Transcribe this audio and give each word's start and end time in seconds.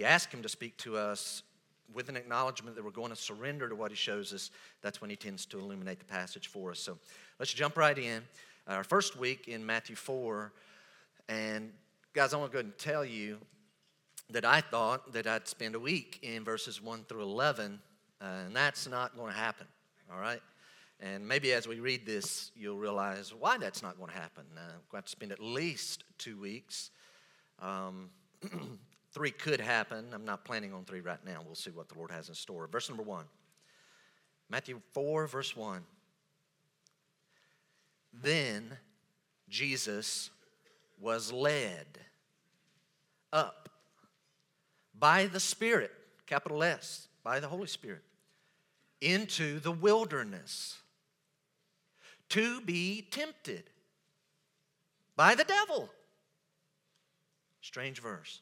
we 0.00 0.06
ask 0.06 0.32
Him 0.32 0.40
to 0.40 0.48
speak 0.48 0.78
to 0.78 0.96
us 0.96 1.42
with 1.92 2.08
an 2.08 2.16
acknowledgement 2.16 2.74
that 2.74 2.82
we're 2.82 2.90
going 2.90 3.10
to 3.10 3.16
surrender 3.16 3.68
to 3.68 3.74
what 3.74 3.90
He 3.90 3.96
shows 3.98 4.32
us, 4.32 4.50
that's 4.80 5.02
when 5.02 5.10
He 5.10 5.16
tends 5.16 5.44
to 5.44 5.58
illuminate 5.58 5.98
the 5.98 6.06
passage 6.06 6.48
for 6.48 6.70
us. 6.70 6.80
So 6.80 6.96
let's 7.38 7.52
jump 7.52 7.76
right 7.76 7.98
in. 7.98 8.22
Our 8.66 8.82
first 8.82 9.18
week 9.18 9.46
in 9.46 9.66
Matthew 9.66 9.96
4. 9.96 10.52
And 11.28 11.72
guys, 12.14 12.32
I 12.32 12.38
want 12.38 12.50
to 12.50 12.52
go 12.54 12.60
ahead 12.60 12.64
and 12.64 12.78
tell 12.78 13.04
you 13.04 13.36
that 14.30 14.46
I 14.46 14.62
thought 14.62 15.12
that 15.12 15.26
I'd 15.26 15.46
spend 15.46 15.74
a 15.74 15.78
week 15.78 16.18
in 16.22 16.44
verses 16.44 16.80
1 16.80 17.04
through 17.06 17.20
11, 17.20 17.78
uh, 18.22 18.24
and 18.46 18.56
that's 18.56 18.88
not 18.88 19.14
going 19.18 19.30
to 19.30 19.38
happen, 19.38 19.66
all 20.10 20.18
right? 20.18 20.40
And 20.98 21.28
maybe 21.28 21.52
as 21.52 21.68
we 21.68 21.78
read 21.78 22.06
this, 22.06 22.52
you'll 22.56 22.78
realize 22.78 23.34
why 23.38 23.58
that's 23.58 23.82
not 23.82 23.98
going 23.98 24.10
to 24.10 24.18
happen. 24.18 24.44
Uh, 24.56 24.60
we're 24.76 24.92
going 24.92 25.02
to 25.02 25.10
spend 25.10 25.30
at 25.30 25.40
least 25.40 26.04
two 26.16 26.40
weeks. 26.40 26.90
Um, 27.60 28.08
three 29.12 29.30
could 29.30 29.60
happen. 29.60 30.06
I'm 30.12 30.24
not 30.24 30.44
planning 30.44 30.72
on 30.72 30.84
three 30.84 31.00
right 31.00 31.24
now. 31.24 31.40
We'll 31.44 31.54
see 31.54 31.70
what 31.70 31.88
the 31.88 31.96
Lord 31.96 32.10
has 32.10 32.28
in 32.28 32.34
store. 32.34 32.66
Verse 32.66 32.88
number 32.88 33.02
one 33.02 33.26
Matthew 34.50 34.80
4, 34.92 35.28
verse 35.28 35.56
1. 35.56 35.82
Then 38.12 38.76
Jesus 39.48 40.30
was 41.00 41.32
led 41.32 41.86
up 43.32 43.68
by 44.98 45.26
the 45.26 45.38
Spirit, 45.38 45.92
capital 46.26 46.64
S, 46.64 47.06
by 47.22 47.38
the 47.38 47.46
Holy 47.46 47.68
Spirit, 47.68 48.02
into 49.00 49.60
the 49.60 49.70
wilderness 49.70 50.78
to 52.30 52.60
be 52.62 53.06
tempted 53.10 53.70
by 55.14 55.34
the 55.36 55.44
devil. 55.44 55.88
Strange 57.60 58.00
verse. 58.00 58.40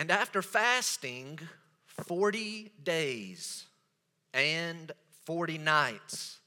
And 0.00 0.10
after 0.10 0.40
fasting 0.40 1.38
40 1.88 2.72
days 2.82 3.66
and 4.32 4.90
40 5.26 5.58
nights, 5.58 6.38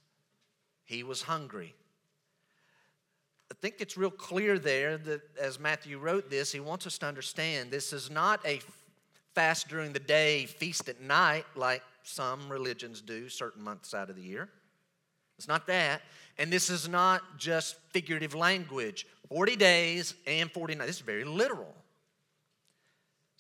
he 0.86 1.04
was 1.04 1.22
hungry. 1.22 1.76
I 3.52 3.56
think 3.62 3.76
it's 3.78 3.96
real 3.96 4.10
clear 4.10 4.58
there 4.58 4.98
that 4.98 5.22
as 5.40 5.60
Matthew 5.60 6.00
wrote 6.00 6.32
this, 6.32 6.52
he 6.52 6.62
wants 6.62 6.88
us 6.88 6.98
to 6.98 7.06
understand 7.06 7.70
this 7.70 7.94
is 7.94 8.10
not 8.10 8.44
a 8.44 8.60
fast 9.36 9.68
during 9.68 9.94
the 9.94 10.00
day, 10.00 10.48
feast 10.48 10.90
at 10.90 11.00
night, 11.00 11.46
like 11.56 11.84
some 12.02 12.50
religions 12.50 13.02
do 13.02 13.30
certain 13.30 13.62
months 13.62 13.94
out 13.94 14.10
of 14.10 14.16
the 14.16 14.24
year. 14.24 14.50
It's 15.38 15.48
not 15.48 15.68
that. 15.68 16.02
And 16.40 16.52
this 16.52 16.72
is 16.72 16.90
not 16.90 17.22
just 17.38 17.76
figurative 17.92 18.34
language 18.34 19.06
40 19.30 19.56
days 19.58 20.16
and 20.26 20.52
40 20.52 20.74
nights. 20.74 20.88
This 20.88 20.96
is 20.96 21.02
very 21.04 21.24
literal. 21.24 21.76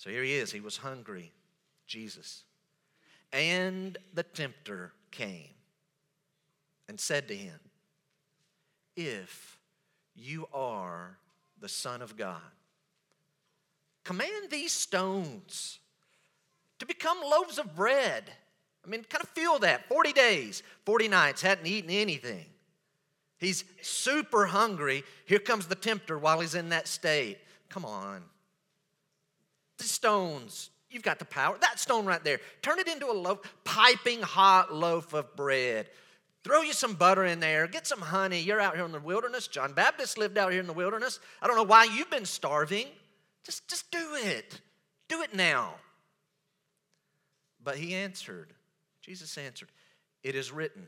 So 0.03 0.09
here 0.09 0.23
he 0.23 0.33
is. 0.33 0.51
He 0.51 0.59
was 0.59 0.75
hungry, 0.75 1.31
Jesus. 1.87 2.43
And 3.31 3.97
the 4.13 4.23
tempter 4.23 4.91
came 5.11 5.53
and 6.89 6.99
said 6.99 7.29
to 7.29 7.35
him, 7.37 7.57
If 8.97 9.57
you 10.13 10.49
are 10.53 11.15
the 11.61 11.69
Son 11.69 12.01
of 12.01 12.17
God, 12.17 12.41
command 14.03 14.49
these 14.49 14.73
stones 14.73 15.79
to 16.79 16.85
become 16.85 17.21
loaves 17.23 17.57
of 17.57 17.73
bread. 17.73 18.29
I 18.85 18.89
mean, 18.89 19.05
kind 19.05 19.23
of 19.23 19.29
feel 19.29 19.57
that. 19.59 19.87
40 19.87 20.11
days, 20.11 20.63
40 20.85 21.07
nights, 21.07 21.41
hadn't 21.41 21.65
eaten 21.65 21.89
anything. 21.89 22.47
He's 23.37 23.63
super 23.81 24.47
hungry. 24.47 25.05
Here 25.23 25.39
comes 25.39 25.67
the 25.67 25.75
tempter 25.75 26.19
while 26.19 26.41
he's 26.41 26.55
in 26.55 26.67
that 26.69 26.89
state. 26.89 27.37
Come 27.69 27.85
on. 27.85 28.23
The 29.83 29.89
stones, 29.89 30.69
you've 30.89 31.03
got 31.03 31.19
the 31.19 31.25
power. 31.25 31.57
That 31.59 31.77
stone 31.77 32.05
right 32.05 32.23
there, 32.23 32.39
turn 32.61 32.79
it 32.79 32.87
into 32.87 33.11
a 33.11 33.11
loaf, 33.11 33.39
piping 33.65 34.21
hot 34.21 34.73
loaf 34.73 35.13
of 35.13 35.35
bread. 35.35 35.89
Throw 36.45 36.61
you 36.61 36.71
some 36.71 36.93
butter 36.93 37.25
in 37.25 37.41
there, 37.41 37.67
get 37.67 37.85
some 37.85 37.99
honey. 37.99 38.39
You're 38.39 38.61
out 38.61 38.77
here 38.77 38.85
in 38.85 38.93
the 38.93 39.01
wilderness. 39.01 39.49
John 39.49 39.73
Baptist 39.73 40.17
lived 40.17 40.37
out 40.37 40.53
here 40.53 40.61
in 40.61 40.67
the 40.67 40.73
wilderness. 40.73 41.19
I 41.41 41.47
don't 41.47 41.57
know 41.57 41.63
why 41.63 41.83
you've 41.83 42.09
been 42.09 42.23
starving. 42.23 42.87
Just, 43.43 43.67
just 43.67 43.91
do 43.91 44.15
it. 44.15 44.61
Do 45.09 45.21
it 45.21 45.35
now. 45.35 45.73
But 47.61 47.75
he 47.75 47.93
answered, 47.93 48.53
Jesus 49.01 49.37
answered, 49.37 49.67
It 50.23 50.33
is 50.33 50.49
written. 50.49 50.87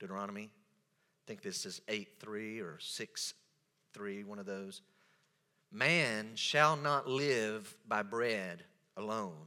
Deuteronomy, 0.00 0.50
I 0.50 1.22
think 1.28 1.42
this 1.42 1.64
is 1.64 1.82
8 1.86 2.08
3 2.18 2.58
or 2.58 2.78
6 2.80 3.34
3, 3.92 4.24
one 4.24 4.40
of 4.40 4.46
those. 4.46 4.82
Man 5.72 6.32
shall 6.34 6.76
not 6.76 7.08
live 7.08 7.76
by 7.86 8.02
bread 8.02 8.64
alone, 8.96 9.46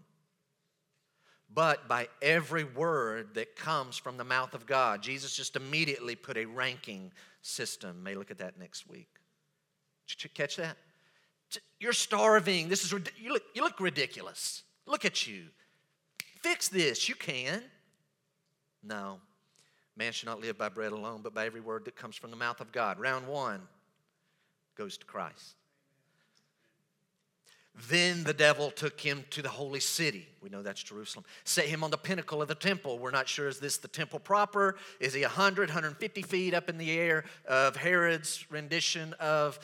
but 1.54 1.88
by 1.88 2.08
every 2.22 2.64
word 2.64 3.36
that 3.36 3.56
comes 3.56 3.98
from 3.98 4.18
the 4.18 4.24
mouth 4.24 4.54
of 4.54 4.66
God. 4.66 5.02
Jesus 5.02 5.36
just 5.36 5.56
immediately 5.56 6.16
put 6.16 6.38
a 6.38 6.46
ranking 6.46 7.12
system. 7.42 8.02
May 8.04 8.16
look 8.16 8.32
at 8.32 8.38
that 8.38 8.58
next 8.58 8.88
week. 8.88 9.10
Did 10.08 10.24
you 10.24 10.30
catch 10.30 10.56
that? 10.56 10.78
You're 11.80 11.94
starving. 11.94 12.70
This 12.70 12.84
is 12.84 12.92
you 12.92 13.34
look, 13.34 13.44
you 13.54 13.62
look 13.62 13.80
ridiculous. 13.80 14.64
Look 14.86 15.06
at 15.06 15.28
you. 15.28 15.46
Fix 16.42 16.68
this. 16.68 17.08
You 17.08 17.16
can. 17.16 17.64
No. 18.82 19.20
Man 19.96 20.12
should 20.12 20.28
not 20.28 20.42
live 20.42 20.58
by 20.58 20.70
bread 20.70 20.92
alone, 20.92 21.22
but 21.22 21.34
by 21.34 21.46
every 21.46 21.62
word 21.62 21.86
that 21.86 21.96
comes 21.96 22.16
from 22.16 22.32
the 22.32 22.38
mouth 22.38 22.60
of 22.62 22.72
God. 22.72 23.00
Round 23.00 23.28
one 23.28 23.62
goes 24.76 24.98
to 24.98 25.06
Christ. 25.06 25.56
Then 27.90 28.24
the 28.24 28.34
devil 28.34 28.70
took 28.70 29.02
him 29.02 29.26
to 29.32 29.42
the 29.42 29.50
holy 29.50 29.80
city. 29.80 30.28
We 30.42 30.50
know 30.50 30.62
that's 30.62 30.84
Jerusalem. 30.84 31.26
Set 31.44 31.66
him 31.66 31.84
on 31.84 31.90
the 31.90 31.98
pinnacle 31.98 32.42
of 32.42 32.48
the 32.48 32.56
temple. 32.56 33.00
We're 33.00 33.10
not 33.10 33.28
sure, 33.28 33.48
is 33.48 33.60
this 33.60 33.78
the 33.78 33.88
temple 33.88 34.20
proper? 34.20 34.76
Is 35.00 35.14
he 35.14 35.22
100, 35.22 35.70
150 35.70 36.22
feet 36.22 36.54
up 36.54 36.70
in 36.70 36.78
the 36.78 36.92
air 36.92 37.26
of 37.48 37.76
Herod's 37.76 38.46
rendition 38.52 39.14
of 39.14 39.60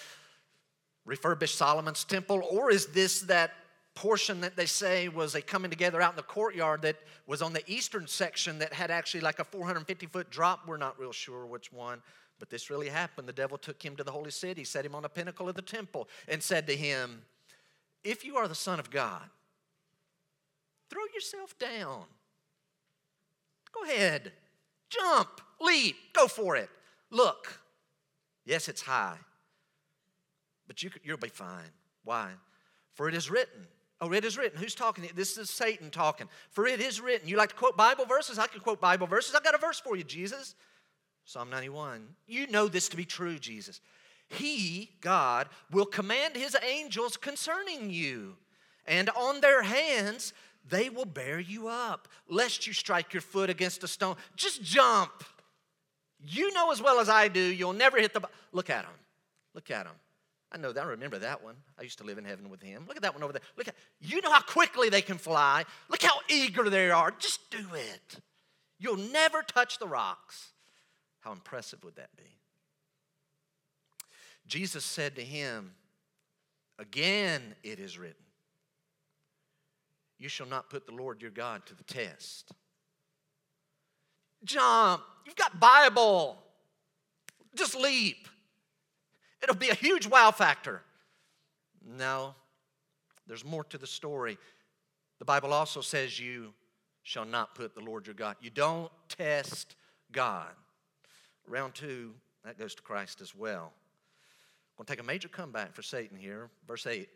refurbished 1.05 1.55
Solomon's 1.55 2.03
temple? 2.03 2.41
Or 2.49 2.71
is 2.71 2.87
this 2.87 3.21
that 3.21 3.51
portion 3.93 4.41
that 4.41 4.55
they 4.55 4.65
say 4.65 5.07
was 5.07 5.35
a 5.35 5.41
coming 5.41 5.69
together 5.69 6.01
out 6.01 6.13
in 6.13 6.15
the 6.15 6.23
courtyard 6.23 6.81
that 6.81 6.95
was 7.27 7.43
on 7.43 7.53
the 7.53 7.63
eastern 7.71 8.07
section 8.07 8.57
that 8.59 8.73
had 8.73 8.89
actually 8.89 9.21
like 9.21 9.37
a 9.37 9.43
450 9.43 10.07
foot 10.07 10.31
drop? 10.31 10.61
We're 10.65 10.77
not 10.77 10.99
real 10.99 11.11
sure 11.11 11.45
which 11.45 11.71
one. 11.71 12.01
But 12.39 12.49
this 12.49 12.71
really 12.71 12.89
happened. 12.89 13.27
The 13.27 13.33
devil 13.33 13.57
took 13.57 13.83
him 13.83 13.95
to 13.97 14.03
the 14.03 14.11
holy 14.11 14.31
city, 14.31 14.63
set 14.63 14.83
him 14.83 14.95
on 14.95 15.03
the 15.03 15.09
pinnacle 15.09 15.47
of 15.47 15.55
the 15.55 15.61
temple, 15.61 16.07
and 16.27 16.41
said 16.41 16.65
to 16.67 16.75
him, 16.75 17.21
if 18.03 18.25
you 18.25 18.37
are 18.37 18.47
the 18.47 18.55
Son 18.55 18.79
of 18.79 18.89
God, 18.89 19.23
throw 20.89 21.03
yourself 21.13 21.57
down. 21.57 22.05
Go 23.73 23.83
ahead, 23.83 24.31
jump, 24.89 25.41
leap, 25.61 25.95
go 26.13 26.27
for 26.27 26.55
it. 26.55 26.69
Look, 27.11 27.59
yes, 28.45 28.67
it's 28.67 28.81
high, 28.81 29.17
but 30.67 30.81
you, 30.83 30.89
you'll 31.03 31.17
be 31.17 31.29
fine. 31.29 31.71
Why? 32.03 32.29
For 32.93 33.07
it 33.07 33.15
is 33.15 33.29
written. 33.29 33.67
Oh, 34.01 34.13
it 34.13 34.23
is 34.23 34.37
written. 34.37 34.59
Who's 34.59 34.75
talking? 34.75 35.07
This 35.13 35.37
is 35.37 35.49
Satan 35.49 35.91
talking. 35.91 36.29
For 36.51 36.65
it 36.65 36.79
is 36.79 37.01
written. 37.01 37.27
You 37.27 37.37
like 37.37 37.49
to 37.49 37.55
quote 37.55 37.75
Bible 37.75 38.05
verses? 38.05 38.39
I 38.39 38.47
can 38.47 38.61
quote 38.61 38.79
Bible 38.79 39.07
verses. 39.07 39.35
I've 39.35 39.43
got 39.43 39.55
a 39.55 39.57
verse 39.57 39.79
for 39.79 39.97
you, 39.97 40.03
Jesus. 40.03 40.55
Psalm 41.25 41.49
91. 41.49 42.07
You 42.25 42.47
know 42.47 42.67
this 42.67 42.89
to 42.89 42.97
be 42.97 43.05
true, 43.05 43.37
Jesus. 43.37 43.81
He, 44.29 44.91
God, 45.01 45.49
will 45.71 45.85
command 45.85 46.35
His 46.35 46.55
angels 46.63 47.17
concerning 47.17 47.89
you, 47.89 48.37
and 48.85 49.09
on 49.09 49.41
their 49.41 49.63
hands 49.63 50.33
they 50.69 50.89
will 50.89 51.05
bear 51.05 51.39
you 51.39 51.67
up, 51.67 52.07
lest 52.27 52.67
you 52.67 52.73
strike 52.73 53.13
your 53.13 53.21
foot 53.21 53.49
against 53.49 53.83
a 53.83 53.87
stone. 53.87 54.15
Just 54.35 54.61
jump. 54.61 55.11
You 56.21 56.53
know 56.53 56.71
as 56.71 56.81
well 56.81 56.99
as 56.99 57.09
I 57.09 57.27
do, 57.27 57.39
you'll 57.39 57.73
never 57.73 57.97
hit 57.97 58.13
the. 58.13 58.21
Look 58.51 58.69
at 58.69 58.85
him. 58.85 58.93
Look 59.53 59.71
at 59.71 59.85
him. 59.85 59.95
I 60.51 60.57
know 60.57 60.71
that. 60.71 60.83
I 60.83 60.89
remember 60.89 61.19
that 61.19 61.43
one. 61.43 61.55
I 61.77 61.83
used 61.83 61.99
to 61.99 62.03
live 62.03 62.17
in 62.17 62.25
heaven 62.25 62.49
with 62.49 62.61
him. 62.61 62.85
Look 62.87 62.97
at 62.97 63.03
that 63.03 63.13
one 63.13 63.23
over 63.23 63.33
there. 63.33 63.41
Look 63.57 63.67
at 63.67 63.75
you 63.99 64.21
know 64.21 64.31
how 64.31 64.41
quickly 64.41 64.89
they 64.89 65.01
can 65.01 65.17
fly. 65.17 65.63
Look 65.89 66.01
how 66.01 66.19
eager 66.27 66.69
they 66.69 66.89
are. 66.91 67.11
Just 67.19 67.49
do 67.51 67.65
it. 67.73 68.19
You'll 68.79 68.97
never 68.97 69.41
touch 69.43 69.77
the 69.77 69.87
rocks. 69.87 70.51
How 71.19 71.31
impressive 71.31 71.83
would 71.83 71.95
that 71.95 72.15
be? 72.17 72.37
Jesus 74.49 74.83
said 74.83 75.15
to 75.15 75.23
him, 75.23 75.71
Again 76.79 77.55
it 77.63 77.79
is 77.79 77.97
written, 77.97 78.15
You 80.17 80.27
shall 80.27 80.47
not 80.47 80.69
put 80.69 80.85
the 80.85 80.93
Lord 80.93 81.21
your 81.21 81.31
God 81.31 81.65
to 81.67 81.75
the 81.75 81.83
test. 81.83 82.51
Jump. 84.43 85.03
You've 85.25 85.35
got 85.35 85.59
Bible. 85.59 86.37
Just 87.55 87.75
leap. 87.75 88.27
It'll 89.43 89.55
be 89.55 89.69
a 89.69 89.75
huge 89.75 90.07
wow 90.07 90.31
factor. 90.31 90.81
No, 91.85 92.33
there's 93.27 93.45
more 93.45 93.63
to 93.65 93.77
the 93.77 93.87
story. 93.87 94.37
The 95.19 95.25
Bible 95.25 95.53
also 95.53 95.81
says 95.81 96.19
you 96.19 96.53
shall 97.03 97.25
not 97.25 97.55
put 97.55 97.75
the 97.75 97.81
Lord 97.81 98.07
your 98.07 98.15
God. 98.15 98.35
You 98.41 98.49
don't 98.49 98.91
test 99.09 99.75
God. 100.11 100.51
Round 101.47 101.73
two, 101.73 102.13
that 102.45 102.57
goes 102.57 102.75
to 102.75 102.81
Christ 102.81 103.21
as 103.21 103.35
well. 103.35 103.73
Going 104.79 104.85
to 104.85 104.93
take 104.93 105.01
a 105.01 105.07
major 105.07 105.27
comeback 105.27 105.75
for 105.75 105.81
Satan 105.81 106.17
here. 106.17 106.49
Verse 106.65 106.87
8. 106.87 107.09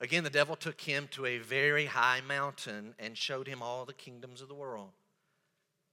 Again, 0.00 0.24
the 0.24 0.30
devil 0.30 0.56
took 0.56 0.80
him 0.80 1.08
to 1.10 1.26
a 1.26 1.36
very 1.36 1.84
high 1.84 2.22
mountain 2.26 2.94
and 2.98 3.18
showed 3.18 3.46
him 3.46 3.60
all 3.60 3.84
the 3.84 3.92
kingdoms 3.92 4.40
of 4.40 4.48
the 4.48 4.54
world 4.54 4.88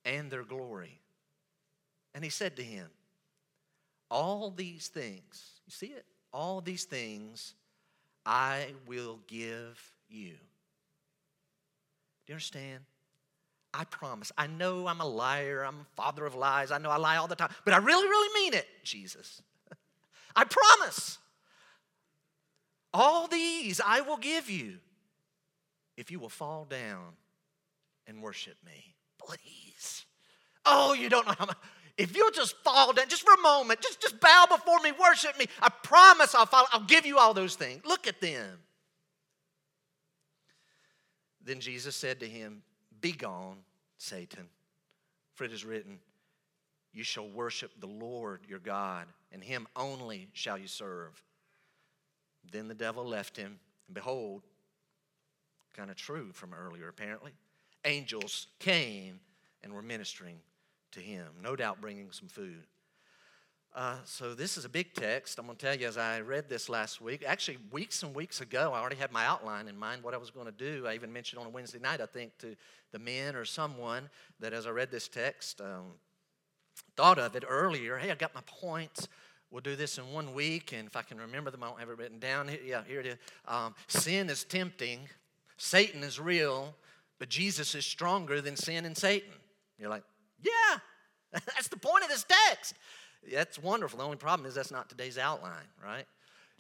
and 0.06 0.32
their 0.32 0.46
glory. 0.46 1.02
And 2.16 2.24
he 2.24 2.30
said 2.30 2.56
to 2.56 2.64
him, 2.64 2.88
All 4.10 4.50
these 4.50 4.88
things, 4.88 5.60
you 5.66 5.74
see 5.74 5.88
it? 5.88 6.06
All 6.32 6.62
these 6.62 6.86
things 6.86 7.56
I 8.26 8.68
will 8.88 9.20
give 9.28 9.92
you. 10.08 10.36
Do 10.36 12.32
you 12.32 12.36
understand? 12.36 12.80
I 13.74 13.84
promise. 13.84 14.32
I 14.38 14.48
know 14.48 14.88
I'm 14.88 15.02
a 15.02 15.06
liar. 15.06 15.64
I'm 15.64 15.82
a 15.82 15.96
father 15.98 16.26
of 16.26 16.34
lies. 16.34 16.72
I 16.72 16.78
know 16.78 16.92
I 16.92 16.98
lie 16.98 17.18
all 17.18 17.28
the 17.28 17.36
time, 17.36 17.50
but 17.66 17.74
I 17.74 17.78
really, 17.78 18.08
really 18.08 18.42
mean 18.42 18.54
it, 18.54 18.68
Jesus. 18.86 19.42
I 20.38 20.44
promise. 20.46 21.18
All 22.94 23.28
these 23.28 23.82
I 23.84 24.02
will 24.02 24.18
give 24.18 24.50
you 24.50 24.78
if 25.98 26.12
you 26.12 26.20
will 26.20 26.30
fall 26.30 26.66
down 26.66 27.14
and 28.06 28.22
worship 28.22 28.56
me. 28.64 28.96
Please. 29.18 30.06
Oh, 30.64 30.94
you 30.94 31.10
don't 31.10 31.26
know 31.26 31.34
how 31.38 31.48
much. 31.48 31.58
If 31.98 32.16
you'll 32.16 32.32
just 32.32 32.56
fall 32.64 32.94
down, 32.94 33.10
just 33.10 33.24
for 33.24 33.34
a 33.34 33.42
moment, 33.42 33.82
just, 33.82 34.00
just 34.00 34.20
bow 34.20 34.46
before 34.50 34.80
me, 34.82 34.92
worship 34.92 35.38
me, 35.40 35.48
I 35.60 35.70
promise 35.70 36.36
I'll 36.36 36.46
follow, 36.46 36.68
I'll 36.72 36.86
give 36.86 37.08
you 37.08 37.18
all 37.18 37.34
those 37.34 37.56
things. 37.56 37.84
Look 37.84 38.06
at 38.06 38.22
them. 38.22 38.60
Then 41.44 41.60
Jesus 41.60 41.96
said 41.96 42.20
to 42.20 42.28
him, 42.28 42.62
Begone, 43.02 43.58
Satan, 43.98 44.48
for 45.34 45.46
it 45.46 45.52
is 45.52 45.66
written, 45.66 45.98
You 46.94 47.04
shall 47.04 47.28
worship 47.28 47.72
the 47.80 47.88
Lord 47.88 48.42
your 48.48 48.60
God, 48.60 49.08
and 49.32 49.44
him 49.44 49.68
only 49.76 50.30
shall 50.34 50.58
you 50.58 50.68
serve. 50.68 51.22
Then 52.52 52.68
the 52.68 52.76
devil 52.76 53.06
left 53.06 53.36
him, 53.36 53.60
and 53.88 53.94
behold, 53.94 54.44
kind 55.76 55.90
of 55.90 55.96
true 55.96 56.32
from 56.32 56.54
earlier 56.54 56.88
apparently, 56.88 57.34
angels 57.86 58.48
came 58.60 59.20
and 59.64 59.74
were 59.74 59.82
ministering 59.82 60.40
to 60.92 61.00
him, 61.00 61.28
no 61.42 61.56
doubt 61.56 61.82
bringing 61.82 62.12
some 62.12 62.28
food. 62.28 62.66
Uh, 63.76 63.98
so 64.06 64.34
this 64.34 64.58
is 64.58 64.66
a 64.66 64.70
big 64.70 64.94
text. 64.96 65.38
I'm 65.38 65.46
going 65.46 65.56
to 65.56 65.64
tell 65.64 65.76
you 65.76 65.88
as 65.88 65.98
I 65.98 66.22
read 66.22 66.50
this 66.50 66.68
last 66.68 67.00
week. 67.00 67.24
Actually, 67.28 67.60
weeks 67.72 68.02
and 68.02 68.16
weeks 68.16 68.42
ago, 68.42 68.72
I 68.74 68.80
already 68.80 68.96
had 68.96 69.12
my 69.12 69.26
outline 69.26 69.68
in 69.68 69.78
mind 69.78 70.02
what 70.02 70.16
I 70.16 70.18
was 70.18 70.32
going 70.32 70.48
to 70.48 70.52
do. 70.52 70.88
I 70.88 70.96
even 70.96 71.14
mentioned 71.14 71.40
on 71.40 71.46
a 71.46 71.50
Wednesday 71.50 71.78
night, 71.78 72.02
I 72.02 72.08
think, 72.08 72.36
to 72.40 72.56
the 72.92 72.98
men 72.98 73.36
or 73.36 73.46
someone 73.46 74.10
that 74.40 74.52
as 74.52 74.66
I 74.66 74.72
read 74.72 74.90
this 74.90 75.08
text, 75.08 75.62
um, 75.62 75.94
thought 76.96 77.20
of 77.20 77.36
it 77.36 77.44
earlier. 77.48 77.98
Hey, 77.98 78.12
I 78.12 78.16
got 78.16 78.34
my 78.36 78.42
points. 78.46 79.08
We'll 79.52 79.62
do 79.62 79.76
this 79.76 79.98
in 79.98 80.12
one 80.12 80.34
week, 80.34 80.74
and 80.74 80.88
if 80.88 80.96
I 80.96 81.02
can 81.02 81.18
remember 81.20 81.52
them, 81.52 81.64
I 81.64 81.68
don't 81.68 81.80
have 81.80 81.90
it 81.90 81.98
written 81.98 82.20
down. 82.20 82.50
Yeah, 82.66 82.82
here 82.86 83.00
it 83.00 83.06
is. 83.06 83.16
Um, 83.48 83.76
sin 83.88 84.30
is 84.30 84.44
tempting, 84.44 85.00
Satan 85.58 86.04
is 86.04 86.20
real, 86.20 86.76
but 87.18 87.30
Jesus 87.30 87.74
is 87.74 87.86
stronger 87.86 88.42
than 88.42 88.56
sin 88.56 88.86
and 88.86 88.96
Satan. 88.96 89.32
You're 89.80 89.90
like, 89.90 90.04
yeah, 90.42 90.80
that's 91.32 91.70
the 91.70 91.78
point 91.78 92.04
of 92.04 92.10
this 92.10 92.26
text. 92.50 92.74
That's 93.32 93.58
wonderful. 93.58 94.00
The 94.00 94.06
only 94.06 94.18
problem 94.18 94.48
is 94.48 94.56
that's 94.56 94.72
not 94.72 94.90
today's 94.90 95.18
outline, 95.18 95.68
right? 95.84 96.06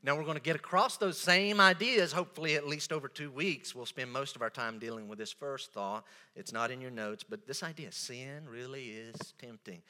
Now 0.04 0.16
we're 0.16 0.24
going 0.24 0.38
to 0.38 0.42
get 0.42 0.56
across 0.56 0.98
those 0.98 1.20
same 1.20 1.60
ideas, 1.60 2.12
hopefully, 2.12 2.56
at 2.56 2.68
least 2.68 2.94
over 2.94 3.08
two 3.08 3.32
weeks. 3.32 3.74
We'll 3.74 3.86
spend 3.86 4.12
most 4.12 4.36
of 4.36 4.42
our 4.42 4.50
time 4.50 4.80
dealing 4.80 5.08
with 5.08 5.18
this 5.18 5.32
first 5.32 5.74
thought. 5.74 6.06
It's 6.36 6.54
not 6.54 6.72
in 6.72 6.82
your 6.82 6.92
notes, 6.92 7.24
but 7.24 7.48
this 7.48 7.64
idea 7.64 7.92
sin 7.92 8.44
really 8.50 8.90
is 8.90 9.34
tempting. 9.40 9.82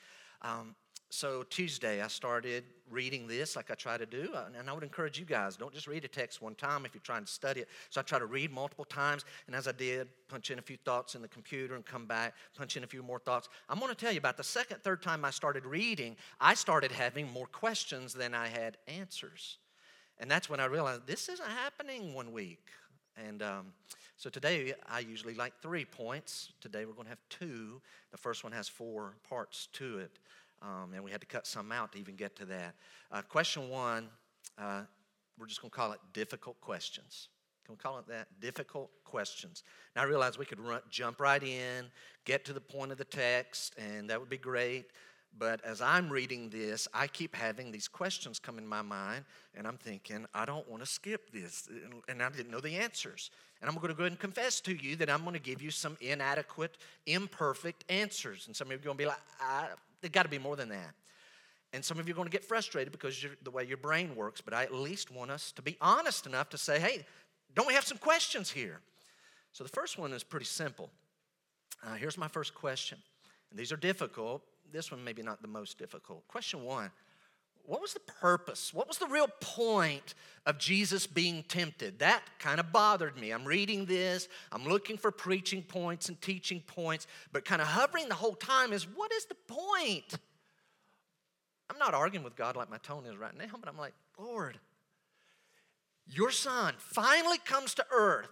Um, 0.42 0.76
so 1.10 1.44
Tuesday, 1.44 2.02
I 2.02 2.08
started 2.08 2.66
reading 2.90 3.28
this 3.28 3.56
like 3.56 3.72
I 3.72 3.76
try 3.76 3.98
to 3.98 4.06
do, 4.06 4.30
uh, 4.36 4.46
and 4.58 4.70
I 4.70 4.74
would 4.74 4.84
encourage 4.84 5.18
you 5.18 5.26
guys 5.26 5.56
don't 5.56 5.74
just 5.74 5.88
read 5.88 6.04
a 6.04 6.08
text 6.08 6.42
one 6.42 6.54
time 6.54 6.86
if 6.86 6.94
you're 6.94 7.02
trying 7.02 7.24
to 7.24 7.32
study 7.32 7.62
it. 7.62 7.70
So 7.90 8.02
I 8.02 8.04
try 8.04 8.20
to 8.20 8.26
read 8.26 8.52
multiple 8.52 8.84
times, 8.84 9.24
and 9.48 9.56
as 9.56 9.70
I 9.70 9.72
did, 9.72 10.10
punch 10.28 10.52
in 10.52 10.60
a 10.60 10.62
few 10.62 10.76
thoughts 10.84 11.16
in 11.16 11.22
the 11.22 11.28
computer 11.30 11.76
and 11.76 11.86
come 11.86 12.06
back, 12.06 12.34
punch 12.58 12.76
in 12.76 12.84
a 12.84 12.88
few 12.88 13.02
more 13.04 13.20
thoughts. 13.20 13.48
I'm 13.70 13.80
going 13.80 13.90
to 13.90 13.96
tell 13.96 14.12
you 14.12 14.18
about 14.18 14.36
the 14.36 14.44
second, 14.44 14.84
third 14.84 15.02
time 15.02 15.24
I 15.24 15.32
started 15.32 15.66
reading, 15.66 16.18
I 16.42 16.56
started 16.56 16.92
having 16.92 17.32
more 17.32 17.48
questions 17.48 18.14
than 18.14 18.34
I 18.34 18.48
had 18.48 18.78
answers, 18.88 19.60
and 20.20 20.30
that's 20.30 20.50
when 20.50 20.60
I 20.60 20.66
realized 20.66 21.08
this 21.08 21.30
isn't 21.30 21.50
happening 21.50 22.14
one 22.14 22.34
week. 22.34 22.68
And 23.16 23.42
um, 23.42 23.74
so 24.18 24.32
today 24.32 24.74
I 24.90 25.00
usually 25.00 25.36
like 25.36 25.54
three 25.62 25.86
points. 25.86 26.52
Today 26.60 26.86
we're 26.86 26.94
going 26.94 27.06
to 27.06 27.10
have 27.10 27.22
two. 27.30 27.80
The 28.12 28.18
first 28.18 28.44
one 28.44 28.52
has 28.52 28.68
four 28.68 29.14
parts 29.30 29.68
to 29.74 30.00
it. 30.00 30.20
Um, 30.64 30.92
and 30.96 31.04
we 31.04 31.12
had 31.12 31.22
to 31.22 31.28
cut 31.28 31.46
some 31.46 31.72
out 31.72 31.92
to 31.92 32.00
even 32.00 32.16
get 32.16 32.36
to 32.38 32.46
that. 32.46 32.74
Uh, 33.12 33.22
question 33.22 33.70
one, 33.70 34.10
uh, 34.58 34.82
we're 35.38 35.46
just 35.46 35.62
going 35.62 35.70
to 35.70 35.76
call 35.76 35.92
it 35.92 36.00
difficult 36.14 36.60
questions. 36.62 37.30
Can 37.64 37.76
we 37.76 37.78
call 37.78 38.00
it 38.00 38.08
that? 38.08 38.28
Difficult 38.40 38.90
questions. 39.04 39.64
Now, 39.96 40.02
I 40.02 40.06
realize 40.06 40.40
we 40.40 40.46
could 40.46 40.60
run, 40.60 40.82
jump 40.90 41.20
right 41.20 41.44
in, 41.44 41.86
get 42.26 42.44
to 42.46 42.54
the 42.54 42.62
point 42.62 42.92
of 42.92 42.98
the 42.98 43.06
text, 43.06 43.76
and 43.78 44.10
that 44.10 44.20
would 44.20 44.30
be 44.30 44.38
great. 44.38 44.88
But 45.40 45.64
as 45.64 45.82
I'm 45.82 46.10
reading 46.10 46.50
this, 46.50 46.88
I 46.94 47.08
keep 47.08 47.36
having 47.36 47.72
these 47.72 47.88
questions 47.88 48.40
come 48.40 48.58
in 48.58 48.66
my 48.66 48.82
mind, 48.82 49.26
and 49.56 49.68
I'm 49.68 49.78
thinking, 49.78 50.26
I 50.34 50.46
don't 50.46 50.68
want 50.70 50.82
to 50.82 50.90
skip 50.90 51.32
this. 51.32 51.70
And 52.08 52.24
I 52.24 52.30
didn't 52.30 52.52
know 52.52 52.60
the 52.60 52.76
answers. 52.78 53.30
And 53.62 53.70
I'm 53.70 53.76
going 53.76 53.90
to 53.90 53.94
go 53.94 54.04
ahead 54.04 54.14
and 54.14 54.20
confess 54.20 54.60
to 54.62 54.74
you 54.74 54.96
that 54.98 55.10
I'm 55.10 55.22
going 55.22 55.34
to 55.34 55.40
give 55.40 55.62
you 55.62 55.70
some 55.72 55.98
inadequate, 56.02 56.78
imperfect 57.06 57.84
answers. 57.90 58.48
And 58.48 58.56
some 58.56 58.68
of 58.68 58.72
you 58.72 58.78
are 58.78 58.84
going 58.84 58.98
to 58.98 59.04
be 59.04 59.08
like, 59.08 59.18
it 60.02 60.12
got 60.12 60.24
to 60.24 60.30
be 60.30 60.40
more 60.40 60.56
than 60.56 60.70
that. 60.70 60.94
And 61.74 61.84
some 61.84 62.00
of 62.00 62.08
you 62.08 62.14
are 62.14 62.16
going 62.16 62.28
to 62.28 62.32
get 62.32 62.46
frustrated 62.46 62.92
because 62.92 63.26
the 63.44 63.52
way 63.52 63.66
your 63.66 63.78
brain 63.78 64.16
works, 64.16 64.42
but 64.42 64.54
I 64.54 64.64
at 64.64 64.74
least 64.74 65.12
want 65.12 65.32
us 65.32 65.52
to 65.54 65.62
be 65.62 65.78
honest 65.82 66.26
enough 66.26 66.50
to 66.50 66.58
say, 66.58 66.80
hey, 66.80 67.06
don't 67.54 67.68
we 67.68 67.74
have 67.74 67.86
some 67.86 67.98
questions 67.98 68.50
here? 68.50 68.80
So 69.52 69.64
the 69.64 69.70
first 69.70 69.98
one 69.98 70.14
is 70.14 70.24
pretty 70.24 70.46
simple. 70.46 70.90
Uh, 71.86 71.96
here's 71.96 72.18
my 72.18 72.28
first 72.28 72.56
question. 72.56 72.98
And 73.50 73.60
these 73.60 73.72
are 73.72 73.78
difficult. 73.78 74.44
This 74.72 74.92
one, 74.92 75.04
maybe 75.04 75.24
not 75.24 75.42
the 75.42 75.48
most 75.48 75.78
difficult. 75.78 76.28
Question 76.28 76.64
one 76.64 76.92
What 77.66 77.82
was 77.82 77.94
the 77.94 78.00
purpose? 78.00 78.74
What 78.74 78.88
was 78.88 78.98
the 78.98 79.08
real 79.08 79.28
point 79.42 80.14
of 80.46 80.58
Jesus 80.58 81.08
being 81.08 81.44
tempted? 81.44 82.00
That 82.00 82.22
kind 82.40 82.60
of 82.60 82.72
bothered 82.72 83.18
me. 83.18 83.32
I'm 83.32 83.46
reading 83.46 83.86
this, 83.86 84.28
I'm 84.52 84.66
looking 84.66 84.98
for 84.98 85.12
preaching 85.12 85.62
points 85.62 86.10
and 86.10 86.20
teaching 86.22 86.62
points, 86.62 87.08
but 87.32 87.46
kind 87.46 87.62
of 87.62 87.68
hovering 87.68 88.10
the 88.10 88.16
whole 88.16 88.36
time 88.36 88.74
is 88.74 88.84
what 88.84 89.12
is 89.14 89.26
the 89.26 89.36
point? 89.36 90.20
I'm 91.70 91.80
not 91.80 91.94
arguing 91.94 92.24
with 92.24 92.36
God 92.36 92.56
like 92.56 92.70
my 92.70 92.78
tone 92.78 93.06
is 93.06 93.18
right 93.18 93.38
now, 93.38 93.58
but 93.60 93.68
I'm 93.68 93.78
like, 93.78 93.94
Lord, 94.18 94.58
your 96.10 96.32
son 96.32 96.76
finally 96.78 97.38
comes 97.38 97.74
to 97.76 97.86
earth. 97.92 98.30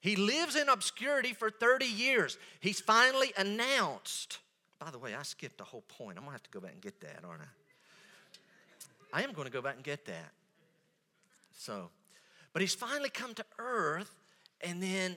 He 0.00 0.14
lives 0.14 0.54
in 0.54 0.68
obscurity 0.68 1.32
for 1.32 1.50
30 1.50 1.86
years. 1.86 2.38
He's 2.60 2.80
finally 2.80 3.32
announced. 3.36 4.38
By 4.78 4.90
the 4.90 4.98
way, 4.98 5.14
I 5.14 5.22
skipped 5.22 5.60
a 5.60 5.64
whole 5.64 5.84
point. 5.88 6.18
I'm 6.18 6.24
going 6.24 6.28
to 6.28 6.32
have 6.32 6.42
to 6.42 6.50
go 6.50 6.60
back 6.60 6.72
and 6.72 6.82
get 6.82 7.00
that, 7.00 7.20
aren't 7.26 7.42
I? 7.42 9.20
I 9.20 9.22
am 9.22 9.32
going 9.32 9.46
to 9.46 9.52
go 9.52 9.62
back 9.62 9.76
and 9.76 9.84
get 9.84 10.04
that. 10.06 10.32
So, 11.52 11.90
but 12.52 12.60
he's 12.60 12.74
finally 12.74 13.08
come 13.08 13.34
to 13.34 13.44
earth, 13.58 14.14
and 14.60 14.82
then 14.82 15.16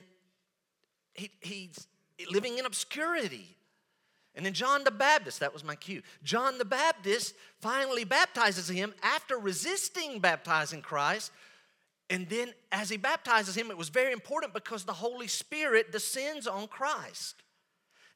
he, 1.14 1.30
he's 1.40 1.86
living 2.30 2.58
in 2.58 2.64
obscurity. 2.64 3.56
And 4.34 4.46
then 4.46 4.54
John 4.54 4.84
the 4.84 4.90
Baptist, 4.90 5.40
that 5.40 5.52
was 5.52 5.64
my 5.64 5.74
cue. 5.74 6.02
John 6.22 6.56
the 6.56 6.64
Baptist 6.64 7.34
finally 7.60 8.04
baptizes 8.04 8.68
him 8.68 8.94
after 9.02 9.38
resisting 9.38 10.20
baptizing 10.20 10.82
Christ. 10.82 11.32
And 12.08 12.28
then 12.28 12.52
as 12.72 12.88
he 12.88 12.96
baptizes 12.96 13.56
him, 13.56 13.70
it 13.70 13.76
was 13.76 13.88
very 13.88 14.12
important 14.12 14.54
because 14.54 14.84
the 14.84 14.92
Holy 14.92 15.26
Spirit 15.26 15.92
descends 15.92 16.46
on 16.46 16.68
Christ. 16.68 17.42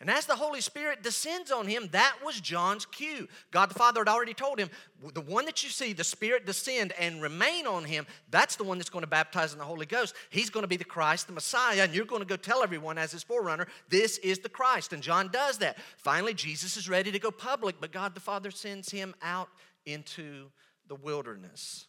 And 0.01 0.11
as 0.11 0.27
the 0.27 0.37
Holy 0.37 0.61
Spirit 0.61 1.03
descends 1.03 1.51
on 1.51 1.67
him, 1.67 1.89
that 1.93 2.17
was 2.25 2.41
John's 2.41 2.85
cue. 2.85 3.29
God 3.53 3.71
the 3.71 3.75
Father 3.75 4.01
had 4.01 4.09
already 4.09 4.35
told 4.35 4.59
him, 4.59 4.69
the 5.15 5.21
one 5.21 5.45
that 5.47 5.63
you 5.63 5.71
see, 5.71 5.93
the 5.93 6.05
Spirit 6.05 6.45
descend 6.45 6.93
and 6.99 7.23
remain 7.23 7.67
on 7.67 7.85
him, 7.85 8.07
that's 8.31 8.57
the 8.57 8.65
one 8.65 8.77
that's 8.77 8.91
going 8.91 9.05
to 9.05 9.09
baptize 9.09 9.53
in 9.53 9.59
the 9.59 9.65
Holy 9.65 9.87
Ghost. 9.87 10.15
He's 10.31 10.51
going 10.51 10.65
to 10.65 10.69
be 10.69 10.77
the 10.77 10.85
Christ, 10.85 11.29
the 11.29 11.33
Messiah, 11.33 11.83
and 11.83 11.95
you're 11.95 12.05
going 12.05 12.23
to 12.23 12.29
go 12.29 12.37
tell 12.37 12.63
everyone 12.63 12.99
as 12.99 13.13
his 13.13 13.23
forerunner, 13.23 13.67
this 13.89 14.19
is 14.19 14.41
the 14.41 14.49
Christ. 14.49 14.93
And 14.93 15.03
John 15.03 15.29
does 15.29 15.59
that. 15.59 15.79
Finally, 15.97 16.35
Jesus 16.35 16.77
is 16.77 16.89
ready 16.89 17.13
to 17.13 17.19
go 17.19 17.31
public, 17.31 17.77
but 17.81 17.93
God 17.93 18.15
the 18.15 18.21
Father 18.21 18.51
sends 18.51 18.91
him 18.91 19.15
out 19.23 19.49
into 19.87 20.51
the 20.89 20.97
wilderness. 20.97 21.87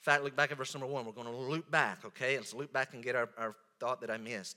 In 0.00 0.04
fact, 0.04 0.22
look 0.22 0.36
back 0.36 0.52
at 0.52 0.58
verse 0.58 0.74
number 0.74 0.86
one. 0.86 1.04
We're 1.04 1.12
going 1.12 1.26
to 1.26 1.36
loop 1.36 1.70
back, 1.70 2.04
okay? 2.04 2.36
Let's 2.36 2.54
loop 2.54 2.72
back 2.72 2.94
and 2.94 3.02
get 3.02 3.16
our, 3.16 3.28
our 3.36 3.56
thought 3.80 4.00
that 4.02 4.10
I 4.10 4.18
missed. 4.18 4.56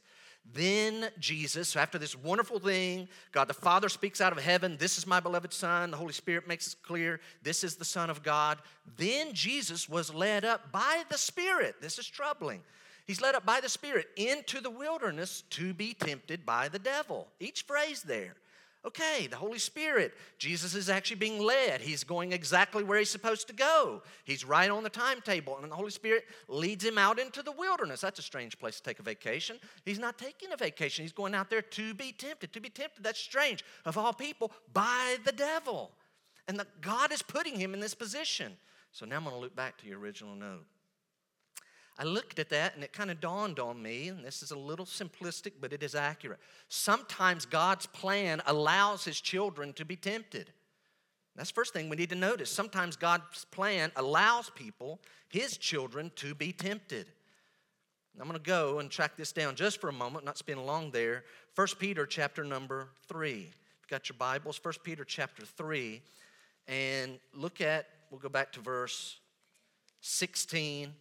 Then 0.54 1.10
Jesus, 1.20 1.70
so 1.70 1.80
after 1.80 1.98
this 1.98 2.16
wonderful 2.16 2.60
thing, 2.60 3.08
God 3.32 3.48
the 3.48 3.54
Father 3.54 3.89
speaks 3.89 4.22
out 4.22 4.32
of 4.32 4.44
heaven, 4.44 4.77
This 4.77 4.98
is 4.98 5.06
my 5.06 5.20
beloved 5.20 5.54
Son. 5.54 5.92
The 5.92 5.98
Holy 5.98 6.13
Spirit 6.13 6.48
makes 6.48 6.68
it 6.74 6.82
clear, 6.82 7.20
This 7.44 7.63
is 7.63 7.75
the 7.75 7.86
Son 7.86 8.10
of 8.10 8.24
God. 8.24 8.60
Then 8.98 9.34
Jesus 9.34 9.89
was 9.89 10.13
led 10.13 10.46
up 10.46 10.72
by 10.72 11.04
the 11.10 11.18
Spirit. 11.18 11.75
This 11.82 12.00
is 12.00 12.08
troubling. 12.08 12.62
He's 13.06 13.22
led 13.22 13.36
up 13.36 13.46
by 13.46 13.62
the 13.62 13.70
Spirit 13.70 14.08
into 14.16 14.60
the 14.60 14.70
wilderness 14.70 15.44
to 15.51 15.74
be 15.74 15.94
tempted 15.94 16.46
by 16.46 16.68
the 16.68 16.80
devil. 16.80 17.27
Each 17.39 17.63
phrase 17.63 18.04
there. 18.04 18.36
Okay, 18.88 19.27
the 19.27 19.36
Holy 19.36 19.60
Spirit. 19.60 20.13
Jesus 20.38 20.74
is 20.74 20.89
actually 20.89 21.17
being 21.17 21.41
led. 21.41 21.82
He's 21.82 22.06
going 22.06 22.32
exactly 22.32 22.86
where 22.86 22.98
he's 22.98 23.10
supposed 23.10 23.48
to 23.48 23.53
go. 23.53 24.01
He's 24.24 24.46
right 24.46 24.72
on 24.72 24.82
the 24.82 24.89
timetable, 24.89 25.58
and 25.62 25.70
the 25.70 25.75
Holy 25.75 25.91
Spirit 25.91 26.24
leads 26.48 26.86
him 26.86 26.98
out 26.98 27.20
into 27.20 27.44
the 27.44 27.51
wilderness. 27.51 28.00
That's 28.00 28.20
a 28.20 28.22
strange 28.24 28.58
place 28.58 28.77
to 28.77 28.84
take 28.84 29.00
a 29.00 29.03
vacation. 29.03 29.58
He's 29.84 30.00
not 30.00 30.17
taking 30.17 30.53
a 30.53 30.58
vacation, 30.58 31.03
he's 31.03 31.12
going 31.12 31.36
out 31.36 31.50
there 31.50 31.62
to 31.62 31.94
be 31.96 32.13
tempted. 32.13 32.53
To 32.53 32.62
be 32.62 32.70
tempted, 32.70 33.03
that's 33.03 33.20
strange, 33.20 33.65
of 33.84 33.98
all 33.98 34.13
people, 34.13 34.53
by 34.72 35.17
the 35.25 35.34
devil. 35.34 35.91
And 36.48 36.58
the, 36.58 36.65
God 36.79 37.12
is 37.12 37.22
putting 37.22 37.60
him 37.60 37.74
in 37.74 37.82
this 37.82 37.94
position. 37.94 38.53
So 38.94 39.06
now 39.06 39.17
I'm 39.17 39.24
going 39.25 39.36
to 39.36 39.41
look 39.41 39.56
back 39.56 39.77
to 39.79 39.88
your 39.88 40.00
original 40.00 40.34
note. 40.34 40.65
I 42.00 42.04
looked 42.04 42.38
at 42.38 42.50
that 42.50 42.75
and 42.75 42.84
it 42.84 42.94
kind 42.94 43.10
of 43.10 43.20
dawned 43.20 43.60
on 43.60 43.82
me, 43.82 44.10
and 44.10 44.24
this 44.24 44.44
is 44.44 44.51
a 44.51 44.58
little 44.58 44.86
simplistic, 44.86 45.54
but 45.60 45.74
it 45.74 45.82
is 45.82 45.96
accurate. 45.96 46.39
Sometimes 46.70 47.46
God's 47.46 47.88
plan 47.88 48.42
allows 48.46 49.04
his 49.04 49.20
children 49.20 49.74
to 49.74 49.86
be 49.86 49.96
tempted. 49.96 50.51
That's 51.36 51.50
the 51.50 51.56
first 51.56 51.74
thing 51.74 51.89
we 51.89 51.96
need 51.96 52.10
to 52.10 52.16
notice. 52.16 52.51
Sometimes 52.51 52.96
God's 52.96 53.46
plan 53.46 53.92
allows 53.96 54.50
people, 54.51 55.00
his 55.30 55.58
children, 55.58 56.12
to 56.16 56.36
be 56.36 56.51
tempted. 56.51 57.08
I'm 58.20 58.27
going 58.27 58.39
to 58.39 58.44
go 58.44 58.80
and 58.80 58.89
track 58.89 59.16
this 59.16 59.32
down 59.32 59.56
just 59.56 59.80
for 59.80 59.89
a 59.89 59.94
moment, 59.94 60.25
not 60.25 60.39
spend 60.39 60.66
long 60.66 60.89
there. 60.89 61.24
1 61.54 61.68
Peter 61.77 62.08
chapter 62.08 62.44
number 62.44 62.89
3. 63.08 63.32
If 63.32 63.38
you've 63.38 63.89
got 63.89 64.10
your 64.10 64.18
Bibles, 64.18 64.60
1 64.63 64.74
Peter 64.84 65.04
chapter 65.04 65.46
3, 65.46 66.01
and 66.68 67.20
look 67.36 67.62
at, 67.62 67.88
we'll 68.10 68.20
go 68.20 68.30
back 68.30 68.51
to 68.54 68.60
verse 68.60 69.18
16 70.01 70.92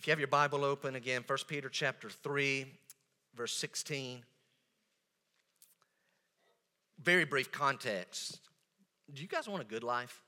if 0.00 0.06
you 0.06 0.12
have 0.12 0.18
your 0.18 0.28
Bible 0.28 0.64
open 0.64 0.94
again, 0.96 1.22
1 1.26 1.38
Peter 1.46 1.68
chapter 1.68 2.08
3, 2.08 2.64
verse 3.34 3.52
16. 3.52 4.22
Very 7.02 7.26
brief 7.26 7.52
context. 7.52 8.40
Do 9.12 9.20
you 9.20 9.28
guys 9.28 9.46
want 9.46 9.60
a 9.60 9.66
good 9.66 9.84
life? 9.84 10.22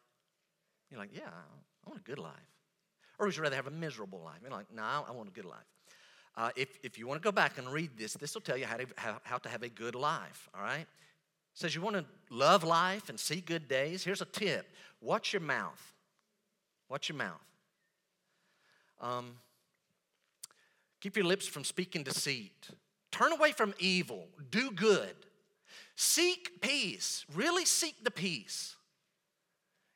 You're 0.91 1.01
like, 1.01 1.17
yeah, 1.17 1.23
I 1.25 1.89
want 1.89 1.99
a 1.99 2.03
good 2.03 2.19
life. 2.19 2.35
Or 3.19 3.25
would 3.25 3.35
you 3.35 3.43
rather 3.43 3.57
have 3.57 3.67
a 3.67 3.71
miserable 3.71 4.21
life? 4.23 4.41
You're 4.43 4.51
like, 4.51 4.67
no, 4.75 4.83
I 4.83 5.11
want 5.11 5.31
a 5.31 5.33
good 5.33 5.47
life. 5.47 5.65
Uh, 6.37 6.51
if, 6.55 6.79
if 6.83 6.99
you 6.99 7.07
want 7.07 7.23
to 7.23 7.25
go 7.25 7.33
back 7.33 7.57
and 7.57 7.67
read 7.73 7.93
this, 7.97 8.13
this 8.13 8.35
will 8.35 8.43
tell 8.43 8.59
you 8.59 8.67
how 8.67 8.77
to, 8.77 8.87
how, 8.97 9.21
how 9.23 9.39
to 9.39 9.49
have 9.49 9.63
a 9.63 9.71
good 9.71 9.95
life, 9.95 10.51
all 10.55 10.63
right? 10.63 10.81
It 10.81 10.87
says 11.55 11.75
you 11.75 11.81
want 11.81 11.97
to 11.97 12.05
love 12.29 12.63
life 12.63 13.09
and 13.09 13.19
see 13.19 13.41
good 13.41 13.69
days. 13.69 14.05
Here's 14.05 14.21
a 14.21 14.27
tip 14.27 14.67
watch 15.01 15.33
your 15.33 15.41
mouth. 15.41 15.95
Watch 16.91 17.09
your 17.09 17.17
mouth. 17.17 17.41
Um, 19.01 19.37
Keep 21.03 21.17
your 21.17 21.27
lips 21.27 21.49
from 21.49 21.65
speaking 21.65 22.05
deceit. 22.05 22.69
Turn 23.11 23.33
away 23.33 23.51
from 23.51 23.75
evil. 23.81 24.29
Do 24.51 24.71
good. 24.71 25.17
Seek 25.97 26.61
peace. 26.61 27.27
Really 27.35 27.65
seek 27.65 28.05
the 28.05 28.11
peace. 28.13 28.77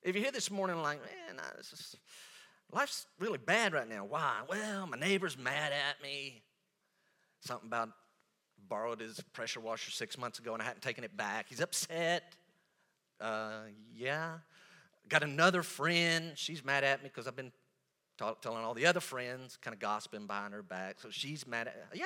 If 0.02 0.16
you're 0.16 0.22
here 0.24 0.32
this 0.32 0.50
morning, 0.50 0.82
like, 0.82 0.98
man, 1.00 1.40
is, 1.60 1.94
life's 2.72 3.06
really 3.20 3.38
bad 3.38 3.72
right 3.72 3.88
now. 3.88 4.04
Why? 4.04 4.40
Well, 4.48 4.88
my 4.88 4.98
neighbor's 4.98 5.38
mad 5.38 5.70
at 5.72 6.02
me. 6.02 6.42
Something 7.38 7.68
about 7.68 7.90
borrowed 8.68 8.98
his 8.98 9.20
pressure 9.32 9.60
washer 9.60 9.92
six 9.92 10.18
months 10.18 10.40
ago 10.40 10.54
and 10.54 10.60
I 10.60 10.64
hadn't 10.64 10.82
taken 10.82 11.04
it 11.04 11.16
back. 11.16 11.46
He's 11.48 11.60
upset. 11.60 12.34
Uh, 13.20 13.60
yeah. 13.94 14.38
Got 15.08 15.22
another 15.22 15.62
friend. 15.62 16.32
She's 16.34 16.64
mad 16.64 16.82
at 16.82 17.04
me 17.04 17.10
because 17.14 17.28
I've 17.28 17.36
been 17.36 17.52
telling 18.18 18.64
all 18.64 18.74
the 18.74 18.86
other 18.86 19.00
friends, 19.00 19.58
kind 19.60 19.74
of 19.74 19.80
gossiping 19.80 20.26
behind 20.26 20.54
her 20.54 20.62
back. 20.62 21.00
So 21.00 21.10
she's 21.10 21.46
mad 21.46 21.68
at, 21.68 21.76
yeah, 21.94 22.04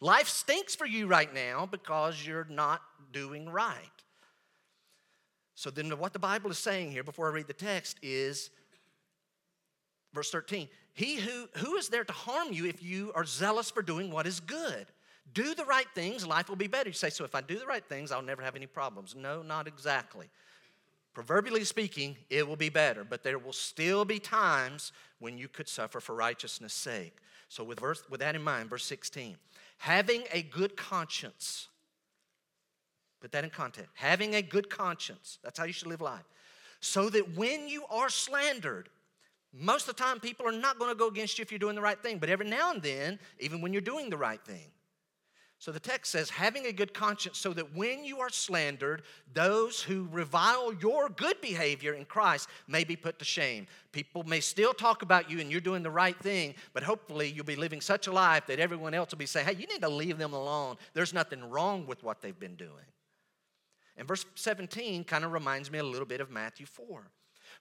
life 0.00 0.28
stinks 0.28 0.74
for 0.74 0.86
you 0.86 1.06
right 1.06 1.32
now 1.32 1.66
because 1.66 2.26
you're 2.26 2.46
not 2.48 2.80
doing 3.12 3.48
right. 3.48 3.82
So 5.54 5.70
then, 5.70 5.90
what 5.98 6.12
the 6.12 6.20
Bible 6.20 6.50
is 6.52 6.58
saying 6.58 6.92
here 6.92 7.02
before 7.02 7.28
I 7.28 7.32
read 7.32 7.48
the 7.48 7.52
text 7.52 7.98
is 8.00 8.50
verse 10.14 10.30
13 10.30 10.68
He 10.94 11.16
who, 11.16 11.48
who 11.56 11.76
is 11.76 11.88
there 11.88 12.04
to 12.04 12.12
harm 12.12 12.52
you 12.52 12.66
if 12.66 12.82
you 12.82 13.10
are 13.14 13.24
zealous 13.24 13.70
for 13.70 13.82
doing 13.82 14.10
what 14.10 14.26
is 14.26 14.40
good? 14.40 14.86
Do 15.34 15.54
the 15.54 15.64
right 15.64 15.86
things, 15.94 16.26
life 16.26 16.48
will 16.48 16.56
be 16.56 16.68
better. 16.68 16.88
You 16.88 16.94
say, 16.94 17.10
so 17.10 17.24
if 17.24 17.34
I 17.34 17.40
do 17.40 17.58
the 17.58 17.66
right 17.66 17.84
things, 17.84 18.12
I'll 18.12 18.22
never 18.22 18.40
have 18.40 18.56
any 18.56 18.66
problems. 18.66 19.14
No, 19.14 19.42
not 19.42 19.66
exactly. 19.68 20.30
Proverbially 21.18 21.64
speaking, 21.64 22.16
it 22.30 22.46
will 22.46 22.54
be 22.54 22.68
better, 22.68 23.02
but 23.02 23.24
there 23.24 23.40
will 23.40 23.52
still 23.52 24.04
be 24.04 24.20
times 24.20 24.92
when 25.18 25.36
you 25.36 25.48
could 25.48 25.68
suffer 25.68 25.98
for 25.98 26.14
righteousness' 26.14 26.72
sake. 26.72 27.16
So, 27.48 27.64
with, 27.64 27.80
verse, 27.80 28.04
with 28.08 28.20
that 28.20 28.36
in 28.36 28.42
mind, 28.44 28.70
verse 28.70 28.84
16, 28.84 29.36
having 29.78 30.22
a 30.32 30.42
good 30.42 30.76
conscience, 30.76 31.66
put 33.20 33.32
that 33.32 33.42
in 33.42 33.50
context, 33.50 33.90
having 33.94 34.36
a 34.36 34.42
good 34.42 34.70
conscience, 34.70 35.40
that's 35.42 35.58
how 35.58 35.64
you 35.64 35.72
should 35.72 35.88
live 35.88 36.00
life, 36.00 36.22
so 36.78 37.10
that 37.10 37.36
when 37.36 37.68
you 37.68 37.82
are 37.90 38.10
slandered, 38.10 38.88
most 39.52 39.88
of 39.88 39.96
the 39.96 40.00
time 40.00 40.20
people 40.20 40.46
are 40.46 40.52
not 40.52 40.78
going 40.78 40.92
to 40.92 40.96
go 40.96 41.08
against 41.08 41.36
you 41.36 41.42
if 41.42 41.50
you're 41.50 41.58
doing 41.58 41.74
the 41.74 41.82
right 41.82 42.00
thing, 42.00 42.18
but 42.18 42.30
every 42.30 42.48
now 42.48 42.70
and 42.70 42.80
then, 42.80 43.18
even 43.40 43.60
when 43.60 43.72
you're 43.72 43.82
doing 43.82 44.08
the 44.08 44.16
right 44.16 44.44
thing, 44.44 44.70
so 45.60 45.72
the 45.72 45.80
text 45.80 46.12
says, 46.12 46.30
having 46.30 46.66
a 46.66 46.72
good 46.72 46.94
conscience, 46.94 47.36
so 47.36 47.52
that 47.52 47.74
when 47.74 48.04
you 48.04 48.20
are 48.20 48.30
slandered, 48.30 49.02
those 49.34 49.82
who 49.82 50.08
revile 50.12 50.72
your 50.74 51.08
good 51.08 51.40
behavior 51.40 51.94
in 51.94 52.04
Christ 52.04 52.48
may 52.68 52.84
be 52.84 52.94
put 52.94 53.18
to 53.18 53.24
shame. 53.24 53.66
People 53.90 54.22
may 54.22 54.38
still 54.38 54.72
talk 54.72 55.02
about 55.02 55.28
you 55.28 55.40
and 55.40 55.50
you're 55.50 55.60
doing 55.60 55.82
the 55.82 55.90
right 55.90 56.16
thing, 56.20 56.54
but 56.74 56.84
hopefully 56.84 57.28
you'll 57.28 57.44
be 57.44 57.56
living 57.56 57.80
such 57.80 58.06
a 58.06 58.12
life 58.12 58.46
that 58.46 58.60
everyone 58.60 58.94
else 58.94 59.10
will 59.10 59.18
be 59.18 59.26
saying, 59.26 59.46
hey, 59.46 59.54
you 59.54 59.66
need 59.66 59.82
to 59.82 59.88
leave 59.88 60.16
them 60.16 60.32
alone. 60.32 60.76
There's 60.94 61.12
nothing 61.12 61.50
wrong 61.50 61.86
with 61.88 62.04
what 62.04 62.22
they've 62.22 62.38
been 62.38 62.54
doing. 62.54 62.86
And 63.96 64.06
verse 64.06 64.24
17 64.36 65.02
kind 65.02 65.24
of 65.24 65.32
reminds 65.32 65.72
me 65.72 65.80
a 65.80 65.84
little 65.84 66.06
bit 66.06 66.20
of 66.20 66.30
Matthew 66.30 66.66
4. 66.66 67.10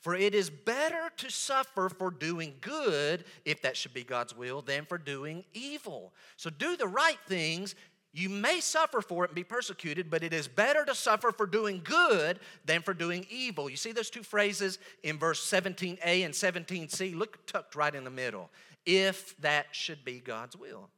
For 0.02 0.16
it 0.16 0.36
is 0.36 0.50
better 0.50 1.12
to 1.18 1.32
suffer 1.32 1.90
for 1.90 2.12
doing 2.12 2.56
good, 2.62 3.26
if 3.46 3.62
that 3.62 3.76
should 3.76 3.94
be 3.94 4.04
God's 4.04 4.36
will, 4.36 4.62
than 4.62 4.86
for 4.86 4.98
doing 4.98 5.44
evil. 5.54 6.14
So 6.36 6.50
do 6.50 6.76
the 6.78 6.88
right 6.88 7.20
things. 7.28 7.76
You 8.14 8.30
may 8.30 8.60
suffer 8.62 9.02
for 9.02 9.26
it 9.26 9.30
and 9.30 9.36
be 9.36 9.44
persecuted, 9.44 10.10
but 10.10 10.24
it 10.24 10.34
is 10.34 10.48
better 10.48 10.86
to 10.86 10.96
suffer 10.96 11.32
for 11.32 11.46
doing 11.46 11.82
good 11.84 12.40
than 12.66 12.82
for 12.82 12.94
doing 12.94 13.26
evil. 13.30 13.70
You 13.70 13.78
see 13.78 13.92
those 13.92 14.10
two 14.10 14.24
phrases 14.24 14.80
in 15.04 15.18
verse 15.18 15.46
17a 15.46 16.26
and 16.26 16.34
17c? 16.34 17.16
Look 17.16 17.46
tucked 17.46 17.76
right 17.76 17.94
in 17.94 18.04
the 18.04 18.10
middle. 18.10 18.50
If 18.86 19.36
that 19.42 19.68
should 19.72 20.06
be 20.06 20.20
God's 20.20 20.56
will. 20.56 20.90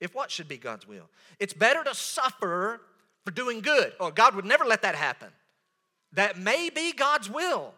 If 0.00 0.14
what 0.14 0.30
should 0.30 0.48
be 0.48 0.56
God's 0.58 0.86
will? 0.86 1.08
It's 1.38 1.52
better 1.52 1.84
to 1.84 1.94
suffer 1.94 2.80
for 3.24 3.30
doing 3.30 3.60
good. 3.60 3.92
Oh, 4.00 4.10
God 4.10 4.34
would 4.34 4.44
never 4.44 4.64
let 4.64 4.82
that 4.82 4.94
happen. 4.94 5.28
That 6.12 6.38
may 6.38 6.70
be 6.70 6.92
God's 6.92 7.28
will. 7.28 7.74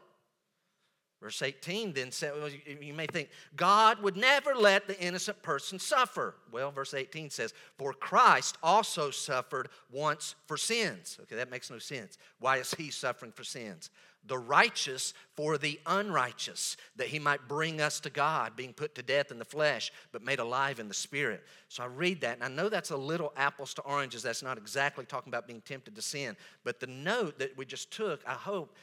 Verse 1.20 1.42
18 1.42 1.92
then 1.92 2.10
said, 2.10 2.32
well, 2.34 2.48
you 2.80 2.94
may 2.94 3.06
think, 3.06 3.28
God 3.54 4.02
would 4.02 4.16
never 4.16 4.54
let 4.54 4.88
the 4.88 4.98
innocent 4.98 5.42
person 5.42 5.78
suffer. 5.78 6.34
Well, 6.50 6.70
verse 6.70 6.94
18 6.94 7.28
says, 7.28 7.52
For 7.76 7.92
Christ 7.92 8.56
also 8.62 9.10
suffered 9.10 9.68
once 9.92 10.34
for 10.46 10.56
sins. 10.56 11.18
Okay, 11.22 11.36
that 11.36 11.50
makes 11.50 11.70
no 11.70 11.78
sense. 11.78 12.16
Why 12.38 12.56
is 12.56 12.72
he 12.72 12.90
suffering 12.90 13.32
for 13.32 13.44
sins? 13.44 13.90
The 14.26 14.38
righteous 14.38 15.12
for 15.34 15.58
the 15.58 15.78
unrighteous, 15.86 16.78
that 16.96 17.08
he 17.08 17.18
might 17.18 17.48
bring 17.48 17.82
us 17.82 18.00
to 18.00 18.10
God, 18.10 18.56
being 18.56 18.72
put 18.72 18.94
to 18.94 19.02
death 19.02 19.30
in 19.30 19.38
the 19.38 19.44
flesh, 19.44 19.92
but 20.12 20.22
made 20.22 20.38
alive 20.38 20.78
in 20.78 20.88
the 20.88 20.94
spirit. 20.94 21.42
So 21.68 21.82
I 21.82 21.86
read 21.86 22.22
that, 22.22 22.36
and 22.36 22.44
I 22.44 22.48
know 22.48 22.68
that's 22.70 22.90
a 22.90 22.96
little 22.96 23.32
apples 23.36 23.74
to 23.74 23.82
oranges. 23.82 24.22
That's 24.22 24.42
not 24.42 24.58
exactly 24.58 25.04
talking 25.04 25.30
about 25.30 25.46
being 25.46 25.62
tempted 25.62 25.96
to 25.96 26.02
sin. 26.02 26.36
But 26.64 26.80
the 26.80 26.86
note 26.86 27.38
that 27.38 27.56
we 27.56 27.64
just 27.66 27.90
took, 27.90 28.22
I 28.26 28.34
hope, 28.34 28.74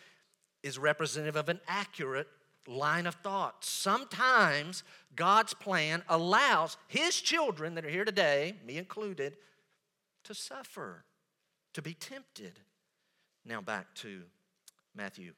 is 0.64 0.78
representative 0.78 1.36
of 1.36 1.50
an 1.50 1.60
accurate 1.68 2.28
line 2.68 3.08
of 3.08 3.16
thought. 3.16 3.64
Sometimes 3.64 4.84
God's 5.16 5.54
plan 5.54 6.04
allows 6.10 6.78
His 6.88 7.20
children 7.20 7.76
that 7.76 7.86
are 7.86 7.90
here 7.90 8.06
today, 8.06 8.56
me 8.66 8.78
included, 8.78 9.38
to 10.26 10.34
suffer, 10.34 11.06
to 11.74 11.82
be 11.82 11.94
tempted. 11.94 12.60
Now 13.46 13.62
back 13.62 13.94
to 13.96 14.24
Matthew 14.94 15.34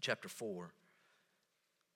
chapter 0.00 0.28
4. 0.28 0.70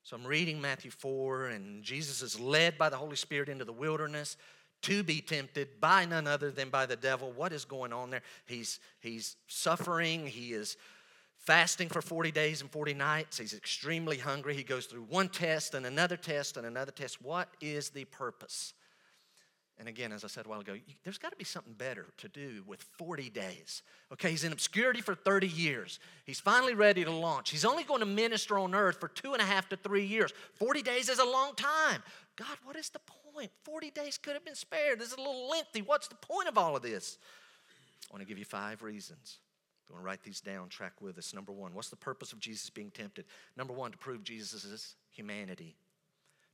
So 0.04 0.16
I'm 0.16 0.26
reading 0.26 0.58
Matthew 0.60 0.90
4, 0.90 1.48
and 1.48 1.82
Jesus 1.82 2.22
is 2.22 2.40
led 2.40 2.78
by 2.78 2.88
the 2.88 2.96
Holy 2.96 3.16
Spirit 3.16 3.50
into 3.50 3.66
the 3.66 3.72
wilderness 3.72 4.38
to 4.82 5.02
be 5.02 5.20
tempted 5.20 5.80
by 5.80 6.06
none 6.06 6.26
other 6.26 6.50
than 6.50 6.70
by 6.70 6.86
the 6.86 6.96
devil. 6.96 7.32
What 7.32 7.52
is 7.52 7.64
going 7.66 7.92
on 7.92 8.10
there? 8.10 8.22
He's, 8.46 8.80
he's 9.00 9.36
suffering, 9.48 10.26
he 10.26 10.52
is 10.52 10.76
fasting 11.48 11.88
for 11.88 12.02
40 12.02 12.30
days 12.30 12.60
and 12.60 12.70
40 12.70 12.92
nights. 12.92 13.38
He's 13.38 13.54
extremely 13.54 14.18
hungry. 14.18 14.54
He 14.54 14.62
goes 14.62 14.84
through 14.84 15.06
one 15.08 15.30
test 15.30 15.72
and 15.72 15.86
another 15.86 16.18
test 16.18 16.58
and 16.58 16.66
another 16.66 16.92
test. 16.92 17.22
What 17.22 17.48
is 17.62 17.88
the 17.88 18.04
purpose? 18.04 18.74
And 19.78 19.88
again, 19.88 20.12
as 20.12 20.24
I 20.24 20.26
said 20.26 20.44
a 20.44 20.48
while 20.50 20.60
ago, 20.60 20.74
there's 21.04 21.16
got 21.16 21.30
to 21.30 21.38
be 21.38 21.46
something 21.46 21.72
better 21.72 22.04
to 22.18 22.28
do 22.28 22.64
with 22.66 22.82
40 22.98 23.30
days. 23.30 23.82
Okay, 24.12 24.30
he's 24.30 24.44
in 24.44 24.52
obscurity 24.52 25.00
for 25.00 25.14
30 25.14 25.48
years. 25.48 26.00
He's 26.26 26.38
finally 26.38 26.74
ready 26.74 27.02
to 27.02 27.10
launch. 27.10 27.48
He's 27.48 27.64
only 27.64 27.82
going 27.82 28.00
to 28.00 28.06
minister 28.06 28.58
on 28.58 28.74
earth 28.74 29.00
for 29.00 29.08
two 29.08 29.32
and 29.32 29.40
a 29.40 29.46
half 29.46 29.70
to 29.70 29.76
three 29.78 30.04
years. 30.04 30.34
40 30.56 30.82
days 30.82 31.08
is 31.08 31.18
a 31.18 31.24
long 31.24 31.54
time. 31.54 32.02
God, 32.36 32.58
what 32.64 32.76
is 32.76 32.90
the 32.90 33.00
point? 33.32 33.50
40 33.64 33.90
days 33.92 34.18
could 34.18 34.34
have 34.34 34.44
been 34.44 34.54
spared. 34.54 34.98
This 34.98 35.12
is 35.12 35.14
a 35.14 35.20
little 35.20 35.48
lengthy. 35.48 35.80
What's 35.80 36.08
the 36.08 36.16
point 36.16 36.46
of 36.46 36.58
all 36.58 36.76
of 36.76 36.82
this? 36.82 37.16
I 38.10 38.12
want 38.12 38.20
to 38.20 38.28
give 38.28 38.38
you 38.38 38.44
five 38.44 38.82
reasons. 38.82 39.38
You 39.88 39.94
want 39.94 40.04
to 40.04 40.06
write 40.06 40.22
these 40.22 40.40
down, 40.40 40.68
track 40.68 41.00
with 41.00 41.16
us. 41.16 41.32
Number 41.32 41.52
one, 41.52 41.74
what's 41.74 41.88
the 41.88 41.96
purpose 41.96 42.32
of 42.32 42.40
Jesus 42.40 42.68
being 42.68 42.90
tempted? 42.90 43.24
Number 43.56 43.72
one, 43.72 43.90
to 43.92 43.98
prove 43.98 44.22
Jesus' 44.22 44.96
humanity. 45.10 45.76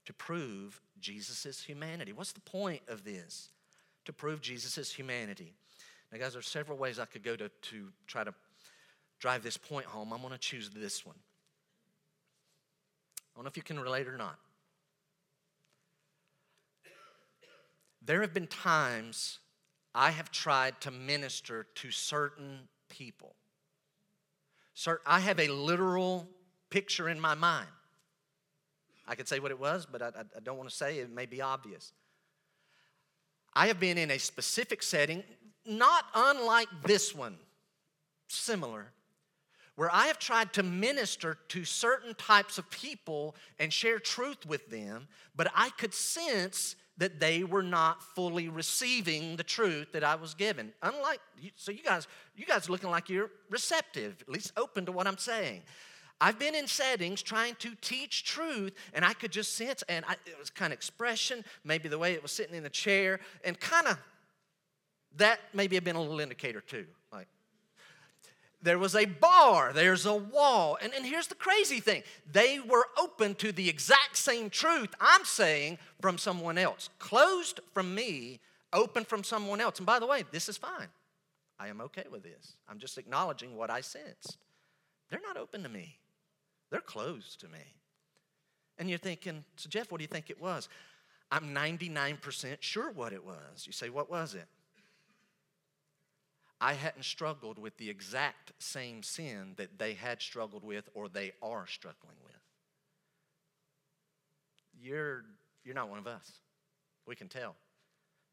To 0.07 0.13
prove 0.13 0.81
Jesus' 1.01 1.63
humanity. 1.63 2.13
What's 2.13 2.33
the 2.33 2.41
point 2.41 2.83
of 2.87 3.05
this? 3.05 3.51
To 4.05 4.13
prove 4.13 4.41
Jesus' 4.41 4.93
humanity. 4.93 5.55
Now, 6.13 6.19
guys, 6.19 6.35
there's 6.35 6.47
several 6.47 6.79
ways 6.79 6.99
I 6.99 7.07
could 7.07 7.25
go 7.25 7.35
to, 7.35 7.49
to 7.49 7.89
try 8.07 8.23
to 8.23 8.33
drive 9.19 9.43
this 9.43 9.57
point 9.57 9.87
home. 9.87 10.13
I'm 10.13 10.21
going 10.21 10.33
to 10.33 10.39
choose 10.39 10.71
this 10.71 11.05
one. 11.05 11.17
I 13.19 13.39
don't 13.39 13.45
know 13.45 13.49
if 13.49 13.57
you 13.57 13.63
can 13.65 13.81
relate 13.81 14.07
or 14.07 14.17
not. 14.17 14.39
There 18.05 18.21
have 18.21 18.35
been 18.35 18.47
times 18.47 19.39
I 19.95 20.11
have 20.11 20.31
tried 20.31 20.81
to 20.83 20.91
minister 20.91 21.67
to 21.77 21.91
certain 21.91 22.69
people. 22.89 23.35
Sir, 24.75 25.01
I 25.07 25.21
have 25.21 25.39
a 25.39 25.49
literal 25.49 26.29
picture 26.71 27.09
in 27.09 27.21
my 27.21 27.35
mind. 27.35 27.69
I 29.07 29.15
could 29.15 29.29
say 29.29 29.39
what 29.39 29.51
it 29.51 29.61
was, 29.61 29.87
but 29.91 30.03
I, 30.03 30.09
I 30.09 30.41
don't 30.43 30.57
want 30.57 30.69
to 30.69 30.75
say 30.75 30.99
it. 30.99 31.03
it 31.03 31.15
may 31.15 31.27
be 31.27 31.41
obvious. 31.41 31.93
I 33.55 33.69
have 33.69 33.79
been 33.79 33.99
in 33.99 34.11
a 34.11 34.19
specific 34.19 34.83
setting, 34.83 35.23
not 35.65 36.05
unlike 36.15 36.69
this 36.85 37.15
one, 37.15 37.37
similar, 38.29 38.87
where 39.77 39.93
I 39.93 40.07
have 40.07 40.19
tried 40.19 40.53
to 40.55 40.63
minister 40.63 41.39
to 41.49 41.65
certain 41.65 42.15
types 42.15 42.59
of 42.59 42.69
people 42.71 43.37
and 43.59 43.73
share 43.73 43.99
truth 43.99 44.47
with 44.47 44.71
them, 44.71 45.09
but 45.37 45.49
I 45.55 45.71
could 45.71 45.95
sense 45.95 46.77
that 46.97 47.19
they 47.19 47.43
were 47.43 47.63
not 47.63 48.03
fully 48.15 48.49
receiving 48.49 49.37
the 49.37 49.43
truth 49.43 49.93
that 49.93 50.05
I 50.05 50.15
was 50.15 50.35
given. 50.35 50.73
Unlike 50.83 51.21
so 51.57 51.73
you 51.73 51.83
guys 51.83 52.07
you 52.37 52.47
guys 52.47 52.71
looking 52.71 52.91
like 52.91 53.09
you're 53.09 53.31
receptive, 53.51 54.17
at 54.21 54.29
least 54.29 54.53
open 54.57 54.87
to 54.87 54.93
what 54.93 55.07
I'm 55.07 55.19
saying. 55.19 55.63
I've 56.21 56.39
been 56.39 56.55
in 56.55 56.69
settings 56.69 57.23
trying 57.23 57.57
to 57.57 57.75
teach 57.81 58.25
truth, 58.25 58.73
and 58.95 59.05
I 59.05 59.15
could 59.15 59.33
just 59.33 59.57
sense, 59.57 59.83
and 59.89 60.05
I, 60.09 60.13
it 60.27 60.39
was 60.39 60.49
kind 60.49 60.73
of 60.73 60.77
expression, 60.77 61.45
maybe 61.65 61.89
the 61.89 61.99
way 61.99 62.13
it 62.13 62.23
was 62.23 62.31
sitting 62.31 62.55
in 62.55 62.63
the 62.63 62.71
chair, 62.71 63.19
and 63.45 63.59
kind 63.59 63.89
of 63.89 63.99
that 65.17 65.41
maybe 65.53 65.77
have 65.77 65.85
been 65.85 65.97
a 65.97 66.01
little 66.01 66.21
indicator 66.21 66.61
too. 66.61 66.87
There 68.65 68.79
was 68.79 68.97
a 68.97 69.05
bar, 69.05 69.75
there's 69.75 70.07
a 70.07 70.15
wall. 70.15 70.79
And, 70.83 70.95
and 70.95 71.05
here's 71.05 71.27
the 71.27 71.35
crazy 71.35 71.81
thing 71.81 72.03
they 72.33 72.59
were 72.59 72.87
open 72.99 73.35
to 73.37 73.53
the 73.53 73.69
exact 73.69 74.17
same 74.17 74.49
truth 74.49 74.95
I'm 74.99 75.27
saying 75.27 75.77
from 76.01 76.17
someone 76.17 76.57
else. 76.57 76.89
Closed 76.99 77.61
from 77.75 77.95
me, 77.95 78.41
open 78.73 79.05
from 79.05 79.23
someone 79.23 79.61
else. 79.61 79.79
And 79.79 79.87
by 79.87 79.99
the 79.99 80.07
way, 80.07 80.25
this 80.33 80.49
is 80.49 80.57
fine. 80.57 80.89
I 81.59 81.69
am 81.69 81.83
okay 81.83 82.05
with 82.11 82.23
this. 82.23 82.55
I'm 82.67 82.79
just 82.79 82.97
acknowledging 82.97 83.55
what 83.55 83.71
I 83.71 83.83
sensed. 83.83 84.39
They're 85.11 85.21
not 85.21 85.37
open 85.37 85.63
to 85.63 85.69
me, 85.69 85.99
they're 86.71 86.81
closed 86.81 87.41
to 87.41 87.49
me. 87.49 87.75
And 88.79 88.89
you're 88.89 88.99
thinking, 88.99 89.45
so 89.57 89.69
Jeff, 89.69 89.93
what 89.93 89.99
do 89.99 90.05
you 90.05 90.09
think 90.09 90.31
it 90.31 90.41
was? 90.41 90.71
I'm 91.31 91.55
99% 91.55 92.57
sure 92.61 92.91
what 92.91 93.13
it 93.13 93.25
was. 93.25 93.67
You 93.67 93.73
say, 93.73 93.91
what 93.91 94.11
was 94.11 94.35
it? 94.35 94.47
I 96.61 96.75
hadn't 96.75 97.05
struggled 97.05 97.59
with 97.59 97.77
the 97.77 97.91
exact 97.91 98.53
same 98.59 99.03
sin 99.03 99.55
that 99.57 99.79
they 99.79 99.95
had 99.95 100.23
struggled 100.23 100.65
with 100.65 100.89
or 100.95 101.09
they 101.09 101.33
are 101.43 101.67
struggling 101.67 102.17
with. 102.25 102.35
You're, 104.81 105.25
you're 105.65 105.75
not 105.75 105.89
one 105.89 105.99
of 105.99 106.07
us. 106.07 106.31
We 107.07 107.17
can 107.17 107.29
tell. 107.29 107.55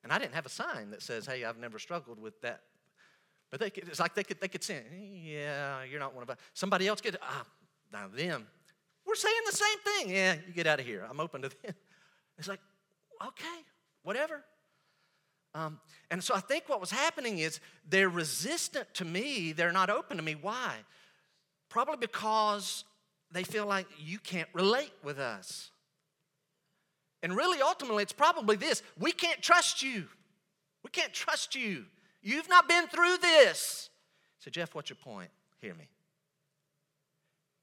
And 0.03 0.11
I 0.11 0.17
didn't 0.17 0.33
have 0.33 0.45
a 0.45 0.49
sign 0.49 0.91
that 0.91 1.01
says, 1.01 1.25
hey, 1.25 1.43
I've 1.43 1.57
never 1.57 1.77
struggled 1.77 2.19
with 2.19 2.39
that. 2.41 2.61
But 3.49 3.59
they 3.59 3.69
could, 3.69 3.87
it's 3.87 3.99
like 3.99 4.15
they 4.15 4.23
could, 4.23 4.39
they 4.39 4.47
could 4.47 4.63
say, 4.63 4.81
yeah, 5.23 5.83
you're 5.83 5.99
not 5.99 6.13
one 6.13 6.23
of 6.23 6.29
us. 6.29 6.37
Somebody 6.53 6.87
else 6.87 7.01
could, 7.01 7.17
ah, 7.21 7.45
now 7.91 8.07
them. 8.07 8.47
We're 9.05 9.15
saying 9.15 9.35
the 9.45 9.57
same 9.57 9.77
thing. 9.79 10.15
Yeah, 10.15 10.35
you 10.47 10.53
get 10.53 10.67
out 10.67 10.79
of 10.79 10.85
here. 10.85 11.05
I'm 11.09 11.19
open 11.19 11.41
to 11.41 11.49
them. 11.49 11.75
It's 12.37 12.47
like, 12.47 12.61
okay, 13.21 13.65
whatever. 14.03 14.43
Um, 15.53 15.79
and 16.09 16.23
so 16.23 16.33
I 16.33 16.39
think 16.39 16.69
what 16.69 16.79
was 16.79 16.91
happening 16.91 17.39
is 17.39 17.59
they're 17.87 18.09
resistant 18.09 18.93
to 18.95 19.05
me, 19.05 19.51
they're 19.51 19.71
not 19.71 19.89
open 19.89 20.17
to 20.17 20.23
me. 20.23 20.35
Why? 20.35 20.75
Probably 21.69 21.97
because 21.97 22.85
they 23.31 23.43
feel 23.43 23.65
like 23.65 23.87
you 23.97 24.19
can't 24.19 24.49
relate 24.53 24.93
with 25.03 25.19
us. 25.19 25.71
And 27.23 27.35
really, 27.35 27.61
ultimately, 27.61 28.03
it's 28.03 28.13
probably 28.13 28.55
this 28.55 28.81
we 28.97 29.11
can't 29.11 29.41
trust 29.41 29.83
you. 29.83 30.05
We 30.83 30.89
can't 30.89 31.13
trust 31.13 31.55
you. 31.55 31.85
You've 32.21 32.49
not 32.49 32.67
been 32.67 32.87
through 32.87 33.17
this. 33.17 33.89
So, 34.39 34.49
Jeff, 34.49 34.73
what's 34.73 34.89
your 34.89 34.97
point? 34.97 35.29
Hear 35.61 35.75
me. 35.75 35.87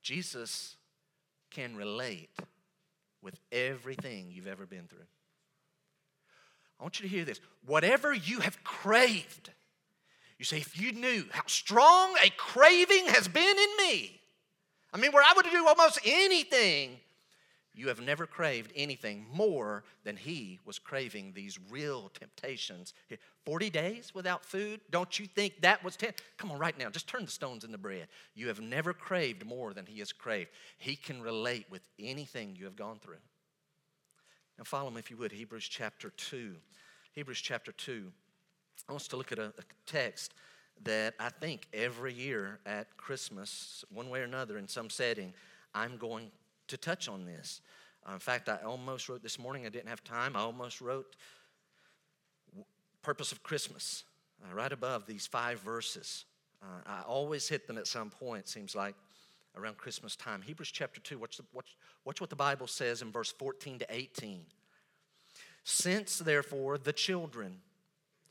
Jesus 0.03 0.77
can 1.51 1.77
relate 1.77 2.31
with 3.23 3.39
everything 3.51 4.29
you've 4.31 4.47
ever 4.47 4.67
been 4.67 4.87
through. 4.87 5.07
I 6.79 6.85
want 6.85 7.01
you 7.01 7.09
to 7.09 7.15
hear 7.15 7.25
this. 7.25 7.41
Whatever 7.67 8.13
you 8.13 8.41
have 8.41 8.63
craved, 8.65 9.51
you 10.39 10.45
say, 10.45 10.59
if 10.59 10.81
you 10.81 10.93
knew 10.93 11.25
how 11.31 11.43
strong 11.47 12.15
a 12.25 12.31
craving 12.31 13.07
has 13.07 13.27
been 13.27 13.59
in 13.59 13.77
me, 13.79 14.21
I 14.93 14.99
mean, 14.99 15.13
where 15.13 15.25
I 15.25 15.33
would 15.35 15.47
do 15.51 15.67
almost 15.67 15.99
anything, 16.05 16.99
you 17.75 17.89
have 17.89 18.01
never 18.01 18.27
craved 18.27 18.73
anything 18.75 19.27
more 19.33 19.85
than 20.03 20.17
he 20.17 20.59
was 20.65 20.79
craving 20.79 21.33
these 21.33 21.59
real 21.71 22.11
temptations. 22.19 22.93
40 23.45 23.71
days 23.71 24.13
without 24.15 24.45
food? 24.45 24.81
Don't 24.91 25.19
you 25.19 25.27
think 25.27 25.61
that 25.61 25.85
was 25.85 25.95
10? 25.97 26.13
Come 26.39 26.51
on, 26.51 26.59
right 26.59 26.77
now, 26.77 26.91
just 26.91 27.07
turn 27.07 27.25
the 27.25 27.31
stones 27.31 27.65
into 27.65 27.79
bread. 27.79 28.09
You 28.35 28.49
have 28.49 28.61
never 28.61 28.93
craved 28.93 29.47
more 29.47 29.75
than 29.75 29.87
he 29.87 29.99
has 30.01 30.13
craved. 30.13 30.51
He 30.79 30.97
can 30.97 31.23
relate 31.23 31.67
with 31.71 31.83
anything 32.01 32.57
you 32.57 32.65
have 32.65 32.77
gone 32.77 32.99
through. 32.99 33.17
Now, 34.59 34.65
follow 34.65 34.91
me 34.91 34.99
if 34.99 35.09
you 35.09 35.17
would, 35.19 35.31
Hebrews 35.31 35.69
chapter 35.69 36.11
2. 36.11 36.57
Hebrews 37.13 37.41
chapter 37.41 37.71
2. 37.71 38.11
I 38.89 38.93
want 38.93 39.03
us 39.03 39.09
to 39.09 39.17
look 39.17 39.31
at 39.31 39.39
a, 39.39 39.53
a 39.57 39.63
text 39.87 40.35
that 40.83 41.15
I 41.21 41.29
think 41.29 41.69
every 41.73 42.13
year 42.13 42.59
at 42.67 42.97
Christmas, 42.97 43.85
one 43.93 44.11
way 44.11 44.19
or 44.21 44.25
another, 44.25 44.59
in 44.59 44.67
some 44.67 44.91
setting, 44.91 45.33
I'm 45.77 45.97
going 45.97 46.33
to 46.67 46.77
touch 46.77 47.09
on 47.09 47.25
this. 47.25 47.61
Uh, 48.05 48.15
in 48.15 48.19
fact, 48.19 48.49
I 48.49 48.57
almost 48.65 49.09
wrote 49.09 49.23
this 49.23 49.39
morning, 49.39 49.65
I 49.65 49.69
didn't 49.69 49.91
have 49.91 50.03
time, 50.03 50.35
I 50.35 50.41
almost 50.41 50.81
wrote 50.81 51.15
Purpose 53.01 53.31
of 53.31 53.45
Christmas 53.45 54.03
uh, 54.43 54.53
right 54.55 54.73
above 54.73 55.07
these 55.07 55.27
five 55.27 55.61
verses. 55.61 56.25
Uh, 56.61 56.83
I 56.85 57.03
always 57.03 57.49
hit 57.49 57.69
them 57.69 57.79
at 57.79 57.87
some 57.87 58.11
point, 58.11 58.49
seems 58.49 58.75
like 58.75 58.97
around 59.57 59.77
Christmas 59.77 60.17
time. 60.17 60.43
Hebrews 60.43 60.71
chapter 60.71 61.01
2, 61.01 61.19
watch, 61.19 61.37
the, 61.37 61.45
watch, 61.53 61.77
watch 62.05 62.21
what 62.21 62.31
the 62.31 62.37
Bible 62.37 62.67
says 62.67 63.03
in 63.03 63.11
verse 63.11 63.33
14 63.33 63.81
to 63.81 63.87
18. 63.89 64.43
Since, 65.65 66.19
therefore, 66.19 66.79
the 66.79 66.93
children, 66.93 67.61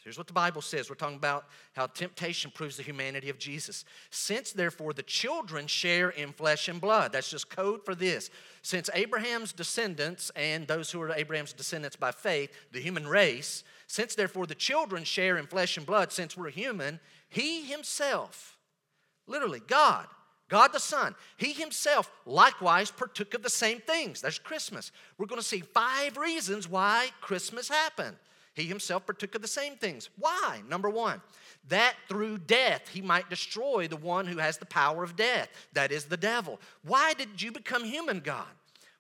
here's 0.03 0.17
what 0.17 0.27
the 0.27 0.33
Bible 0.33 0.61
says. 0.61 0.89
We're 0.89 0.95
talking 0.95 1.17
about 1.17 1.45
how 1.73 1.87
temptation 1.87 2.49
proves 2.49 2.77
the 2.77 2.83
humanity 2.83 3.29
of 3.29 3.37
Jesus. 3.37 3.85
Since, 4.09 4.53
therefore, 4.53 4.93
the 4.93 5.03
children 5.03 5.67
share 5.67 6.09
in 6.09 6.33
flesh 6.33 6.67
and 6.67 6.81
blood, 6.81 7.11
that's 7.11 7.29
just 7.29 7.49
code 7.49 7.85
for 7.85 7.93
this. 7.93 8.29
Since 8.63 8.89
Abraham's 8.93 9.53
descendants 9.53 10.31
and 10.35 10.67
those 10.67 10.91
who 10.91 11.01
are 11.01 11.11
Abraham's 11.11 11.53
descendants 11.53 11.95
by 11.95 12.11
faith, 12.11 12.51
the 12.71 12.79
human 12.79 13.07
race, 13.07 13.63
since, 13.85 14.15
therefore, 14.15 14.47
the 14.47 14.55
children 14.55 15.03
share 15.03 15.37
in 15.37 15.45
flesh 15.45 15.77
and 15.77 15.85
blood, 15.85 16.11
since 16.11 16.35
we're 16.35 16.49
human, 16.49 16.99
he 17.29 17.63
himself, 17.65 18.57
literally, 19.27 19.61
God, 19.65 20.07
God 20.49 20.73
the 20.73 20.79
Son, 20.79 21.15
He 21.37 21.53
Himself 21.53 22.11
likewise 22.25 22.91
partook 22.91 23.33
of 23.33 23.43
the 23.43 23.49
same 23.49 23.79
things. 23.79 24.21
There's 24.21 24.39
Christmas. 24.39 24.91
We're 25.17 25.27
going 25.27 25.41
to 25.41 25.47
see 25.47 25.61
five 25.61 26.17
reasons 26.17 26.69
why 26.69 27.09
Christmas 27.21 27.67
happened. 27.67 28.15
He 28.53 28.63
Himself 28.63 29.05
partook 29.05 29.35
of 29.35 29.41
the 29.41 29.47
same 29.47 29.75
things. 29.75 30.09
Why? 30.17 30.61
Number 30.67 30.89
one, 30.89 31.21
that 31.67 31.95
through 32.07 32.39
death 32.39 32.87
He 32.87 33.01
might 33.01 33.29
destroy 33.29 33.87
the 33.87 33.97
one 33.97 34.25
who 34.25 34.37
has 34.37 34.57
the 34.57 34.65
power 34.65 35.03
of 35.03 35.15
death, 35.15 35.49
that 35.73 35.91
is 35.91 36.05
the 36.05 36.17
devil. 36.17 36.59
Why 36.83 37.13
did 37.13 37.41
you 37.41 37.51
become 37.51 37.83
human, 37.83 38.19
God? 38.19 38.47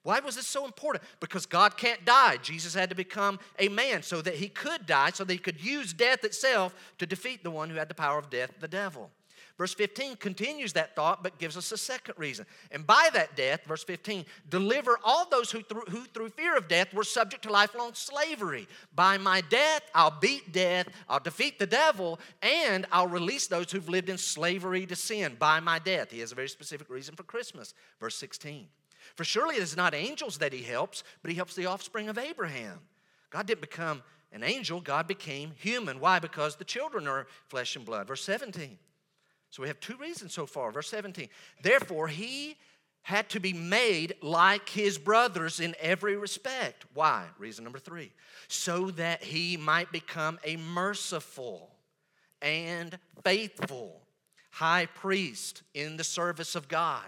Why 0.03 0.21
was 0.21 0.37
this 0.37 0.47
so 0.47 0.63
important? 0.63 1.03
Because 1.19 1.45
God 1.45 1.75
can't 1.75 2.05
die. 2.05 2.37
Jesus 2.37 2.73
had 2.73 2.89
to 2.89 2.95
become 2.95 3.39
a 3.59 3.67
man 3.67 4.03
so 4.03 4.21
that 4.21 4.35
he 4.35 4.47
could 4.47 4.85
die, 4.85 5.09
so 5.09 5.25
that 5.25 5.33
he 5.33 5.37
could 5.37 5.61
use 5.61 5.91
death 5.91 6.23
itself 6.23 6.73
to 6.97 7.05
defeat 7.05 7.43
the 7.43 7.51
one 7.51 7.69
who 7.69 7.75
had 7.75 7.89
the 7.89 7.93
power 7.93 8.17
of 8.17 8.29
death, 8.29 8.51
the 8.61 8.69
devil. 8.69 9.11
Verse 9.57 9.73
15 9.73 10.17
continues 10.17 10.73
that 10.73 10.95
thought, 10.95 11.23
but 11.23 11.39
gives 11.39 11.57
us 11.57 11.71
a 11.71 11.77
second 11.77 12.13
reason. 12.17 12.45
And 12.71 12.85
by 12.85 13.09
that 13.13 13.35
death, 13.35 13.61
verse 13.67 13.83
15, 13.83 14.23
deliver 14.49 14.99
all 15.03 15.27
those 15.27 15.49
who 15.49 15.63
through, 15.63 15.85
who 15.89 16.01
through 16.05 16.29
fear 16.29 16.55
of 16.55 16.67
death 16.67 16.93
were 16.93 17.03
subject 17.03 17.43
to 17.43 17.51
lifelong 17.51 17.95
slavery. 17.95 18.67
By 18.93 19.17
my 19.17 19.41
death, 19.41 19.81
I'll 19.95 20.15
beat 20.19 20.51
death, 20.51 20.89
I'll 21.09 21.19
defeat 21.19 21.57
the 21.57 21.65
devil, 21.65 22.19
and 22.43 22.85
I'll 22.91 23.07
release 23.07 23.47
those 23.47 23.71
who've 23.71 23.89
lived 23.89 24.09
in 24.09 24.19
slavery 24.19 24.85
to 24.85 24.95
sin. 24.95 25.35
By 25.39 25.59
my 25.59 25.79
death. 25.79 26.11
He 26.11 26.19
has 26.19 26.31
a 26.31 26.35
very 26.35 26.49
specific 26.49 26.87
reason 26.91 27.15
for 27.15 27.23
Christmas. 27.23 27.73
Verse 27.99 28.15
16. 28.15 28.67
For 29.15 29.23
surely 29.23 29.55
it 29.55 29.63
is 29.63 29.75
not 29.75 29.95
angels 29.95 30.37
that 30.37 30.53
he 30.53 30.61
helps, 30.61 31.03
but 31.23 31.31
he 31.31 31.35
helps 31.35 31.55
the 31.55 31.65
offspring 31.65 32.09
of 32.09 32.19
Abraham. 32.19 32.79
God 33.31 33.47
didn't 33.47 33.61
become 33.61 34.03
an 34.31 34.43
angel, 34.43 34.81
God 34.81 35.07
became 35.07 35.51
human. 35.57 35.99
Why? 35.99 36.19
Because 36.19 36.57
the 36.57 36.65
children 36.65 37.07
are 37.07 37.25
flesh 37.47 37.75
and 37.75 37.85
blood. 37.85 38.07
Verse 38.07 38.23
17. 38.23 38.77
So 39.49 39.61
we 39.61 39.67
have 39.67 39.79
two 39.79 39.97
reasons 39.97 40.33
so 40.33 40.45
far. 40.45 40.71
Verse 40.71 40.89
17. 40.89 41.29
Therefore, 41.61 42.07
he 42.07 42.57
had 43.01 43.29
to 43.29 43.39
be 43.39 43.53
made 43.53 44.13
like 44.21 44.67
his 44.67 44.97
brothers 44.97 45.61
in 45.61 45.73
every 45.79 46.17
respect. 46.17 46.85
Why? 46.93 47.25
Reason 47.39 47.63
number 47.63 47.79
three. 47.79 48.11
So 48.49 48.91
that 48.91 49.23
he 49.23 49.55
might 49.55 49.91
become 49.91 50.39
a 50.43 50.57
merciful 50.57 51.71
and 52.41 52.99
faithful 53.23 54.01
high 54.51 54.87
priest 54.87 55.63
in 55.73 55.97
the 55.97 56.03
service 56.03 56.55
of 56.55 56.67
God. 56.67 57.05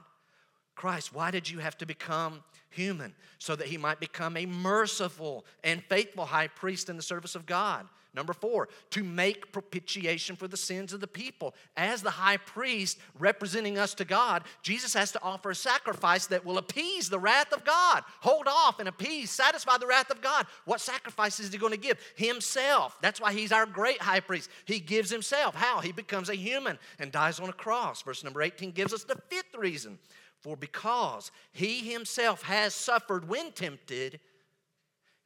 Christ, 0.75 1.13
why 1.13 1.31
did 1.31 1.49
you 1.49 1.59
have 1.59 1.77
to 1.79 1.85
become 1.85 2.43
human? 2.69 3.13
So 3.37 3.55
that 3.57 3.67
he 3.67 3.77
might 3.77 3.99
become 3.99 4.37
a 4.37 4.45
merciful 4.45 5.45
and 5.63 5.83
faithful 5.89 6.25
high 6.25 6.47
priest 6.47 6.89
in 6.89 6.95
the 6.95 7.03
service 7.03 7.35
of 7.35 7.45
God. 7.45 7.85
Number 8.15 8.33
four, 8.33 8.69
to 8.89 9.03
make 9.03 9.51
propitiation 9.51 10.35
for 10.35 10.47
the 10.47 10.57
sins 10.57 10.93
of 10.93 10.99
the 10.99 11.07
people. 11.07 11.53
As 11.77 12.01
the 12.01 12.09
high 12.09 12.37
priest 12.37 12.97
representing 13.19 13.77
us 13.77 13.93
to 13.95 14.05
God, 14.05 14.43
Jesus 14.63 14.95
has 14.95 15.11
to 15.11 15.21
offer 15.21 15.51
a 15.51 15.55
sacrifice 15.55 16.25
that 16.27 16.43
will 16.43 16.57
appease 16.57 17.09
the 17.09 17.19
wrath 17.19 17.53
of 17.53 17.63
God, 17.63 18.03
hold 18.21 18.47
off 18.47 18.79
and 18.79 18.89
appease, 18.89 19.29
satisfy 19.29 19.77
the 19.77 19.85
wrath 19.85 20.09
of 20.09 20.21
God. 20.21 20.47
What 20.65 20.81
sacrifice 20.81 21.39
is 21.39 21.51
he 21.51 21.59
going 21.59 21.73
to 21.73 21.77
give? 21.77 21.99
Himself. 22.15 22.97
That's 22.99 23.21
why 23.21 23.31
he's 23.31 23.51
our 23.51 23.67
great 23.67 24.01
high 24.01 24.21
priest. 24.21 24.49
He 24.65 24.79
gives 24.79 25.11
himself. 25.11 25.53
How? 25.53 25.79
He 25.79 25.91
becomes 25.91 26.29
a 26.29 26.35
human 26.35 26.79
and 26.97 27.11
dies 27.11 27.39
on 27.39 27.49
a 27.49 27.53
cross. 27.53 28.01
Verse 28.01 28.23
number 28.23 28.41
18 28.41 28.71
gives 28.71 28.93
us 28.93 29.03
the 29.03 29.21
fifth 29.29 29.55
reason. 29.55 29.99
For 30.39 30.55
because 30.55 31.31
he 31.51 31.91
himself 31.91 32.43
has 32.43 32.73
suffered 32.73 33.27
when 33.27 33.51
tempted, 33.51 34.19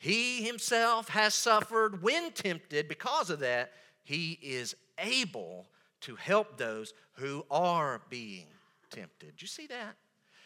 he 0.04 0.44
himself 0.44 1.08
has 1.08 1.34
suffered 1.34 2.04
when 2.04 2.34
tempted. 2.34 2.90
Because 2.90 3.30
of 3.30 3.40
that, 3.40 3.72
he 4.04 4.38
is 4.42 4.76
able 4.98 5.66
to 6.02 6.18
help 6.18 6.58
those 6.58 6.94
who 7.14 7.46
are 7.50 8.02
being 8.10 8.48
tempted. 8.90 9.38
Do 9.38 9.44
you 9.44 9.48
see 9.48 9.66
that? 9.68 9.96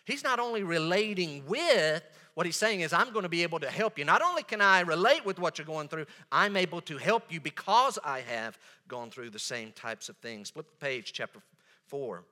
He's 0.06 0.24
not 0.24 0.40
only 0.40 0.62
relating 0.62 1.44
with, 1.48 2.04
what 2.36 2.46
he's 2.46 2.56
saying 2.56 2.82
is, 2.82 2.94
I'm 2.94 3.12
going 3.12 3.24
to 3.24 3.30
be 3.30 3.42
able 3.42 3.60
to 3.62 3.72
help 3.72 3.98
you. 3.98 4.06
Not 4.06 4.22
only 4.22 4.44
can 4.44 4.62
I 4.62 4.82
relate 4.82 5.26
with 5.26 5.40
what 5.40 5.58
you're 5.58 5.66
going 5.66 5.88
through, 5.88 6.06
I'm 6.32 6.56
able 6.56 6.82
to 6.82 7.00
help 7.00 7.24
you 7.32 7.42
because 7.42 7.98
I 8.06 8.20
have 8.20 8.60
gone 8.88 9.10
through 9.10 9.32
the 9.32 9.40
same 9.40 9.72
types 9.72 10.08
of 10.08 10.18
things. 10.18 10.52
Flip 10.52 10.70
the 10.70 10.86
page, 10.86 11.14
chapter 11.14 11.40
4 11.88 12.24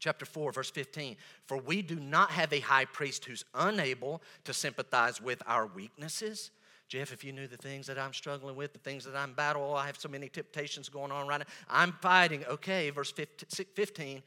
chapter 0.00 0.24
4, 0.24 0.52
verse 0.52 0.70
15. 0.70 1.16
For 1.46 1.56
we 1.58 1.82
do 1.82 2.00
not 2.00 2.30
have 2.32 2.52
a 2.52 2.60
high 2.60 2.86
priest 2.86 3.26
who's 3.26 3.44
unable 3.54 4.22
to 4.44 4.52
sympathize 4.52 5.20
with 5.20 5.42
our 5.46 5.66
weaknesses. 5.66 6.50
Jeff, 6.88 7.12
if 7.12 7.22
you 7.22 7.32
knew 7.32 7.46
the 7.46 7.56
things 7.56 7.86
that 7.86 8.00
I'm 8.00 8.12
struggling 8.12 8.56
with, 8.56 8.72
the 8.72 8.80
things 8.80 9.04
that 9.04 9.14
I'm 9.14 9.32
battling, 9.32 9.64
oh, 9.70 9.74
I 9.74 9.86
have 9.86 9.96
so 9.96 10.08
many 10.08 10.28
temptations 10.28 10.88
going 10.88 11.12
on 11.12 11.28
right 11.28 11.38
now. 11.38 11.46
I'm 11.68 11.92
fighting. 12.00 12.44
Okay, 12.46 12.90
verse 12.90 13.12
15. 13.12 14.22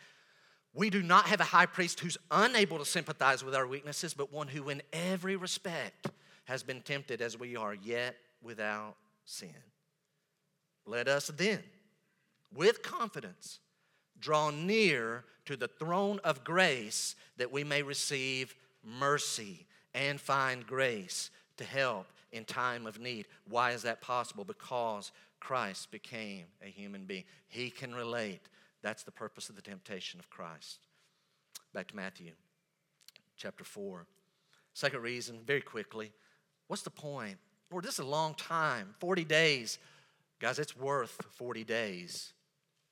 We 0.73 0.89
do 0.89 1.03
not 1.03 1.25
have 1.25 1.41
a 1.41 1.43
high 1.43 1.65
priest 1.65 1.99
who's 1.99 2.17
unable 2.31 2.79
to 2.79 2.85
sympathize 2.85 3.43
with 3.43 3.53
our 3.53 3.67
weaknesses, 3.67 4.13
but 4.13 4.31
one 4.31 4.47
who, 4.47 4.69
in 4.69 4.81
every 4.93 5.35
respect, 5.35 6.07
has 6.45 6.63
been 6.63 6.81
tempted 6.81 7.21
as 7.21 7.37
we 7.37 7.55
are, 7.55 7.73
yet 7.73 8.15
without 8.41 8.95
sin. 9.25 9.53
Let 10.85 11.07
us 11.07 11.27
then, 11.27 11.59
with 12.55 12.81
confidence, 12.81 13.59
draw 14.23 14.49
near 14.49 15.25
to 15.45 15.57
the 15.57 15.67
throne 15.67 16.17
of 16.23 16.45
grace 16.45 17.15
that 17.35 17.51
we 17.51 17.63
may 17.63 17.81
receive 17.81 18.55
mercy 18.81 19.67
and 19.93 20.19
find 20.19 20.65
grace 20.65 21.29
to 21.57 21.65
help 21.65 22.07
in 22.31 22.45
time 22.45 22.87
of 22.87 22.99
need. 22.99 23.27
Why 23.49 23.71
is 23.71 23.81
that 23.81 24.01
possible? 24.01 24.45
Because 24.45 25.11
Christ 25.41 25.91
became 25.91 26.45
a 26.65 26.67
human 26.67 27.03
being. 27.03 27.25
He 27.49 27.69
can 27.69 27.93
relate. 27.93 28.47
That's 28.81 29.03
the 29.03 29.11
purpose 29.11 29.49
of 29.49 29.57
the 29.57 29.61
temptation 29.61 30.21
of 30.21 30.29
Christ. 30.29 30.79
Back 31.73 31.89
to 31.89 31.95
Matthew 31.95 32.31
chapter 33.35 33.65
4. 33.65 34.05
Second 34.73 35.01
reason, 35.01 35.41
very 35.45 35.61
quickly, 35.61 36.13
what's 36.67 36.81
the 36.81 36.89
point? 36.89 37.37
Lord, 37.69 37.83
this 37.83 37.95
is 37.95 37.99
a 37.99 38.05
long 38.05 38.35
time 38.35 38.95
40 38.99 39.25
days. 39.25 39.79
Guys, 40.39 40.59
it's 40.59 40.77
worth 40.77 41.21
40 41.31 41.65
days 41.65 42.31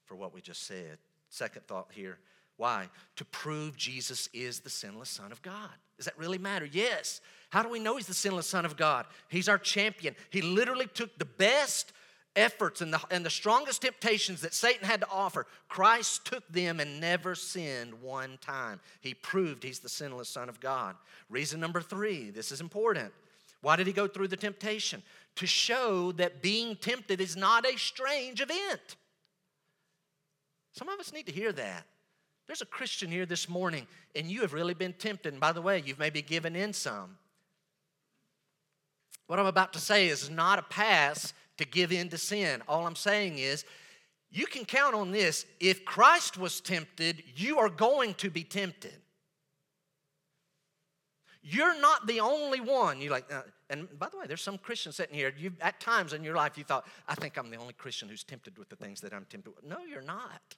for 0.06 0.16
what 0.16 0.34
we 0.34 0.42
just 0.42 0.64
said. 0.68 0.98
Second 1.32 1.66
thought 1.66 1.88
here 1.92 2.20
why? 2.62 2.90
To 3.16 3.26
prove 3.26 3.76
Jesus 3.76 4.30
is 4.36 4.60
the 4.60 4.70
sinless 4.70 5.10
Son 5.10 5.32
of 5.32 5.42
God. 5.42 5.72
Does 5.98 6.06
that 6.06 6.16
really 6.16 6.38
matter? 6.38 6.70
Yes. 6.72 7.20
How 7.50 7.64
do 7.64 7.70
we 7.70 7.80
know 7.80 7.96
He's 7.96 8.06
the 8.06 8.14
sinless 8.14 8.46
Son 8.46 8.66
of 8.66 8.78
God? 8.78 9.08
He's 9.30 9.50
our 9.50 9.58
champion. 9.58 10.16
He 10.30 10.44
literally 10.44 10.86
took 10.86 11.18
the 11.18 11.26
best 11.26 11.92
efforts 12.36 12.82
and 12.82 12.94
the, 12.94 13.02
and 13.10 13.26
the 13.26 13.32
strongest 13.32 13.82
temptations 13.82 14.42
that 14.42 14.54
Satan 14.54 14.88
had 14.88 15.02
to 15.02 15.10
offer. 15.10 15.48
Christ 15.70 16.24
took 16.26 16.48
them 16.50 16.80
and 16.80 17.00
never 17.00 17.34
sinned 17.34 18.00
one 18.00 18.38
time. 18.42 18.80
He 19.00 19.16
proved 19.16 19.64
He's 19.64 19.80
the 19.80 19.90
sinless 19.90 20.30
Son 20.30 20.48
of 20.48 20.60
God. 20.60 20.96
Reason 21.32 21.60
number 21.60 21.82
three 21.82 22.30
this 22.30 22.52
is 22.52 22.62
important. 22.62 23.12
Why 23.62 23.76
did 23.76 23.88
He 23.88 23.94
go 23.94 24.08
through 24.08 24.28
the 24.28 24.38
temptation? 24.38 25.02
To 25.38 25.48
show 25.48 26.12
that 26.12 26.44
being 26.44 26.76
tempted 26.76 27.20
is 27.22 27.36
not 27.36 27.66
a 27.66 27.76
strange 27.76 28.40
event. 28.40 28.98
Some 30.74 30.90
of 30.90 31.00
us 31.00 31.14
need 31.14 31.26
to 31.26 31.32
hear 31.32 31.52
that. 31.52 31.86
There's 32.48 32.62
a 32.62 32.66
Christian 32.66 33.10
here 33.10 33.26
this 33.26 33.48
morning, 33.48 33.88
and 34.16 34.28
you 34.28 34.42
have 34.42 34.54
really 34.54 34.74
been 34.74 34.94
tempted. 34.94 35.34
And 35.34 35.40
by 35.40 35.52
the 35.52 35.62
way, 35.62 35.82
you've 35.86 36.00
maybe 36.00 36.22
given 36.22 36.56
in 36.56 36.74
some. 36.74 37.18
What 39.28 39.40
I'm 39.40 39.46
about 39.46 39.74
to 39.74 39.80
say 39.80 40.08
is 40.08 40.30
not 40.30 40.60
a 40.60 40.64
pass 40.64 41.34
to 41.58 41.66
give 41.66 41.92
in 41.92 42.10
to 42.10 42.18
sin. 42.18 42.62
All 42.68 42.86
I'm 42.86 42.96
saying 42.96 43.38
is, 43.38 43.64
you 44.32 44.46
can 44.46 44.66
count 44.66 44.96
on 44.96 45.12
this. 45.12 45.46
If 45.60 45.86
Christ 45.86 46.38
was 46.38 46.62
tempted, 46.62 47.24
you 47.36 47.60
are 47.60 47.70
going 47.70 48.14
to 48.16 48.30
be 48.30 48.44
tempted. 48.44 48.96
You're 51.44 51.80
not 51.80 52.08
the 52.08 52.20
only 52.20 52.60
one. 52.62 53.02
You 53.02 53.10
like, 53.10 53.32
uh, 53.34 53.42
and 53.70 53.88
by 53.98 54.10
the 54.10 54.18
way, 54.18 54.26
there's 54.28 54.42
some 54.42 54.58
Christians 54.58 54.98
sitting 54.98 55.16
here. 55.16 55.34
You 55.38 55.52
at 55.60 55.80
times 55.80 56.14
in 56.14 56.24
your 56.24 56.36
life 56.36 56.58
you 56.58 56.64
thought, 56.64 56.86
I 57.08 57.16
think 57.16 57.38
I'm 57.38 57.50
the 57.50 57.58
only 57.58 57.74
Christian 57.74 58.10
who's 58.10 58.24
tempted 58.24 58.58
with 58.58 58.70
the 58.70 58.76
things 58.76 59.02
that 59.02 59.14
I'm 59.14 59.26
tempted 59.30 59.54
with. 59.56 59.66
No, 59.66 59.80
you're 59.84 60.02
not. 60.02 60.56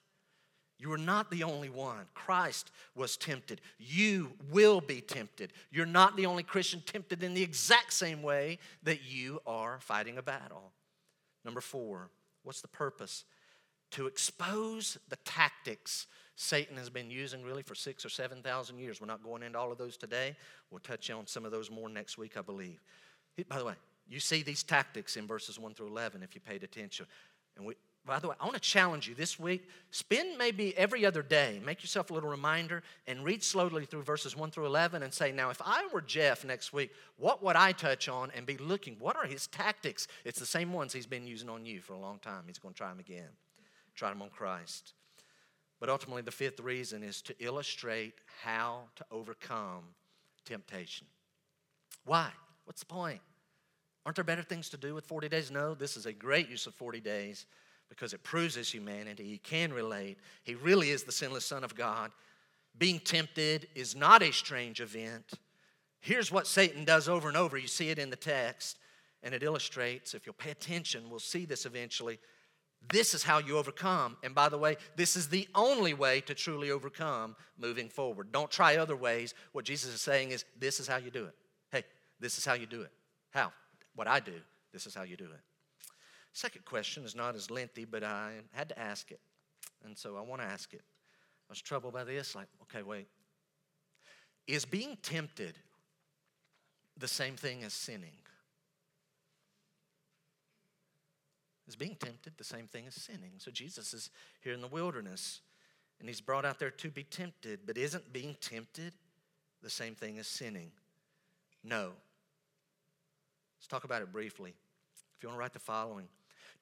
You 0.79 0.91
are 0.91 0.97
not 0.97 1.31
the 1.31 1.43
only 1.43 1.69
one. 1.69 2.05
Christ 2.13 2.71
was 2.95 3.15
tempted. 3.15 3.62
You 3.79 4.31
will 4.51 4.81
be 4.81 5.01
tempted. 5.01 5.53
You're 5.71 5.86
not 5.86 6.17
the 6.17 6.25
only 6.25 6.43
Christian 6.43 6.81
tempted 6.86 7.23
in 7.23 7.33
the 7.33 7.43
exact 7.43 7.93
same 7.93 8.21
way 8.21 8.59
that 8.83 9.03
you 9.03 9.39
are 9.45 9.79
fighting 9.79 10.17
a 10.17 10.23
battle. 10.23 10.71
Number 11.45 11.62
four, 11.62 12.09
what's 12.43 12.62
the 12.62 12.67
purpose? 12.67 13.23
To 13.91 14.07
expose 14.07 14.97
the 15.09 15.17
tactics 15.17 16.07
Satan 16.36 16.77
has 16.77 16.89
been 16.89 17.12
using 17.12 17.43
really 17.43 17.62
for 17.62 17.75
six 17.75 18.05
or 18.05 18.09
7,000 18.09 18.79
years. 18.79 18.99
We're 18.99 19.07
not 19.07 19.23
going 19.23 19.43
into 19.43 19.59
all 19.59 19.71
of 19.71 19.77
those 19.77 19.97
today. 19.97 20.36
We'll 20.71 20.79
touch 20.79 21.09
on 21.12 21.27
some 21.27 21.45
of 21.45 21.51
those 21.51 21.69
more 21.69 21.89
next 21.89 22.17
week, 22.17 22.38
I 22.38 22.41
believe. 22.41 22.81
By 23.47 23.59
the 23.59 23.65
way, 23.65 23.75
you 24.07 24.19
see 24.19 24.41
these 24.41 24.63
tactics 24.63 25.15
in 25.15 25.27
verses 25.27 25.59
1 25.59 25.75
through 25.75 25.88
11 25.88 26.23
if 26.23 26.33
you 26.33 26.41
paid 26.41 26.63
attention. 26.63 27.05
And 27.55 27.65
we, 27.65 27.75
by 28.05 28.19
the 28.19 28.27
way, 28.27 28.35
I 28.39 28.43
want 28.43 28.55
to 28.55 28.61
challenge 28.61 29.07
you 29.07 29.15
this 29.15 29.39
week. 29.39 29.69
Spend 29.91 30.37
maybe 30.37 30.75
every 30.77 31.05
other 31.05 31.23
day, 31.23 31.61
make 31.65 31.81
yourself 31.81 32.11
a 32.11 32.13
little 32.13 32.29
reminder, 32.29 32.83
and 33.07 33.23
read 33.23 33.41
slowly 33.41 33.85
through 33.85 34.03
verses 34.03 34.35
1 34.35 34.51
through 34.51 34.65
11 34.65 35.03
and 35.03 35.13
say, 35.13 35.31
Now, 35.31 35.49
if 35.51 35.61
I 35.63 35.87
were 35.93 36.01
Jeff 36.01 36.43
next 36.43 36.73
week, 36.73 36.91
what 37.15 37.41
would 37.41 37.55
I 37.55 37.71
touch 37.71 38.09
on 38.09 38.29
and 38.35 38.45
be 38.45 38.57
looking? 38.57 38.97
What 38.99 39.15
are 39.15 39.25
his 39.25 39.47
tactics? 39.47 40.09
It's 40.25 40.39
the 40.39 40.45
same 40.45 40.73
ones 40.73 40.91
he's 40.91 41.05
been 41.05 41.25
using 41.25 41.49
on 41.49 41.65
you 41.65 41.79
for 41.79 41.93
a 41.93 41.97
long 41.97 42.19
time. 42.19 42.43
He's 42.45 42.59
going 42.59 42.73
to 42.73 42.77
try 42.77 42.89
them 42.89 42.99
again. 42.99 43.29
Try 43.95 44.09
them 44.09 44.21
on 44.21 44.29
Christ. 44.29 44.93
But 45.79 45.89
ultimately, 45.89 46.23
the 46.23 46.31
fifth 46.31 46.59
reason 46.59 47.03
is 47.03 47.21
to 47.21 47.35
illustrate 47.39 48.15
how 48.43 48.89
to 48.97 49.05
overcome 49.11 49.83
temptation. 50.43 51.07
Why? 52.03 52.31
What's 52.65 52.81
the 52.81 52.85
point? 52.85 53.21
Aren't 54.05 54.17
there 54.17 54.25
better 54.25 54.43
things 54.43 54.69
to 54.69 54.77
do 54.77 54.93
with 54.93 55.05
40 55.05 55.29
days? 55.29 55.51
No, 55.51 55.73
this 55.73 55.95
is 55.95 56.05
a 56.05 56.11
great 56.11 56.49
use 56.49 56.67
of 56.67 56.75
40 56.75 56.99
days 56.99 57.45
because 57.93 58.13
it 58.13 58.23
proves 58.23 58.56
his 58.56 58.71
humanity. 58.71 59.23
He 59.23 59.38
can 59.38 59.71
relate. 59.71 60.17
He 60.43 60.56
really 60.56 60.89
is 60.89 61.03
the 61.03 61.12
sinless 61.12 61.45
Son 61.45 61.63
of 61.63 61.75
God. 61.75 62.12
Being 62.75 62.99
tempted 62.99 63.67
is 63.75 63.95
not 63.95 64.23
a 64.23 64.32
strange 64.32 64.82
event. 64.82 65.34
Here's 65.99 66.32
what 66.32 66.47
Satan 66.47 66.86
does 66.86 67.08
over 67.08 67.27
and 67.27 67.38
over. 67.38 67.56
You 67.56 67.67
see 67.67 67.89
it 67.89 67.99
in 67.99 68.10
the 68.10 68.15
text, 68.15 68.79
and 69.21 69.36
it 69.36 69.43
illustrates, 69.43 70.15
if 70.15 70.25
you'll 70.25 70.34
pay 70.34 70.49
attention, 70.49 71.10
we'll 71.10 71.19
see 71.19 71.45
this 71.45 71.67
eventually. 71.67 72.17
This 72.91 73.13
is 73.13 73.23
how 73.23 73.38
you 73.38 73.60
overcome. 73.60 74.17
And 74.23 74.34
by 74.34 74.49
the 74.49 74.58
way, 74.58 74.75
this 74.95 75.15
is 75.15 75.29
the 75.29 75.47
only 75.53 75.93
way 75.93 76.19
to 76.21 76.34
truly 76.34 76.71
overcome 76.71 77.36
moving 77.58 77.89
forward. 77.89 78.32
Don't 78.32 78.49
try 78.49 78.77
other 78.77 78.95
ways. 78.95 79.36
What 79.51 79.65
Jesus 79.65 79.93
is 79.93 80.01
saying 80.01 80.32
is, 80.32 80.43
this 80.60 80.79
is 80.79 80.88
how 80.88 80.97
you 80.97 81.12
do 81.12 81.25
it. 81.25 81.36
Hey, 81.71 81.84
this 82.19 82.39
is 82.39 82.43
how 82.43 82.56
you 82.56 82.65
do 82.65 82.82
it. 82.82 82.91
How? 83.29 83.53
What 83.95 84.08
I 84.08 84.19
do, 84.19 84.34
this 84.73 84.88
is 84.88 84.95
how 84.95 85.03
you 85.03 85.15
do 85.15 85.25
it. 85.25 85.52
Second 86.34 86.65
question 86.65 87.06
is 87.06 87.15
not 87.15 87.36
as 87.36 87.52
lengthy, 87.52 87.86
but 87.86 88.04
I 88.04 88.34
had 88.52 88.67
to 88.69 88.80
ask 88.80 89.12
it. 89.12 89.19
And 89.86 89.96
so 89.98 90.17
I 90.17 90.22
want 90.22 90.41
to 90.41 90.48
ask 90.48 90.74
it. 90.74 90.82
I 90.82 91.52
was 91.52 91.62
troubled 91.62 91.93
by 91.93 92.04
this, 92.04 92.36
like, 92.36 92.48
okay, 92.63 92.82
wait. 92.82 93.08
Is 94.48 94.65
being 94.65 94.98
tempted 95.02 95.58
the 96.98 97.08
same 97.08 97.36
thing 97.36 97.63
as 97.63 97.74
sinning? 97.74 98.17
Is 101.67 101.76
being 101.76 101.96
tempted 101.96 102.34
the 102.38 102.43
same 102.43 102.67
thing 102.67 102.88
as 102.88 102.96
sinning? 102.96 103.34
So 103.38 103.52
Jesus 103.52 103.93
is 103.93 104.10
here 104.41 104.54
in 104.54 104.62
the 104.62 104.67
wilderness 104.67 105.41
and 106.00 106.10
he's 106.10 106.19
brought 106.19 106.46
out 106.46 106.60
there 106.60 106.72
to 106.72 106.89
be 106.89 107.04
tempted, 107.04 107.62
but 107.65 107.78
isn't 107.78 108.12
being 108.12 108.36
tempted 108.41 108.93
the 109.62 109.69
same 109.69 109.96
thing 109.96 110.17
as 110.17 110.28
sinning? 110.28 110.72
No. 111.63 111.91
Let's 113.58 113.67
talk 113.67 113.86
about 113.86 114.02
it 114.02 114.12
briefly. 114.12 114.56
If 115.15 115.24
you 115.24 115.30
want 115.30 115.38
to 115.38 115.39
write 115.39 115.54
the 115.54 115.60
following 115.60 116.08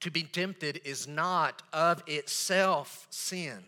To 0.01 0.11
be 0.11 0.23
tempted 0.23 0.81
is 0.83 1.07
not 1.07 1.61
of 1.73 2.03
itself 2.07 3.07
sin. 3.09 3.59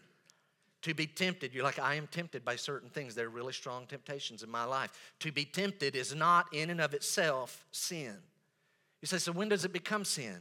To 0.82 0.93
be 0.93 1.08
tempted, 1.08 1.54
you're 1.54 1.63
like, 1.63 1.80
I 1.80 1.96
am 1.96 2.08
tempted 2.08 2.43
by 2.43 2.58
certain 2.58 2.89
things. 2.89 3.15
They're 3.15 3.30
really 3.30 3.54
strong 3.54 3.86
temptations 3.86 4.43
in 4.43 4.50
my 4.50 4.65
life. 4.65 4.91
To 5.22 5.32
be 5.32 5.46
tempted 5.46 5.96
is 5.96 6.13
not 6.13 6.48
in 6.54 6.69
and 6.69 6.82
of 6.82 6.93
itself 6.93 7.65
sin. 7.72 8.15
You 9.02 9.08
say, 9.08 9.17
so 9.17 9.32
when 9.32 9.48
does 9.48 9.63
it 9.63 9.72
become 9.72 10.04
sin? 10.04 10.39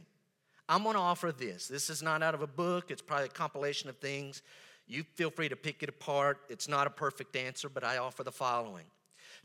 I'm 0.67 0.83
going 0.83 0.95
to 0.95 1.01
offer 1.01 1.31
this. 1.31 1.67
This 1.67 1.89
is 1.89 2.01
not 2.01 2.23
out 2.23 2.33
of 2.33 2.41
a 2.41 2.47
book, 2.47 2.89
it's 2.89 3.01
probably 3.01 3.27
a 3.27 3.29
compilation 3.29 3.89
of 3.89 3.97
things. 3.97 4.41
You 4.87 5.03
feel 5.15 5.29
free 5.29 5.47
to 5.47 5.55
pick 5.55 5.81
it 5.83 5.89
apart. 5.89 6.39
It's 6.49 6.67
not 6.67 6.87
a 6.87 6.89
perfect 6.89 7.35
answer, 7.35 7.69
but 7.69 7.83
I 7.83 7.97
offer 7.97 8.23
the 8.23 8.31
following 8.31 8.85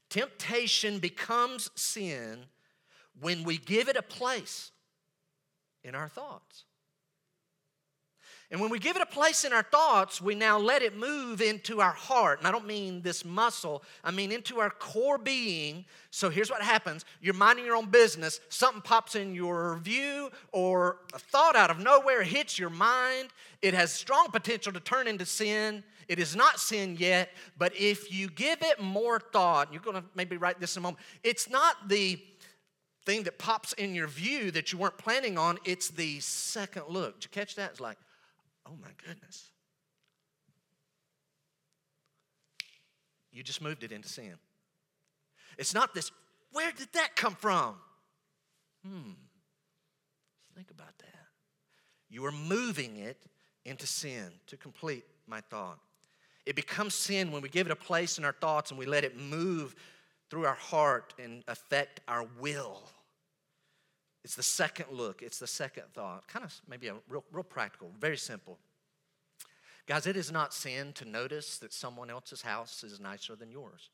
Temptation 0.09 0.99
becomes 0.99 1.71
sin 1.75 2.47
when 3.21 3.45
we 3.45 3.59
give 3.59 3.89
it 3.89 3.97
a 3.97 4.03
place 4.03 4.73
in 5.88 5.94
our 5.94 6.09
thoughts. 6.09 6.64
And 8.51 8.62
when 8.62 8.70
we 8.70 8.79
give 8.79 8.96
it 8.96 9.03
a 9.03 9.07
place 9.07 9.44
in 9.44 9.53
our 9.53 9.62
thoughts, 9.62 10.22
we 10.22 10.35
now 10.35 10.59
let 10.59 10.81
it 10.81 10.96
move 10.96 11.42
into 11.42 11.83
our 11.83 11.92
heart. 11.92 12.38
And 12.38 12.48
I 12.48 12.51
don't 12.51 12.66
mean 12.66 13.03
this 13.03 13.22
muscle, 13.22 13.83
I 14.03 14.11
mean 14.11 14.33
into 14.33 14.59
our 14.61 14.70
core 14.70 15.18
being. 15.18 15.85
So 16.11 16.31
here's 16.31 16.51
what 16.51 16.62
happens 16.62 17.05
you're 17.20 17.35
minding 17.35 17.66
your 17.66 17.77
own 17.77 17.90
business, 17.90 18.40
something 18.48 18.81
pops 18.81 19.16
in 19.16 19.35
your 19.35 19.79
view, 19.83 20.31
or 20.51 20.96
a 21.12 21.18
thought 21.18 21.57
out 21.57 21.70
of 21.70 21.79
nowhere 21.79 22.22
hits 22.22 22.59
your 22.59 22.70
mind. 22.70 23.29
It 23.61 23.74
has 23.74 23.92
strong 23.92 24.29
potential 24.31 24.72
to 24.72 24.81
turn 24.81 25.09
into 25.09 25.27
sin. 25.27 25.85
It 26.09 26.18
is 26.18 26.35
not 26.35 26.59
sin 26.59 26.96
yet, 26.98 27.29
but 27.59 27.77
if 27.77 28.11
you 28.11 28.31
give 28.31 28.62
it 28.62 28.81
more 28.81 29.20
thought, 29.20 29.70
you're 29.70 29.83
going 29.83 30.01
to 30.01 30.05
maybe 30.14 30.38
write 30.38 30.59
this 30.59 30.74
in 30.74 30.81
a 30.81 30.85
moment. 30.85 31.03
It's 31.22 31.51
not 31.51 31.87
the 31.87 32.18
thing 33.09 33.23
that 33.23 33.38
pops 33.38 33.73
in 33.73 33.94
your 33.94 34.07
view 34.07 34.51
that 34.51 34.71
you 34.71 34.79
weren't 34.79 34.99
planning 34.99 35.38
on, 35.38 35.57
it's 35.64 35.88
the 35.88 36.21
second 36.21 36.83
look. 36.90 37.14
Did 37.14 37.25
you 37.25 37.31
catch 37.31 37.55
that? 37.55 37.71
It's 37.71 37.81
like, 37.81 37.97
oh 38.66 38.75
my 38.83 38.90
goodness. 39.07 39.51
You 43.33 43.42
just 43.42 43.62
moved 43.62 43.83
it 43.83 43.92
into 43.92 44.09
sin. 44.09 44.35
It's 45.57 45.73
not 45.73 45.94
this, 45.94 46.11
where 46.53 46.71
did 46.71 46.88
that 46.92 47.16
come 47.16 47.35
from? 47.35 47.77
Hmm. 48.87 49.12
Think 50.55 50.71
about 50.71 50.99
that. 50.99 51.27
You 52.11 52.27
are 52.27 52.33
moving 52.33 52.99
it 52.99 53.25
into 53.64 53.87
sin 53.87 54.33
to 54.49 54.59
complete 54.59 55.05
my 55.27 55.40
thought. 55.40 55.79
It 56.44 56.57
becomes 56.57 56.92
sin 56.94 57.33
when 57.33 57.40
we 57.40 57.49
give 57.49 57.66
it 57.66 57.71
a 57.71 57.77
place 57.77 58.18
in 58.18 58.25
our 58.27 58.35
thoughts 58.38 58.71
and 58.71 58.79
we 58.79 58.85
let 58.85 59.05
it 59.05 59.18
move 59.18 59.75
through 60.29 60.44
our 60.44 60.55
heart 60.55 61.14
and 61.18 61.42
affect 61.49 62.01
our 62.07 62.27
will. 62.38 62.83
It's 64.29 64.37
the 64.37 64.43
second 64.43 64.88
look, 64.91 65.23
it's 65.23 65.38
the 65.38 65.47
second 65.47 65.85
thought. 65.95 66.29
Kind 66.29 66.45
of 66.45 66.55
maybe 66.69 66.88
a 66.88 66.97
real, 67.09 67.25
real 67.33 67.43
practical, 67.43 67.91
very 67.99 68.19
simple. 68.19 68.59
Guys, 69.87 70.07
it 70.07 70.19
is 70.19 70.31
not 70.31 70.53
sin 70.53 70.93
to 70.97 71.07
notice 71.07 71.57
that 71.57 71.73
someone 71.73 72.11
else's 72.11 72.43
house 72.43 72.85
is 72.85 73.01
nicer 73.01 73.35
than 73.37 73.51
yours. 73.51 73.88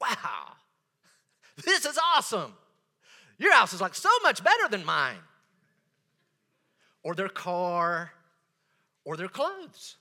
Wow, 0.00 0.52
this 1.64 1.84
is 1.84 1.98
awesome. 2.14 2.52
Your 3.36 3.52
house 3.52 3.72
is 3.72 3.80
like 3.80 3.96
so 3.96 4.10
much 4.22 4.44
better 4.44 4.68
than 4.70 4.84
mine. 4.84 5.18
Or 7.02 7.16
their 7.16 7.28
car, 7.28 8.12
or 9.04 9.16
their 9.16 9.26
clothes. 9.26 9.96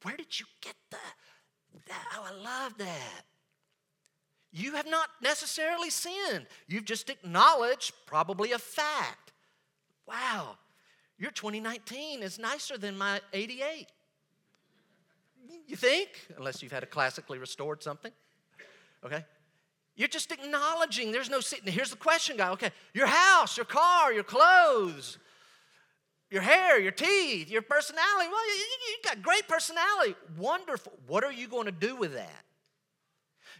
Where 0.00 0.16
did 0.16 0.40
you 0.40 0.46
get 0.62 0.76
that? 0.92 1.14
oh, 2.16 2.26
I 2.32 2.42
love 2.42 2.78
that. 2.78 3.24
You 4.56 4.76
have 4.76 4.88
not 4.88 5.08
necessarily 5.20 5.90
sinned. 5.90 6.46
You've 6.68 6.84
just 6.84 7.10
acknowledged 7.10 7.92
probably 8.06 8.52
a 8.52 8.58
fact. 8.58 9.32
Wow, 10.06 10.56
your 11.18 11.32
2019 11.32 12.22
is 12.22 12.38
nicer 12.38 12.78
than 12.78 12.96
my 12.96 13.20
88. 13.32 13.88
You 15.66 15.74
think? 15.74 16.08
Unless 16.38 16.62
you've 16.62 16.70
had 16.70 16.84
a 16.84 16.86
classically 16.86 17.38
restored 17.38 17.82
something. 17.82 18.12
Okay? 19.04 19.24
You're 19.96 20.06
just 20.06 20.30
acknowledging 20.30 21.10
there's 21.10 21.30
no 21.30 21.40
sitting. 21.40 21.72
Here's 21.72 21.90
the 21.90 21.96
question, 21.96 22.36
guy. 22.36 22.50
Okay, 22.50 22.70
your 22.92 23.08
house, 23.08 23.56
your 23.56 23.66
car, 23.66 24.12
your 24.12 24.24
clothes, 24.24 25.18
your 26.30 26.42
hair, 26.42 26.78
your 26.78 26.92
teeth, 26.92 27.50
your 27.50 27.62
personality. 27.62 28.28
Well, 28.30 28.46
you, 28.46 28.54
you 28.54 28.96
got 29.04 29.20
great 29.20 29.48
personality. 29.48 30.14
Wonderful. 30.38 30.92
What 31.08 31.24
are 31.24 31.32
you 31.32 31.48
going 31.48 31.66
to 31.66 31.72
do 31.72 31.96
with 31.96 32.14
that? 32.14 32.44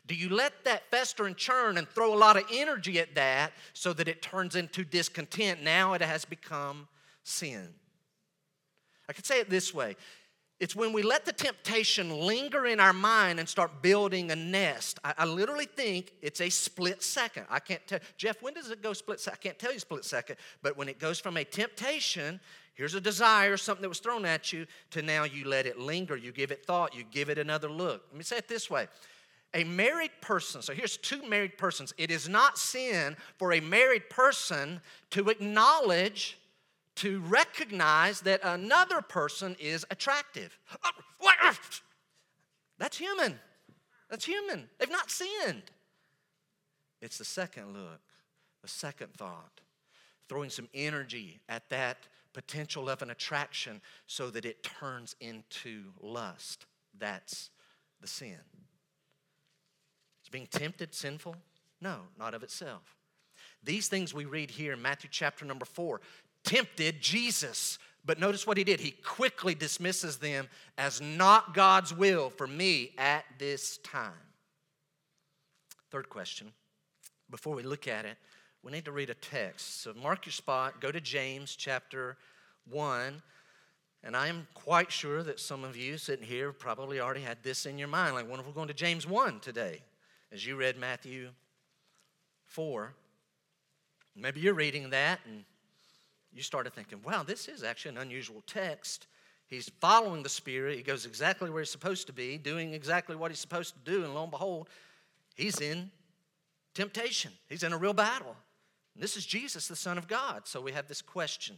Do 0.07 0.15
you 0.15 0.29
let 0.29 0.65
that 0.65 0.91
fester 0.91 1.25
and 1.25 1.37
churn 1.37 1.79
and 1.79 1.89
throw 1.89 2.13
a 2.13 2.17
lot 2.17 2.37
of 2.37 2.45
energy 2.53 2.99
at 2.99 3.15
that 3.15 3.53
so 3.73 3.93
that 3.95 4.07
it 4.07 4.21
turns 4.21 4.55
into 4.55 4.85
discontent? 4.85 5.63
Now 5.63 5.95
it 5.95 6.03
has 6.03 6.25
become 6.25 6.89
sin. 7.23 7.69
I 9.09 9.13
could 9.13 9.27
say 9.27 9.41
it 9.41 9.51
this 9.51 9.73
way 9.73 9.97
it's 10.61 10.77
when 10.77 10.93
we 10.93 11.03
let 11.03 11.25
the 11.25 11.33
temptation 11.33 12.11
linger 12.11 12.65
in 12.65 12.79
our 12.79 12.93
mind 12.93 13.41
and 13.41 13.49
start 13.49 13.83
building 13.83 14.31
a 14.31 14.37
nest. 14.37 15.01
I, 15.03 15.13
I, 15.19 15.25
literally 15.25 15.67
think 15.67 16.13
it's 16.23 16.41
a 16.41 16.49
split 16.49 17.03
second. 17.03 17.47
I 17.51 17.59
can't 17.59 17.85
tell, 17.87 17.99
Jeff, 18.17 18.41
when 18.41 18.55
does 18.55 18.71
it 18.71 18.81
go 18.81 18.93
split 18.93 19.19
second? 19.19 19.41
I 19.41 19.43
can't 19.43 19.59
tell 19.59 19.73
you 19.73 19.81
split 19.81 20.05
second, 20.05 20.37
but 20.63 20.77
when 20.77 20.89
it 20.89 21.01
goes 21.01 21.19
from 21.19 21.37
a 21.37 21.45
temptation, 21.45 22.41
here's 22.75 22.95
a 22.95 23.01
desire, 23.01 23.57
something 23.57 23.83
that 23.83 23.89
was 23.89 23.99
thrown 23.99 24.25
at 24.25 24.53
you, 24.53 24.67
to 24.93 25.03
now 25.03 25.25
you 25.25 25.45
let 25.45 25.67
it 25.67 25.79
linger, 25.79 26.17
you 26.17 26.31
give 26.31 26.53
it 26.53 26.65
thought, 26.65 26.95
you 26.95 27.03
give 27.11 27.29
it 27.31 27.39
another 27.39 27.69
look. 27.69 28.05
Let 28.11 28.17
me 28.17 28.25
say 28.25 28.37
it 28.37 28.47
this 28.47 28.71
way. 28.71 28.87
A 29.55 29.65
married 29.65 30.11
person, 30.21 30.63
so 30.63 30.73
here's 30.75 30.97
two 30.97 31.23
married 31.29 31.57
persons. 31.57 31.95
It 31.97 32.11
is 32.11 32.29
not 32.29 32.59
sin 32.59 33.17
for 33.39 33.53
a 33.53 33.61
married 33.61 34.11
person 34.11 34.81
to 35.11 35.29
acknowledge 35.31 36.39
to 36.97 37.21
recognize 37.21 38.21
that 38.23 38.41
another 38.43 39.01
person 39.01 39.57
is 39.61 39.87
attractive. 39.91 40.59
That's 42.79 42.99
human. 42.99 43.39
That's 44.11 44.25
human. 44.25 44.69
They've 44.79 44.91
not 44.91 45.11
sinned. 45.11 45.63
It's 47.01 47.19
the 47.19 47.25
second 47.25 47.73
look, 47.73 48.01
the 48.63 48.69
second 48.69 49.15
thought, 49.15 49.61
throwing 50.29 50.51
some 50.51 50.69
energy 50.75 51.41
at 51.49 51.69
that 51.71 51.99
potential 52.33 52.89
of 52.89 53.03
an 53.03 53.11
attraction 53.11 53.81
so 54.07 54.31
that 54.31 54.45
it 54.45 54.63
turns 54.63 55.15
into 55.21 55.85
lust. 56.01 56.67
That's 56.99 57.51
the 58.01 58.09
sin. 58.09 58.39
Being 60.35 60.49
tempted 60.49 60.93
sinful? 60.93 61.37
No, 61.81 61.95
not 62.19 62.35
of 62.35 62.43
itself. 62.43 62.97
These 63.63 63.87
things 63.87 64.13
we 64.13 64.25
read 64.25 64.51
here 64.51 64.73
in 64.73 64.83
Matthew 64.83 65.09
chapter 65.09 65.45
number 65.45 65.65
four 65.65 66.01
tempted 66.43 67.01
Jesus. 67.01 67.79
But 68.05 68.19
notice 68.19 68.45
what 68.45 68.57
he 68.57 68.65
did. 68.65 68.81
He 68.81 68.91
quickly 68.91 69.55
dismisses 69.55 70.17
them 70.17 70.49
as 70.77 71.01
not 71.01 71.55
God's 71.55 71.95
will 71.95 72.31
for 72.31 72.49
me 72.49 72.95
at 72.99 73.25
this 73.39 73.79
time. 73.85 74.11
Third 75.93 76.09
question 76.09 76.51
before 77.31 77.55
we 77.55 77.63
look 77.63 77.87
at 77.87 78.05
it, 78.05 78.17
we 78.65 78.73
need 78.73 78.87
to 78.87 78.93
read 78.93 79.11
a 79.11 79.15
text. 79.15 79.83
So 79.83 79.95
mark 79.95 80.27
your 80.27 80.33
spot, 80.33 80.81
go 80.81 80.91
to 80.91 81.01
James 81.01 81.55
chapter 81.55 82.17
1. 82.69 83.23
And 84.03 84.17
I 84.17 84.27
am 84.27 84.49
quite 84.53 84.91
sure 84.91 85.23
that 85.23 85.39
some 85.39 85.63
of 85.63 85.77
you 85.77 85.97
sitting 85.97 86.27
here 86.27 86.51
probably 86.51 86.99
already 86.99 87.21
had 87.21 87.39
this 87.45 87.67
in 87.67 87.79
your 87.79 87.87
mind. 87.87 88.17
Like, 88.17 88.29
what 88.29 88.41
if 88.41 88.47
we're 88.47 88.53
going 88.53 88.67
to 88.67 88.75
James 88.75 89.07
1 89.07 89.39
today? 89.39 89.83
As 90.35 90.45
you 90.45 90.57
read 90.57 90.77
Matthew 90.77 91.29
4. 92.47 92.93
Maybe 94.17 94.41
you're 94.41 94.53
reading 94.53 94.91
that 94.91 95.21
and 95.27 95.45
you 96.33 96.43
started 96.43 96.75
thinking, 96.75 96.99
wow, 97.05 97.23
this 97.23 97.47
is 97.47 97.63
actually 97.63 97.93
an 97.93 97.99
unusual 97.99 98.43
text. 98.45 99.07
He's 99.47 99.71
following 99.81 100.25
the 100.25 100.29
Spirit. 100.29 100.77
He 100.77 100.83
goes 100.83 101.07
exactly 101.07 101.51
where 101.51 101.63
he's 101.63 101.71
supposed 101.71 102.09
to 102.09 102.13
be, 102.13 102.37
doing 102.37 102.75
exactly 102.75 103.15
what 103.15 103.31
he's 103.31 103.39
supposed 103.39 103.75
to 103.75 103.91
do. 103.93 104.03
And 104.03 104.13
lo 104.13 104.23
and 104.23 104.31
behold, 104.33 104.69
he's 105.37 105.61
in 105.61 105.93
temptation. 106.75 107.31
He's 107.49 107.63
in 107.63 107.73
a 107.73 107.79
real 107.79 107.95
battle. 107.95 108.35
And 108.95 109.03
this 109.05 109.17
is 109.17 109.25
Jesus, 109.25 109.69
the 109.69 109.77
Son 109.77 109.99
of 109.99 110.09
God. 110.09 110.49
So 110.49 110.61
we 110.61 110.73
have 110.73 110.89
this 110.89 111.01
question. 111.01 111.57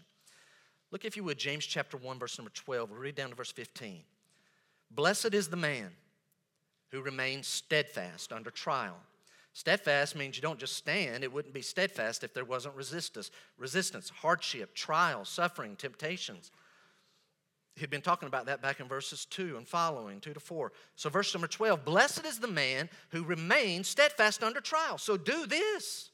Look, 0.91 1.07
if 1.07 1.17
you 1.17 1.25
would, 1.25 1.39
James 1.39 1.65
chapter 1.65 1.97
1, 1.97 2.19
verse 2.19 2.39
number 2.39 2.53
12. 2.53 2.91
We'll 2.91 3.01
read 3.01 3.15
down 3.15 3.31
to 3.31 3.37
verse 3.37 3.53
15. 3.53 4.03
Blessed 4.91 5.33
is 5.33 5.49
the 5.49 5.57
man 5.57 5.93
who 6.91 7.03
remains 7.03 7.47
steadfast 7.47 8.33
under 8.33 8.51
trial. 8.51 8.97
Steadfast 9.53 10.15
means 10.15 10.37
you 10.37 10.43
don't 10.43 10.59
just 10.59 10.77
stand. 10.77 11.25
It 11.25 11.33
wouldn't 11.33 11.55
be 11.55 11.63
steadfast 11.63 12.23
if 12.23 12.35
there 12.35 12.45
wasn't 12.45 12.75
resistance, 12.75 13.31
resistance, 13.57 14.11
hardship, 14.11 14.75
trial, 14.75 15.25
suffering, 15.25 15.77
temptations. 15.77 16.51
He'd 17.77 17.91
been 17.91 18.03
talking 18.03 18.27
about 18.27 18.47
that 18.47 18.63
back 18.63 18.81
in 18.81 18.89
verses 18.89 19.27
2 19.27 19.57
and 19.57 19.67
following, 19.67 20.21
2 20.21 20.35
to 20.35 20.41
4. 20.41 20.73
So, 20.97 21.11
verse 21.11 21.33
number 21.35 21.47
12 21.47 21.85
Blessed 21.85 22.25
is 22.25 22.39
the 22.39 22.49
man 22.49 22.89
who 23.11 23.23
remains 23.23 23.89
steadfast 23.89 24.43
under 24.43 24.61
trial. 24.61 24.99
So, 24.99 25.17
do 25.17 25.47
this 25.47 26.11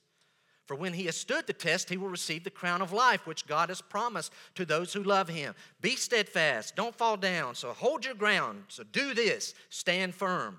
For 0.72 0.76
when 0.76 0.94
he 0.94 1.04
has 1.04 1.18
stood 1.18 1.46
the 1.46 1.52
test, 1.52 1.90
he 1.90 1.98
will 1.98 2.08
receive 2.08 2.44
the 2.44 2.50
crown 2.50 2.80
of 2.80 2.94
life, 2.94 3.26
which 3.26 3.46
God 3.46 3.68
has 3.68 3.82
promised 3.82 4.32
to 4.54 4.64
those 4.64 4.90
who 4.94 5.02
love 5.02 5.28
him. 5.28 5.54
Be 5.82 5.96
steadfast, 5.96 6.76
don't 6.76 6.96
fall 6.96 7.18
down. 7.18 7.54
So 7.56 7.74
hold 7.74 8.06
your 8.06 8.14
ground. 8.14 8.64
So 8.68 8.82
do 8.82 9.12
this, 9.12 9.52
stand 9.68 10.14
firm. 10.14 10.58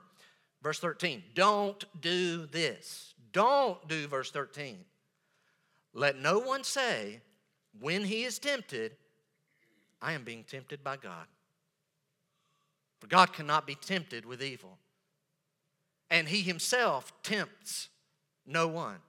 Verse 0.61 0.77
13, 0.77 1.23
don't 1.33 1.83
do 1.99 2.45
this. 2.45 3.15
Don't 3.31 3.87
do 3.87 4.07
verse 4.07 4.29
13. 4.29 4.85
Let 5.95 6.19
no 6.19 6.37
one 6.37 6.63
say, 6.63 7.19
when 7.79 8.03
he 8.03 8.23
is 8.23 8.37
tempted, 8.37 8.91
I 9.99 10.13
am 10.13 10.23
being 10.23 10.43
tempted 10.43 10.83
by 10.83 10.97
God. 10.97 11.25
For 12.99 13.07
God 13.07 13.33
cannot 13.33 13.65
be 13.65 13.73
tempted 13.73 14.27
with 14.27 14.43
evil. 14.43 14.77
And 16.11 16.27
he 16.27 16.43
himself 16.43 17.11
tempts 17.23 17.89
no 18.45 18.67
one. 18.67 18.99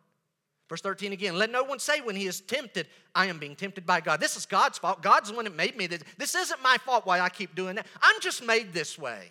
Verse 0.74 0.80
13 0.80 1.12
again, 1.12 1.38
let 1.38 1.52
no 1.52 1.62
one 1.62 1.78
say 1.78 2.00
when 2.00 2.16
he 2.16 2.26
is 2.26 2.40
tempted, 2.40 2.88
I 3.14 3.26
am 3.26 3.38
being 3.38 3.54
tempted 3.54 3.87
by 3.87 4.00
God. 4.00 4.18
This 4.18 4.37
is 4.37 4.44
God's 4.44 4.76
fault. 4.76 5.02
God's 5.04 5.30
the 5.30 5.37
one 5.37 5.44
that 5.44 5.54
made 5.54 5.76
me. 5.76 5.87
This 5.87 6.34
isn't 6.34 6.60
my 6.64 6.78
fault 6.78 7.06
why 7.06 7.20
I 7.20 7.28
keep 7.28 7.54
doing 7.54 7.76
that. 7.76 7.87
I'm 8.02 8.20
just 8.20 8.44
made 8.44 8.72
this 8.72 8.98
way. 8.98 9.30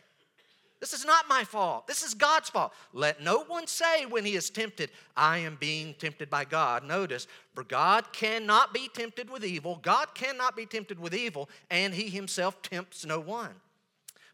This 0.80 0.94
is 0.94 1.04
not 1.04 1.28
my 1.28 1.44
fault. 1.44 1.86
This 1.86 2.02
is 2.02 2.14
God's 2.14 2.50
fault. 2.50 2.72
Let 2.94 3.22
no 3.22 3.44
one 3.44 3.68
say 3.68 4.06
when 4.06 4.24
he 4.24 4.36
is 4.36 4.50
tempted, 4.50 4.90
I 5.18 5.40
am 5.40 5.58
being 5.60 5.96
tempted 5.96 6.30
by 6.30 6.46
God. 6.46 6.86
Notice, 6.86 7.28
for 7.54 7.66
God 7.66 8.14
cannot 8.14 8.74
be 8.74 8.88
tempted 8.94 9.30
with 9.30 9.44
evil. 9.44 9.82
God 9.82 10.16
cannot 10.16 10.56
be 10.56 10.66
tempted 10.66 10.98
with 10.98 11.14
evil, 11.14 11.50
and 11.70 11.94
he 11.94 12.08
himself 12.08 12.62
tempts 12.62 13.06
no 13.06 13.20
one. 13.20 13.56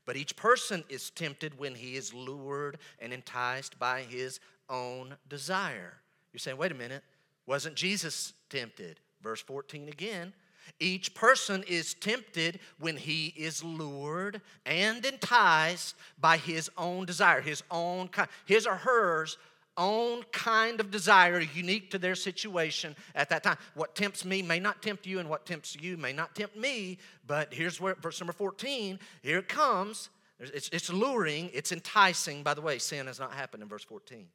But 0.05 0.15
each 0.15 0.35
person 0.35 0.83
is 0.89 1.09
tempted 1.09 1.57
when 1.57 1.73
he 1.73 1.95
is 1.95 2.13
lured 2.13 2.77
and 2.99 3.11
enticed 3.11 3.79
by 3.79 4.01
his 4.01 4.39
own 4.69 5.15
desire. 5.27 5.95
You're 6.33 6.39
saying, 6.39 6.57
wait 6.57 6.71
a 6.71 6.75
minute, 6.75 7.03
wasn't 7.45 7.75
Jesus 7.75 8.33
tempted? 8.49 8.99
Verse 9.21 9.41
14 9.41 9.89
again. 9.89 10.33
Each 10.79 11.13
person 11.15 11.63
is 11.67 11.93
tempted 11.95 12.59
when 12.79 12.95
he 12.95 13.33
is 13.35 13.63
lured 13.63 14.41
and 14.65 15.03
enticed 15.03 15.95
by 16.19 16.37
his 16.37 16.69
own 16.77 17.05
desire, 17.05 17.41
his 17.41 17.63
own 17.71 18.07
kind, 18.09 18.29
his 18.45 18.67
or 18.67 18.75
hers 18.75 19.37
own 19.77 20.23
kind 20.31 20.79
of 20.79 20.91
desire 20.91 21.39
unique 21.39 21.89
to 21.91 21.97
their 21.97 22.13
situation 22.13 22.95
at 23.15 23.29
that 23.29 23.43
time. 23.43 23.57
What 23.73 23.95
tempts 23.95 24.25
me 24.25 24.41
may 24.41 24.59
not 24.59 24.83
tempt 24.83 25.07
you, 25.07 25.19
and 25.19 25.29
what 25.29 25.45
tempts 25.45 25.75
you 25.79 25.97
may 25.97 26.13
not 26.13 26.35
tempt 26.35 26.55
me. 26.55 26.97
But 27.25 27.53
here's 27.53 27.79
where 27.79 27.95
verse 27.95 28.19
number 28.19 28.33
14, 28.33 28.99
here 29.23 29.39
it 29.39 29.47
comes. 29.47 30.09
It's, 30.39 30.69
it's 30.69 30.91
luring, 30.91 31.49
it's 31.53 31.71
enticing. 31.71 32.43
By 32.43 32.53
the 32.53 32.61
way, 32.61 32.77
sin 32.77 33.07
has 33.07 33.19
not 33.19 33.33
happened 33.33 33.63
in 33.63 33.69
verse 33.69 33.83
14. 33.83 34.27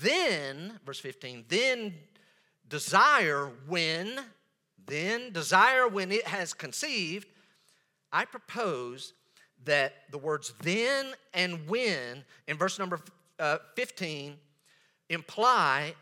Then, 0.00 0.78
verse 0.84 0.98
15, 1.00 1.44
then 1.48 1.94
desire 2.68 3.50
when, 3.66 4.20
then 4.86 5.32
desire 5.32 5.86
when 5.88 6.10
it 6.12 6.26
has 6.26 6.54
conceived, 6.54 7.28
I 8.12 8.24
propose 8.24 9.14
that 9.64 10.10
the 10.10 10.18
words 10.18 10.52
then 10.62 11.12
and 11.34 11.68
when 11.68 12.24
in 12.48 12.56
verse 12.56 12.78
number 12.78 13.00
uh, 13.38 13.58
15 13.74 14.36
imply 15.08 15.94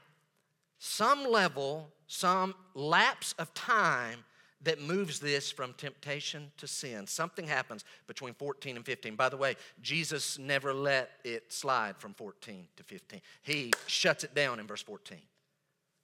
some 0.78 1.26
level, 1.26 1.90
some 2.06 2.54
lapse 2.74 3.34
of 3.38 3.52
time 3.54 4.24
that 4.62 4.80
moves 4.80 5.20
this 5.20 5.50
from 5.50 5.72
temptation 5.74 6.52
to 6.58 6.66
sin. 6.66 7.06
Something 7.06 7.46
happens 7.46 7.84
between 8.06 8.34
14 8.34 8.76
and 8.76 8.84
15. 8.84 9.16
By 9.16 9.28
the 9.28 9.36
way, 9.36 9.56
Jesus 9.80 10.38
never 10.38 10.74
let 10.74 11.12
it 11.24 11.52
slide 11.52 11.96
from 11.96 12.12
14 12.14 12.66
to 12.76 12.82
15. 12.82 13.20
He 13.42 13.72
shuts 13.86 14.22
it 14.24 14.34
down 14.34 14.60
in 14.60 14.66
verse 14.66 14.82
14. 14.82 15.18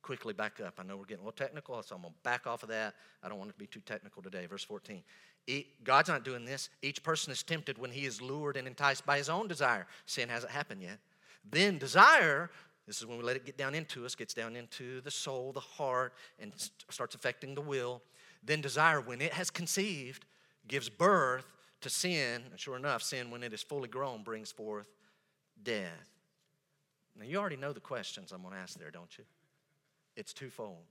Quickly 0.00 0.32
back 0.32 0.60
up. 0.64 0.74
I 0.78 0.84
know 0.84 0.96
we're 0.96 1.04
getting 1.04 1.24
a 1.24 1.26
little 1.26 1.46
technical, 1.46 1.82
so 1.82 1.96
I'm 1.96 2.02
going 2.02 2.14
to 2.14 2.20
back 2.22 2.46
off 2.46 2.62
of 2.62 2.68
that. 2.70 2.94
I 3.22 3.28
don't 3.28 3.38
want 3.38 3.50
to 3.50 3.58
be 3.58 3.66
too 3.66 3.80
technical 3.80 4.22
today. 4.22 4.46
Verse 4.46 4.64
14. 4.64 5.02
God's 5.84 6.08
not 6.08 6.24
doing 6.24 6.44
this. 6.44 6.70
Each 6.80 7.02
person 7.02 7.32
is 7.32 7.42
tempted 7.42 7.76
when 7.76 7.90
he 7.90 8.06
is 8.06 8.22
lured 8.22 8.56
and 8.56 8.66
enticed 8.66 9.04
by 9.04 9.18
his 9.18 9.28
own 9.28 9.48
desire. 9.48 9.86
Sin 10.06 10.28
hasn't 10.28 10.52
happened 10.52 10.82
yet. 10.82 10.98
Then 11.48 11.78
desire, 11.78 12.50
this 12.86 12.98
is 12.98 13.06
when 13.06 13.18
we 13.18 13.24
let 13.24 13.36
it 13.36 13.44
get 13.44 13.58
down 13.58 13.74
into 13.74 14.04
us, 14.04 14.14
gets 14.14 14.34
down 14.34 14.56
into 14.56 15.00
the 15.02 15.10
soul, 15.10 15.52
the 15.52 15.60
heart, 15.60 16.14
and 16.38 16.52
starts 16.88 17.14
affecting 17.14 17.54
the 17.54 17.60
will. 17.60 18.02
Then 18.42 18.60
desire, 18.60 19.00
when 19.00 19.20
it 19.20 19.32
has 19.32 19.50
conceived, 19.50 20.24
gives 20.68 20.88
birth 20.88 21.46
to 21.80 21.90
sin. 21.90 22.42
And 22.50 22.60
sure 22.60 22.76
enough, 22.76 23.02
sin, 23.02 23.30
when 23.30 23.42
it 23.42 23.52
is 23.52 23.62
fully 23.62 23.88
grown, 23.88 24.22
brings 24.22 24.52
forth 24.52 24.86
death. 25.62 26.10
Now, 27.18 27.24
you 27.24 27.38
already 27.38 27.56
know 27.56 27.72
the 27.72 27.80
questions 27.80 28.32
I'm 28.32 28.42
going 28.42 28.54
to 28.54 28.60
ask 28.60 28.78
there, 28.78 28.90
don't 28.90 29.16
you? 29.16 29.24
It's 30.16 30.32
twofold. 30.32 30.84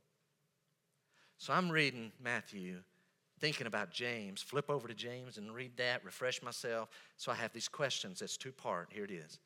So 1.38 1.54
I'm 1.54 1.70
reading 1.70 2.12
Matthew, 2.22 2.78
thinking 3.40 3.68
about 3.68 3.92
James. 3.92 4.42
Flip 4.42 4.70
over 4.70 4.88
to 4.88 4.94
James 4.94 5.38
and 5.38 5.54
read 5.54 5.78
that, 5.78 6.04
refresh 6.04 6.42
myself. 6.42 6.90
So 7.18 7.32
I 7.32 7.36
have 7.36 7.54
these 7.54 7.68
questions. 7.68 8.22
It's 8.22 8.38
two 8.38 8.52
part. 8.52 8.90
Here 8.92 9.04
it 9.04 9.12
is. 9.12 9.40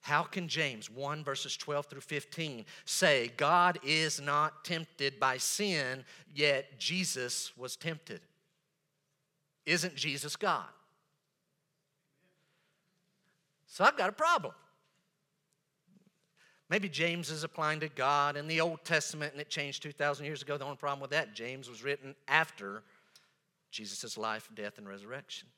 How 0.00 0.22
can 0.22 0.48
James 0.48 0.90
1 0.90 1.22
verses 1.22 1.56
12 1.56 1.86
through 1.86 2.00
15 2.00 2.64
say 2.84 3.30
God 3.36 3.78
is 3.84 4.20
not 4.20 4.64
tempted 4.64 5.20
by 5.20 5.36
sin, 5.36 6.04
yet 6.34 6.78
Jesus 6.78 7.52
was 7.56 7.76
tempted? 7.76 8.20
Isn't 9.66 9.94
Jesus 9.94 10.36
God? 10.36 10.68
So 13.66 13.84
I've 13.84 13.96
got 13.96 14.08
a 14.08 14.12
problem. 14.12 14.54
Maybe 16.70 16.88
James 16.88 17.30
is 17.30 17.44
applying 17.44 17.80
to 17.80 17.88
God 17.88 18.36
in 18.36 18.46
the 18.46 18.60
Old 18.60 18.84
Testament 18.84 19.32
and 19.32 19.40
it 19.40 19.50
changed 19.50 19.82
2,000 19.82 20.24
years 20.24 20.40
ago. 20.40 20.56
The 20.56 20.64
only 20.64 20.76
problem 20.76 21.00
with 21.00 21.10
that, 21.10 21.34
James 21.34 21.68
was 21.68 21.84
written 21.84 22.14
after 22.26 22.84
Jesus' 23.70 24.16
life, 24.16 24.48
death, 24.54 24.78
and 24.78 24.88
resurrection. 24.88 25.48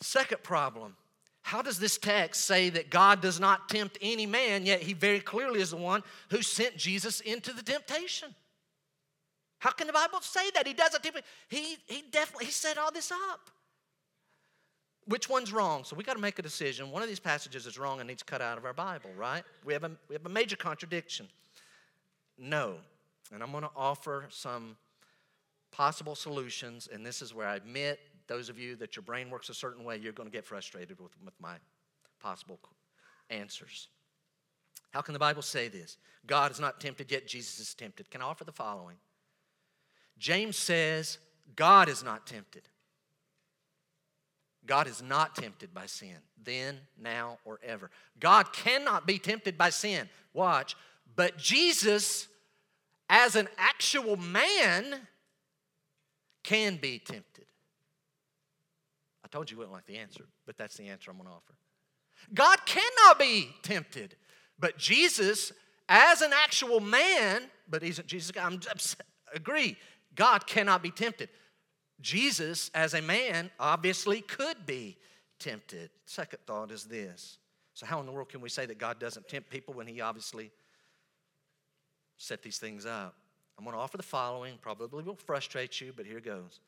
Second 0.00 0.42
problem 0.42 0.96
how 1.44 1.60
does 1.60 1.78
this 1.78 1.98
text 1.98 2.46
say 2.46 2.70
that 2.70 2.88
God 2.88 3.20
does 3.20 3.38
not 3.38 3.68
tempt 3.68 3.98
any 4.00 4.24
man, 4.24 4.64
yet 4.64 4.80
he 4.80 4.94
very 4.94 5.20
clearly 5.20 5.60
is 5.60 5.72
the 5.72 5.76
one 5.76 6.02
who 6.30 6.40
sent 6.40 6.74
Jesus 6.78 7.20
into 7.20 7.52
the 7.52 7.62
temptation? 7.62 8.34
How 9.58 9.70
can 9.70 9.86
the 9.86 9.92
Bible 9.92 10.22
say 10.22 10.50
that? 10.54 10.66
He 10.66 10.72
doesn't 10.72 11.02
tempt. 11.02 11.20
He, 11.50 11.76
he 11.86 12.02
definitely 12.10 12.46
he 12.46 12.50
set 12.50 12.78
all 12.78 12.90
this 12.90 13.12
up. 13.12 13.50
Which 15.04 15.28
one's 15.28 15.52
wrong? 15.52 15.84
So 15.84 15.94
we 15.96 16.02
got 16.02 16.14
to 16.14 16.18
make 16.18 16.38
a 16.38 16.42
decision. 16.42 16.90
One 16.90 17.02
of 17.02 17.08
these 17.08 17.20
passages 17.20 17.66
is 17.66 17.78
wrong 17.78 18.00
and 18.00 18.08
needs 18.08 18.22
cut 18.22 18.40
out 18.40 18.56
of 18.56 18.64
our 18.64 18.72
Bible, 18.72 19.10
right? 19.14 19.44
We 19.66 19.74
have 19.74 19.84
a, 19.84 19.90
we 20.08 20.14
have 20.14 20.24
a 20.24 20.30
major 20.30 20.56
contradiction. 20.56 21.28
No. 22.38 22.76
And 23.34 23.42
I'm 23.42 23.50
going 23.50 23.64
to 23.64 23.70
offer 23.76 24.24
some 24.30 24.76
possible 25.72 26.14
solutions, 26.14 26.88
and 26.90 27.04
this 27.04 27.20
is 27.20 27.34
where 27.34 27.48
I 27.48 27.56
admit 27.56 28.00
those 28.26 28.48
of 28.48 28.58
you 28.58 28.76
that 28.76 28.96
your 28.96 29.02
brain 29.02 29.30
works 29.30 29.48
a 29.48 29.54
certain 29.54 29.84
way, 29.84 29.96
you're 29.96 30.12
going 30.12 30.28
to 30.28 30.32
get 30.32 30.44
frustrated 30.44 31.00
with, 31.00 31.12
with 31.24 31.34
my 31.40 31.56
possible 32.20 32.58
answers. 33.30 33.88
How 34.90 35.00
can 35.00 35.12
the 35.12 35.18
Bible 35.18 35.42
say 35.42 35.68
this? 35.68 35.96
God 36.26 36.52
is 36.52 36.60
not 36.60 36.80
tempted, 36.80 37.10
yet 37.10 37.26
Jesus 37.26 37.58
is 37.58 37.74
tempted. 37.74 38.10
Can 38.10 38.22
I 38.22 38.26
offer 38.26 38.44
the 38.44 38.52
following? 38.52 38.96
James 40.18 40.56
says, 40.56 41.18
God 41.56 41.88
is 41.88 42.02
not 42.02 42.26
tempted. 42.26 42.62
God 44.66 44.86
is 44.86 45.02
not 45.02 45.34
tempted 45.34 45.74
by 45.74 45.86
sin, 45.86 46.16
then, 46.42 46.78
now, 46.98 47.38
or 47.44 47.60
ever. 47.62 47.90
God 48.18 48.52
cannot 48.52 49.06
be 49.06 49.18
tempted 49.18 49.58
by 49.58 49.68
sin. 49.68 50.08
Watch. 50.32 50.74
But 51.16 51.36
Jesus, 51.36 52.28
as 53.10 53.36
an 53.36 53.48
actual 53.58 54.16
man, 54.16 55.00
can 56.42 56.76
be 56.76 56.98
tempted 56.98 57.44
told 59.34 59.50
you 59.50 59.56
you 59.56 59.58
wouldn't 59.58 59.74
like 59.74 59.86
the 59.86 59.96
answer, 59.96 60.24
but 60.46 60.56
that's 60.56 60.76
the 60.76 60.86
answer 60.86 61.10
I'm 61.10 61.16
going 61.16 61.28
to 61.28 61.34
offer. 61.34 61.54
God 62.32 62.64
cannot 62.66 63.18
be 63.18 63.50
tempted, 63.64 64.14
but 64.60 64.78
Jesus, 64.78 65.52
as 65.88 66.22
an 66.22 66.30
actual 66.32 66.78
man, 66.78 67.42
but 67.68 67.82
he's 67.82 67.98
not 67.98 68.06
Jesus. 68.06 68.30
I'm 68.40 68.60
agree. 69.34 69.76
God 70.14 70.46
cannot 70.46 70.84
be 70.84 70.92
tempted. 70.92 71.30
Jesus, 72.00 72.70
as 72.74 72.94
a 72.94 73.02
man, 73.02 73.50
obviously 73.58 74.20
could 74.20 74.66
be 74.66 74.98
tempted. 75.40 75.90
Second 76.06 76.38
thought 76.46 76.70
is 76.70 76.84
this. 76.84 77.38
So, 77.72 77.86
how 77.86 77.98
in 77.98 78.06
the 78.06 78.12
world 78.12 78.28
can 78.28 78.40
we 78.40 78.48
say 78.48 78.66
that 78.66 78.78
God 78.78 79.00
doesn't 79.00 79.26
tempt 79.26 79.50
people 79.50 79.74
when 79.74 79.88
He 79.88 80.00
obviously 80.00 80.52
set 82.18 82.40
these 82.40 82.58
things 82.58 82.86
up? 82.86 83.16
I'm 83.58 83.64
going 83.64 83.74
to 83.74 83.82
offer 83.82 83.96
the 83.96 84.04
following, 84.04 84.58
probably 84.62 85.02
will 85.02 85.16
frustrate 85.16 85.80
you, 85.80 85.92
but 85.96 86.06
here 86.06 86.20
goes. 86.20 86.60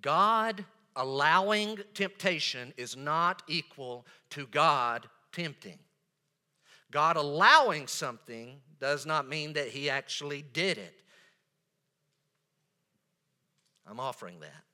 God 0.00 0.64
allowing 0.96 1.78
temptation 1.94 2.72
is 2.76 2.96
not 2.96 3.42
equal 3.48 4.06
to 4.30 4.46
God 4.46 5.08
tempting. 5.32 5.78
God 6.90 7.16
allowing 7.16 7.86
something 7.86 8.60
does 8.78 9.04
not 9.04 9.28
mean 9.28 9.54
that 9.54 9.68
He 9.68 9.90
actually 9.90 10.44
did 10.52 10.78
it. 10.78 10.94
I'm 13.86 14.00
offering 14.00 14.40
that. 14.40 14.64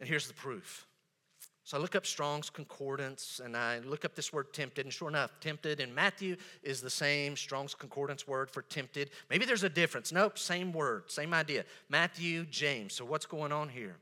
And 0.00 0.08
here's 0.08 0.28
the 0.28 0.34
proof 0.34 0.86
So 1.64 1.76
I 1.76 1.80
look 1.80 1.96
up 1.96 2.06
Strong's 2.06 2.50
Concordance 2.50 3.40
and 3.44 3.56
I 3.56 3.80
look 3.80 4.04
up 4.04 4.14
this 4.14 4.32
word 4.32 4.52
tempted, 4.52 4.86
and 4.86 4.92
sure 4.92 5.08
enough, 5.08 5.40
tempted 5.40 5.80
in 5.80 5.94
Matthew 5.94 6.36
is 6.62 6.80
the 6.80 6.90
same 6.90 7.36
Strong's 7.36 7.74
Concordance 7.74 8.28
word 8.28 8.50
for 8.50 8.62
tempted. 8.62 9.10
Maybe 9.30 9.46
there's 9.46 9.64
a 9.64 9.68
difference. 9.68 10.12
Nope, 10.12 10.38
same 10.38 10.72
word, 10.72 11.10
same 11.10 11.34
idea. 11.34 11.64
Matthew, 11.88 12.44
James. 12.44 12.92
So 12.92 13.04
what's 13.04 13.26
going 13.26 13.50
on 13.50 13.68
here? 13.68 13.96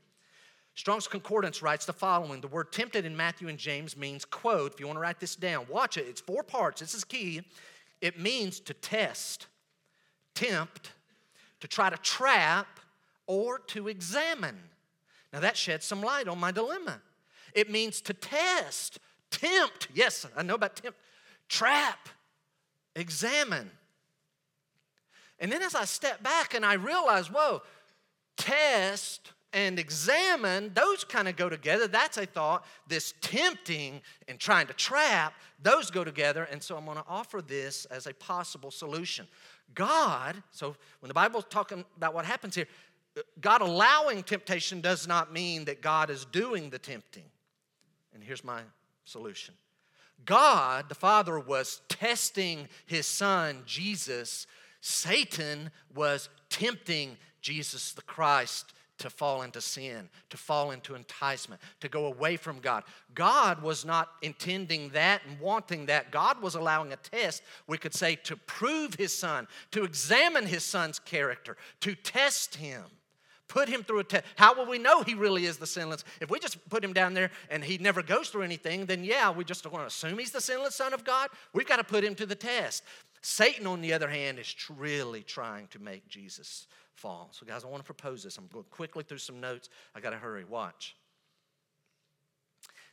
Strong's 0.75 1.07
Concordance 1.07 1.61
writes 1.61 1.85
the 1.85 1.93
following 1.93 2.41
The 2.41 2.47
word 2.47 2.71
tempted 2.71 3.05
in 3.05 3.15
Matthew 3.15 3.47
and 3.47 3.57
James 3.57 3.95
means, 3.95 4.25
quote, 4.25 4.73
if 4.73 4.79
you 4.79 4.87
want 4.87 4.97
to 4.97 5.01
write 5.01 5.19
this 5.19 5.35
down, 5.35 5.67
watch 5.69 5.97
it, 5.97 6.07
it's 6.07 6.21
four 6.21 6.43
parts. 6.43 6.81
This 6.81 6.93
is 6.93 7.03
key. 7.03 7.41
It 8.01 8.19
means 8.19 8.59
to 8.61 8.73
test, 8.73 9.47
tempt, 10.35 10.91
to 11.59 11.67
try 11.67 11.89
to 11.89 11.97
trap, 11.97 12.67
or 13.27 13.59
to 13.59 13.87
examine. 13.87 14.57
Now 15.31 15.39
that 15.39 15.55
sheds 15.55 15.85
some 15.85 16.01
light 16.01 16.27
on 16.27 16.39
my 16.39 16.51
dilemma. 16.51 16.99
It 17.53 17.69
means 17.69 18.01
to 18.01 18.13
test, 18.13 18.99
tempt. 19.31 19.87
Yes, 19.93 20.25
I 20.35 20.43
know 20.43 20.55
about 20.55 20.75
tempt. 20.75 20.97
Trap, 21.47 22.09
examine. 22.95 23.69
And 25.39 25.51
then 25.51 25.61
as 25.61 25.75
I 25.75 25.85
step 25.85 26.23
back 26.23 26.55
and 26.55 26.65
I 26.65 26.73
realize, 26.73 27.29
whoa, 27.31 27.61
test 28.37 29.32
and 29.53 29.77
examine, 29.77 30.71
those 30.73 31.03
kind 31.03 31.27
of 31.27 31.35
go 31.35 31.47
together. 31.47 31.87
That's 31.87 32.17
a 32.17 32.25
thought. 32.25 32.65
This 32.87 33.13
tempting 33.21 34.01
and 34.27 34.39
trying 34.39 34.67
to 34.67 34.73
trap, 34.73 35.33
those 35.61 35.91
go 35.91 36.03
together. 36.03 36.47
And 36.51 36.61
so 36.61 36.75
I'm 36.75 36.85
going 36.85 36.97
to 36.97 37.05
offer 37.07 37.41
this 37.41 37.85
as 37.85 38.07
a 38.07 38.13
possible 38.13 38.71
solution. 38.71 39.27
God, 39.75 40.35
so 40.51 40.75
when 40.99 41.07
the 41.07 41.13
Bible's 41.13 41.45
talking 41.49 41.85
about 41.97 42.13
what 42.13 42.25
happens 42.25 42.55
here, 42.55 42.67
God 43.39 43.61
allowing 43.61 44.23
temptation 44.23 44.81
does 44.81 45.07
not 45.07 45.31
mean 45.31 45.65
that 45.65 45.81
God 45.81 46.09
is 46.09 46.25
doing 46.25 46.69
the 46.69 46.79
tempting. 46.79 47.23
And 48.13 48.23
here's 48.23 48.43
my 48.43 48.61
solution 49.05 49.53
God, 50.25 50.89
the 50.89 50.95
Father, 50.95 51.39
was 51.39 51.81
testing 51.89 52.67
his 52.85 53.05
Son, 53.05 53.63
Jesus. 53.65 54.47
Satan 54.81 55.71
was 55.95 56.27
tempting 56.49 57.17
Jesus 57.41 57.93
the 57.93 58.01
Christ 58.01 58.73
to 59.03 59.09
fall 59.09 59.41
into 59.41 59.59
sin, 59.59 60.07
to 60.29 60.37
fall 60.37 60.71
into 60.71 60.95
enticement, 60.95 61.61
to 61.81 61.89
go 61.89 62.05
away 62.05 62.37
from 62.37 62.59
God. 62.59 62.85
God 63.13 63.61
was 63.61 63.83
not 63.83 64.11
intending 64.21 64.87
that 64.89 65.21
and 65.27 65.37
wanting 65.41 65.87
that. 65.87 66.09
God 66.09 66.41
was 66.41 66.55
allowing 66.55 66.93
a 66.93 66.95
test, 66.95 67.43
we 67.67 67.77
could 67.77 67.93
say, 67.93 68.15
to 68.15 68.37
prove 68.37 68.95
his 68.95 69.13
son, 69.13 69.45
to 69.71 69.83
examine 69.83 70.45
his 70.45 70.63
son's 70.63 70.99
character, 70.99 71.57
to 71.81 71.95
test 71.95 72.55
him. 72.55 72.83
Put 73.49 73.67
him 73.67 73.83
through 73.83 73.99
a 73.99 74.03
test. 74.05 74.23
How 74.37 74.55
will 74.55 74.67
we 74.67 74.77
know 74.77 75.03
he 75.03 75.15
really 75.15 75.45
is 75.45 75.57
the 75.57 75.67
sinless? 75.67 76.05
If 76.21 76.31
we 76.31 76.39
just 76.39 76.57
put 76.69 76.81
him 76.81 76.93
down 76.93 77.13
there 77.13 77.29
and 77.49 77.61
he 77.61 77.77
never 77.77 78.01
goes 78.01 78.29
through 78.29 78.43
anything, 78.43 78.85
then 78.85 79.03
yeah, 79.03 79.29
we 79.31 79.43
just 79.43 79.69
want 79.69 79.83
to 79.83 79.87
assume 79.87 80.17
he's 80.17 80.31
the 80.31 80.39
sinless 80.39 80.75
Son 80.75 80.93
of 80.93 81.03
God. 81.03 81.29
We've 81.51 81.67
got 81.67 81.75
to 81.75 81.83
put 81.83 82.05
him 82.05 82.15
to 82.15 82.25
the 82.25 82.35
test. 82.35 82.83
Satan, 83.21 83.67
on 83.67 83.81
the 83.81 83.91
other 83.91 84.09
hand, 84.09 84.39
is 84.39 84.55
really 84.69 85.23
trying 85.23 85.67
to 85.67 85.79
make 85.79 86.07
Jesus 86.07 86.67
fall. 86.95 87.29
So, 87.31 87.45
guys, 87.45 87.63
I 87.63 87.67
want 87.67 87.83
to 87.83 87.85
propose 87.85 88.23
this. 88.23 88.37
I'm 88.37 88.47
going 88.51 88.65
quickly 88.69 89.03
through 89.03 89.19
some 89.19 89.39
notes. 89.39 89.69
I 89.95 89.99
got 89.99 90.11
to 90.11 90.17
hurry. 90.17 90.45
Watch. 90.45 90.95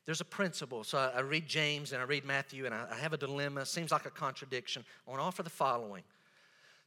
There's 0.07 0.21
a 0.21 0.25
principle. 0.25 0.83
So 0.83 0.99
I, 0.99 1.21
read 1.21 1.47
James 1.47 1.93
and 1.93 2.01
I 2.01 2.05
read 2.05 2.25
Matthew, 2.25 2.67
and 2.67 2.75
I, 2.75 2.87
I 2.91 2.97
have 2.97 3.13
a 3.13 3.17
dilemma. 3.17 3.65
Seems 3.67 3.93
like 3.93 4.07
a 4.07 4.11
contradiction. 4.11 4.85
I 5.07 5.11
want 5.11 5.21
to 5.21 5.25
offer 5.25 5.43
the 5.43 5.51
following. 5.51 6.03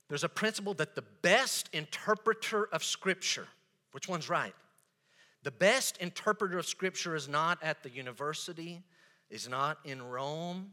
There's 0.10 0.24
a 0.24 0.30
principle 0.30 0.74
that 0.76 0.96
the 0.96 1.04
best 1.22 1.70
interpreter 1.74 2.68
of 2.74 2.84
Scripture 2.84 3.48
which 3.94 4.10
one's 4.10 4.30
right? 4.30 4.54
The 5.44 5.52
best 5.52 5.98
interpreter 5.98 6.58
of 6.58 6.66
Scripture 6.66 7.16
is 7.16 7.30
not 7.30 7.62
at 7.64 7.84
the 7.84 7.90
university, 7.90 8.82
is 9.30 9.48
not 9.48 9.78
in 9.86 10.02
Rome, 10.02 10.72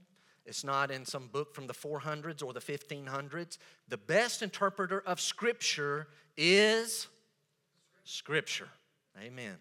it's 0.50 0.64
not 0.64 0.90
in 0.90 1.06
some 1.06 1.28
book 1.28 1.54
from 1.54 1.68
the 1.68 1.72
400s 1.72 2.44
or 2.44 2.52
the 2.52 2.60
1500s. 2.60 3.56
The 3.88 3.96
best 3.96 4.42
interpreter 4.42 5.00
of 5.06 5.20
Scripture 5.20 6.08
is 6.36 7.06
Scripture. 8.04 8.68
Amen. 9.22 9.54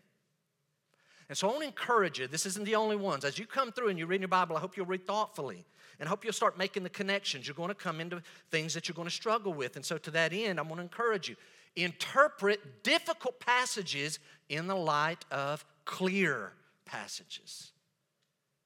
And 1.30 1.38
so 1.38 1.48
I 1.48 1.52
want 1.52 1.62
to 1.62 1.68
encourage 1.68 2.18
you, 2.18 2.26
this 2.26 2.48
isn't 2.48 2.66
the 2.66 2.74
only 2.74 2.96
ones. 2.96 3.24
As 3.24 3.38
you 3.38 3.46
come 3.46 3.72
through 3.72 3.90
and 3.90 4.00
you 4.00 4.08
read 4.08 4.22
your 4.22 4.30
Bible, 4.30 4.58
I 4.58 4.60
hope 4.60 4.76
you'll 4.78 4.88
read 4.88 5.06
thoughtfully 5.06 5.64
and 6.00 6.08
I 6.08 6.10
hope 6.10 6.24
you'll 6.24 6.34
start 6.34 6.58
making 6.58 6.82
the 6.82 6.90
connections. 6.90 7.48
You're 7.48 7.54
going 7.54 7.70
to 7.70 7.76
come 7.76 8.02
into 8.02 8.24
things 8.50 8.74
that 8.74 8.88
you're 8.88 8.96
going 8.96 9.08
to 9.08 9.14
struggle 9.14 9.54
with. 9.54 9.76
And 9.76 9.86
so 9.86 10.00
to 10.00 10.10
that 10.12 10.34
end, 10.34 10.60
I'm 10.60 10.66
going 10.66 10.78
to 10.78 10.84
encourage 10.84 11.30
you 11.30 11.36
interpret 11.76 12.84
difficult 12.84 13.40
passages 13.40 14.18
in 14.50 14.66
the 14.66 14.76
light 14.76 15.24
of 15.30 15.64
clear 15.86 16.54
passages. 16.84 17.74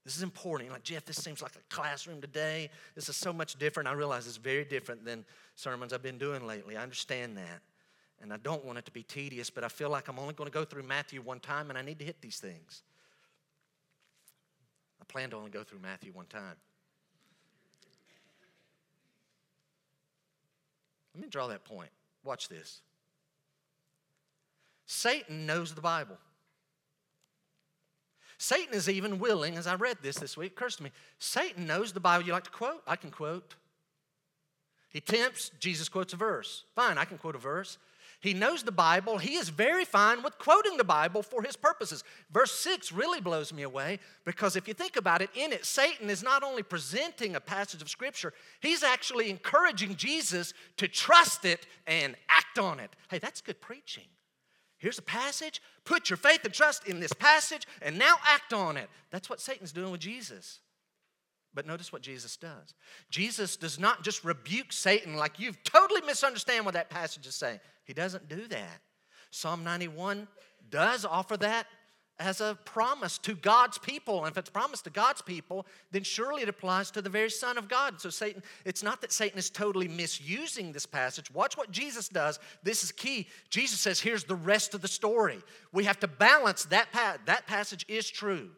This 0.03 0.17
is 0.17 0.23
important. 0.23 0.67
You're 0.67 0.75
like, 0.75 0.83
Jeff, 0.83 1.05
this 1.05 1.23
seems 1.23 1.41
like 1.41 1.55
a 1.55 1.73
classroom 1.73 2.19
today. 2.19 2.69
This 2.93 3.07
is 3.07 3.15
so 3.15 3.31
much 3.31 3.55
different. 3.55 3.87
I 3.87 3.93
realize 3.93 4.27
it's 4.27 4.37
very 4.37 4.65
different 4.65 5.05
than 5.05 5.23
sermons 5.55 5.93
I've 5.93 6.03
been 6.03 6.17
doing 6.17 6.45
lately. 6.45 6.75
I 6.75 6.83
understand 6.83 7.37
that. 7.37 7.61
And 8.21 8.33
I 8.33 8.37
don't 8.37 8.63
want 8.65 8.77
it 8.77 8.85
to 8.85 8.91
be 8.91 9.03
tedious, 9.03 9.49
but 9.49 9.63
I 9.63 9.69
feel 9.69 9.89
like 9.89 10.07
I'm 10.07 10.19
only 10.19 10.33
going 10.33 10.49
to 10.49 10.53
go 10.53 10.65
through 10.65 10.83
Matthew 10.83 11.21
one 11.21 11.39
time 11.39 11.69
and 11.69 11.77
I 11.77 11.81
need 11.81 11.99
to 11.99 12.05
hit 12.05 12.21
these 12.21 12.37
things. 12.37 12.83
I 15.01 15.05
plan 15.05 15.29
to 15.31 15.37
only 15.37 15.51
go 15.51 15.63
through 15.63 15.79
Matthew 15.79 16.11
one 16.13 16.27
time. 16.27 16.55
Let 21.13 21.21
me 21.21 21.29
draw 21.29 21.47
that 21.47 21.63
point. 21.63 21.89
Watch 22.23 22.49
this. 22.49 22.81
Satan 24.85 25.45
knows 25.45 25.73
the 25.73 25.81
Bible. 25.81 26.17
Satan 28.37 28.73
is 28.73 28.89
even 28.89 29.19
willing, 29.19 29.57
as 29.57 29.67
I 29.67 29.75
read 29.75 29.97
this 30.01 30.17
this 30.17 30.35
week, 30.37 30.51
occurs 30.51 30.75
to 30.77 30.83
me, 30.83 30.91
Satan 31.19 31.65
knows 31.65 31.93
the 31.93 31.99
Bible. 31.99 32.25
You 32.25 32.33
like 32.33 32.43
to 32.43 32.49
quote? 32.49 32.81
I 32.87 32.95
can 32.95 33.11
quote. 33.11 33.55
He 34.89 35.01
tempts, 35.01 35.51
Jesus 35.59 35.89
quotes 35.89 36.13
a 36.13 36.17
verse. 36.17 36.65
Fine, 36.75 36.97
I 36.97 37.05
can 37.05 37.17
quote 37.17 37.35
a 37.35 37.39
verse. 37.39 37.77
He 38.23 38.33
knows 38.33 38.63
the 38.63 38.71
Bible. 38.71 39.17
He 39.17 39.35
is 39.35 39.49
very 39.49 39.83
fine 39.83 40.23
with 40.23 40.37
quoting 40.37 40.77
the 40.77 40.85
Bible 40.85 41.21
for 41.21 41.43
his 41.43 41.57
purposes. 41.57 42.05
Verse 42.31 42.53
6 42.53 42.93
really 42.93 43.19
blows 43.19 43.51
me 43.51 43.63
away 43.63 43.99
because 44.23 44.55
if 44.55 44.65
you 44.65 44.73
think 44.73 44.95
about 44.95 45.21
it, 45.21 45.29
in 45.35 45.51
it, 45.51 45.65
Satan 45.65 46.09
is 46.09 46.23
not 46.23 46.41
only 46.41 46.63
presenting 46.63 47.35
a 47.35 47.41
passage 47.41 47.81
of 47.81 47.89
Scripture, 47.89 48.33
he's 48.61 48.81
actually 48.81 49.29
encouraging 49.29 49.97
Jesus 49.97 50.53
to 50.77 50.87
trust 50.87 51.43
it 51.43 51.67
and 51.85 52.15
act 52.29 52.57
on 52.57 52.79
it. 52.79 52.95
Hey, 53.09 53.17
that's 53.17 53.41
good 53.41 53.59
preaching. 53.59 54.05
Here's 54.83 54.99
a 54.99 55.01
passage. 55.01 55.61
Put 55.85 56.09
your 56.09 56.17
faith 56.17 56.43
and 56.43 56.53
trust 56.53 56.89
in 56.89 56.99
this 56.99 57.13
passage 57.13 57.65
and 57.81 57.97
now 57.97 58.15
act 58.27 58.51
on 58.51 58.75
it. 58.75 58.89
That's 59.11 59.29
what 59.29 59.39
Satan's 59.39 59.71
doing 59.71 59.93
with 59.93 60.01
Jesus. 60.01 60.59
But 61.53 61.65
notice 61.65 61.93
what 61.93 62.01
Jesus 62.01 62.35
does. 62.35 62.73
Jesus 63.09 63.55
does 63.55 63.79
not 63.79 64.03
just 64.03 64.25
rebuke 64.25 64.73
Satan 64.73 65.15
like 65.15 65.39
you've 65.39 65.63
totally 65.63 66.01
misunderstand 66.01 66.65
what 66.65 66.73
that 66.73 66.89
passage 66.89 67.25
is 67.25 67.33
saying. 67.33 67.61
He 67.85 67.93
doesn't 67.93 68.27
do 68.27 68.45
that. 68.49 68.81
Psalm 69.31 69.63
91 69.63 70.27
does 70.69 71.05
offer 71.05 71.37
that 71.37 71.65
as 72.23 72.39
a 72.39 72.57
promise 72.63 73.17
to 73.19 73.35
God's 73.35 73.77
people. 73.77 74.23
And 74.23 74.31
if 74.31 74.37
it's 74.37 74.49
promised 74.49 74.85
to 74.85 74.89
God's 74.89 75.21
people, 75.21 75.65
then 75.91 76.03
surely 76.03 76.41
it 76.41 76.49
applies 76.49 76.89
to 76.91 77.01
the 77.01 77.09
very 77.09 77.29
Son 77.29 77.57
of 77.57 77.67
God. 77.67 77.99
So 77.99 78.09
Satan, 78.09 78.41
it's 78.65 78.81
not 78.81 79.01
that 79.01 79.11
Satan 79.11 79.37
is 79.37 79.49
totally 79.49 79.87
misusing 79.87 80.71
this 80.71 80.85
passage. 80.85 81.29
Watch 81.31 81.57
what 81.57 81.69
Jesus 81.69 82.07
does. 82.07 82.39
This 82.63 82.83
is 82.83 82.91
key. 82.91 83.27
Jesus 83.49 83.79
says, 83.79 83.99
here's 83.99 84.23
the 84.23 84.35
rest 84.35 84.73
of 84.73 84.81
the 84.81 84.87
story. 84.87 85.39
We 85.73 85.83
have 85.83 85.99
to 85.99 86.07
balance 86.07 86.65
that 86.65 86.91
pa- 86.91 87.17
that 87.25 87.45
passage 87.45 87.85
is 87.89 88.09
true. 88.09 88.49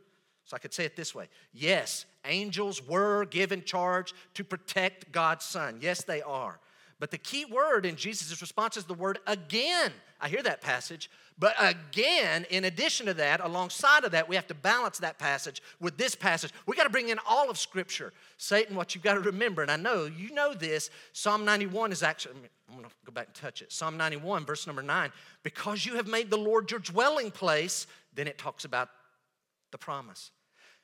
So 0.46 0.56
I 0.56 0.60
could 0.60 0.74
say 0.74 0.86
it 0.86 0.96
this 0.96 1.16
way. 1.16 1.28
Yes, 1.52 2.06
angels 2.24 2.88
were 2.88 3.26
given 3.26 3.64
charge 3.64 4.14
to 4.36 4.44
protect 4.44 5.12
God's 5.12 5.44
son. 5.44 5.80
Yes, 5.82 6.04
they 6.04 6.22
are. 6.22 6.60
But 7.00 7.12
the 7.12 7.18
key 7.18 7.46
word 7.46 7.86
in 7.86 7.96
Jesus' 7.98 8.40
response 8.42 8.78
is 8.78 8.86
the 8.86 8.94
word 8.94 9.20
again. 9.28 9.92
I 10.22 10.30
hear 10.30 10.42
that 10.44 10.62
passage. 10.62 11.10
But 11.38 11.56
again, 11.60 12.46
in 12.50 12.64
addition 12.64 13.06
to 13.08 13.14
that, 13.16 13.42
alongside 13.42 14.06
of 14.06 14.12
that, 14.12 14.30
we 14.30 14.36
have 14.36 14.48
to 14.48 14.54
balance 14.54 15.00
that 15.00 15.20
passage 15.20 15.62
with 15.82 15.98
this 15.98 16.16
passage. 16.16 16.54
We 16.66 16.78
got 16.78 16.86
to 16.86 16.90
bring 16.90 17.10
in 17.10 17.20
all 17.28 17.50
of 17.50 17.58
Scripture. 17.58 18.14
Satan, 18.38 18.78
what 18.78 18.96
you've 18.96 19.04
got 19.04 19.16
to 19.16 19.20
remember, 19.20 19.62
and 19.62 19.70
I 19.70 19.76
know 19.76 20.06
you 20.06 20.34
know 20.34 20.54
this, 20.54 20.90
Psalm 21.12 21.44
91 21.44 21.92
is 21.92 22.02
actually, 22.02 22.36
I'm 22.70 22.78
going 22.78 22.88
to 22.88 22.96
go 23.06 23.12
back 23.12 23.28
and 23.28 23.36
touch 23.36 23.62
it. 23.62 23.74
Psalm 23.74 23.98
91, 23.98 24.46
verse 24.46 24.66
number 24.66 24.82
9. 24.82 25.12
Because 25.44 25.86
you 25.86 25.96
have 25.96 26.08
made 26.08 26.30
the 26.30 26.38
Lord 26.38 26.72
your 26.72 26.80
dwelling 26.80 27.30
place, 27.30 27.88
then 28.14 28.28
it 28.28 28.38
talks 28.38 28.64
about 28.64 28.90
the 29.72 29.78
promise. 29.78 30.32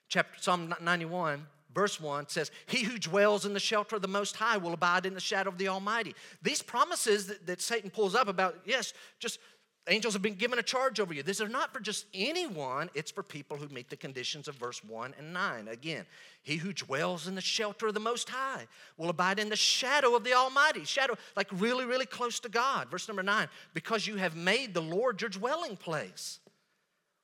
Chapter 0.09 0.41
Psalm 0.41 0.75
91, 0.81 1.47
verse 1.73 1.99
1 1.99 2.29
says, 2.29 2.51
He 2.67 2.83
who 2.83 2.97
dwells 2.97 3.45
in 3.45 3.53
the 3.53 3.59
shelter 3.59 3.95
of 3.95 4.01
the 4.01 4.07
Most 4.07 4.35
High 4.35 4.57
will 4.57 4.73
abide 4.73 5.05
in 5.05 5.13
the 5.13 5.19
shadow 5.19 5.49
of 5.49 5.57
the 5.57 5.67
Almighty. 5.67 6.15
These 6.41 6.61
promises 6.61 7.27
that, 7.27 7.47
that 7.47 7.61
Satan 7.61 7.89
pulls 7.89 8.15
up 8.15 8.27
about, 8.27 8.57
yes, 8.65 8.93
just 9.19 9.39
angels 9.87 10.13
have 10.13 10.21
been 10.21 10.35
given 10.35 10.59
a 10.59 10.63
charge 10.63 10.99
over 10.99 11.13
you. 11.13 11.23
These 11.23 11.41
are 11.41 11.49
not 11.49 11.73
for 11.73 11.79
just 11.79 12.05
anyone, 12.13 12.89
it's 12.93 13.11
for 13.11 13.23
people 13.23 13.57
who 13.57 13.67
meet 13.69 13.89
the 13.89 13.95
conditions 13.95 14.47
of 14.47 14.55
verse 14.55 14.83
1 14.83 15.15
and 15.17 15.33
9. 15.33 15.67
Again, 15.67 16.05
he 16.43 16.57
who 16.57 16.73
dwells 16.73 17.27
in 17.27 17.35
the 17.35 17.41
shelter 17.41 17.87
of 17.87 17.93
the 17.93 17.99
Most 17.99 18.29
High 18.29 18.67
will 18.97 19.09
abide 19.09 19.39
in 19.39 19.49
the 19.49 19.55
shadow 19.55 20.15
of 20.15 20.23
the 20.23 20.33
Almighty. 20.33 20.85
Shadow, 20.85 21.15
like 21.35 21.47
really, 21.51 21.85
really 21.85 22.05
close 22.05 22.39
to 22.41 22.49
God. 22.49 22.89
Verse 22.91 23.07
number 23.07 23.23
9, 23.23 23.47
because 23.73 24.05
you 24.05 24.17
have 24.17 24.35
made 24.35 24.73
the 24.73 24.81
Lord 24.81 25.21
your 25.21 25.29
dwelling 25.29 25.75
place. 25.75 26.39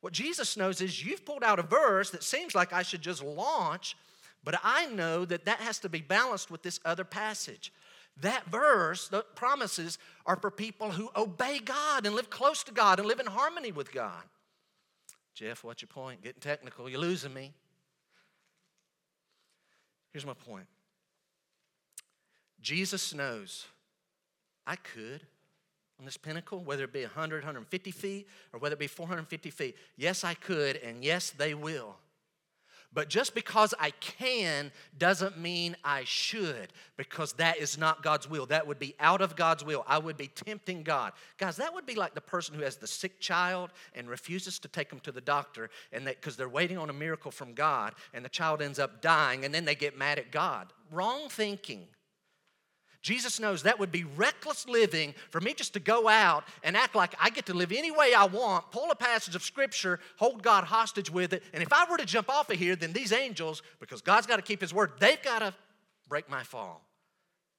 What 0.01 0.13
Jesus 0.13 0.57
knows 0.57 0.81
is 0.81 1.03
you've 1.03 1.25
pulled 1.25 1.43
out 1.43 1.59
a 1.59 1.63
verse 1.63 2.11
that 2.11 2.23
seems 2.23 2.55
like 2.55 2.71
I 2.73 2.83
should 2.83 3.01
just 3.01 3.23
launch, 3.23 3.95
but 4.47 4.61
I 4.63 4.85
know 4.85 5.25
that 5.25 5.43
that 5.43 5.59
has 5.59 5.77
to 5.79 5.89
be 5.89 5.99
balanced 5.99 6.49
with 6.49 6.63
this 6.63 6.79
other 6.85 7.03
passage. 7.03 7.73
That 8.21 8.45
verse, 8.45 9.09
the 9.09 9.25
promises 9.35 9.99
are 10.25 10.37
for 10.37 10.49
people 10.49 10.91
who 10.91 11.09
obey 11.17 11.59
God 11.59 12.05
and 12.05 12.15
live 12.15 12.29
close 12.29 12.63
to 12.63 12.71
God 12.71 12.97
and 12.97 13.09
live 13.09 13.19
in 13.19 13.25
harmony 13.25 13.73
with 13.73 13.91
God. 13.91 14.23
Jeff, 15.33 15.65
what's 15.65 15.81
your 15.81 15.89
point? 15.89 16.23
Getting 16.23 16.39
technical, 16.39 16.87
you're 16.87 16.97
losing 16.97 17.33
me. 17.33 17.51
Here's 20.13 20.25
my 20.25 20.33
point 20.33 20.67
Jesus 22.61 23.13
knows 23.13 23.65
I 24.65 24.77
could 24.77 25.23
on 25.99 26.05
this 26.05 26.15
pinnacle, 26.15 26.63
whether 26.63 26.85
it 26.85 26.93
be 26.93 27.01
100, 27.01 27.43
150 27.43 27.91
feet, 27.91 28.29
or 28.53 28.61
whether 28.61 28.75
it 28.75 28.79
be 28.79 28.87
450 28.87 29.49
feet. 29.49 29.75
Yes, 29.97 30.23
I 30.23 30.35
could, 30.35 30.77
and 30.77 31.03
yes, 31.03 31.31
they 31.31 31.53
will. 31.53 31.97
But 32.93 33.09
just 33.09 33.35
because 33.35 33.73
I 33.79 33.91
can 33.91 34.71
doesn't 34.97 35.37
mean 35.37 35.75
I 35.83 36.03
should, 36.05 36.73
because 36.95 37.33
that 37.33 37.57
is 37.57 37.77
not 37.77 38.01
God's 38.01 38.29
will. 38.29 38.45
That 38.47 38.65
would 38.65 38.79
be 38.79 38.95
out 38.99 39.21
of 39.21 39.35
God's 39.35 39.63
will. 39.63 39.83
I 39.87 39.99
would 39.99 40.17
be 40.17 40.27
tempting 40.29 40.83
God. 40.83 41.11
Guys, 41.37 41.57
that 41.57 41.73
would 41.73 41.85
be 41.85 41.95
like 41.95 42.15
the 42.15 42.21
person 42.21 42.55
who 42.55 42.63
has 42.63 42.77
the 42.77 42.87
sick 42.87 43.19
child 43.19 43.71
and 43.93 44.09
refuses 44.09 44.57
to 44.59 44.67
take 44.67 44.89
them 44.89 44.99
to 45.01 45.11
the 45.11 45.21
doctor, 45.21 45.69
and 45.91 46.05
because 46.05 46.37
they're 46.37 46.49
waiting 46.49 46.77
on 46.77 46.89
a 46.89 46.93
miracle 46.93 47.29
from 47.29 47.53
God, 47.53 47.93
and 48.13 48.25
the 48.25 48.29
child 48.29 48.61
ends 48.61 48.79
up 48.79 49.01
dying, 49.01 49.45
and 49.45 49.53
then 49.53 49.65
they 49.65 49.75
get 49.75 49.97
mad 49.97 50.17
at 50.17 50.31
God. 50.31 50.71
Wrong 50.91 51.29
thinking. 51.29 51.87
Jesus 53.01 53.39
knows 53.39 53.63
that 53.63 53.79
would 53.79 53.91
be 53.91 54.03
reckless 54.03 54.67
living 54.67 55.13
for 55.29 55.39
me 55.39 55.53
just 55.53 55.73
to 55.73 55.79
go 55.79 56.07
out 56.07 56.43
and 56.63 56.75
act 56.75 56.95
like 56.95 57.15
I 57.19 57.29
get 57.29 57.45
to 57.45 57.53
live 57.53 57.71
any 57.71 57.91
way 57.91 58.13
I 58.13 58.25
want, 58.25 58.71
pull 58.71 58.91
a 58.91 58.95
passage 58.95 59.35
of 59.35 59.43
scripture, 59.43 59.99
hold 60.17 60.43
God 60.43 60.63
hostage 60.63 61.09
with 61.09 61.33
it. 61.33 61.43
And 61.53 61.61
if 61.61 61.71
I 61.71 61.89
were 61.89 61.97
to 61.97 62.05
jump 62.05 62.29
off 62.29 62.49
of 62.49 62.57
here, 62.57 62.75
then 62.75 62.93
these 62.93 63.13
angels, 63.13 63.61
because 63.79 64.01
God's 64.01 64.27
got 64.27 64.37
to 64.37 64.41
keep 64.41 64.59
his 64.59 64.73
word, 64.73 64.91
they've 64.99 65.21
got 65.21 65.39
to 65.39 65.53
break 66.09 66.29
my 66.29 66.43
fall. 66.43 66.81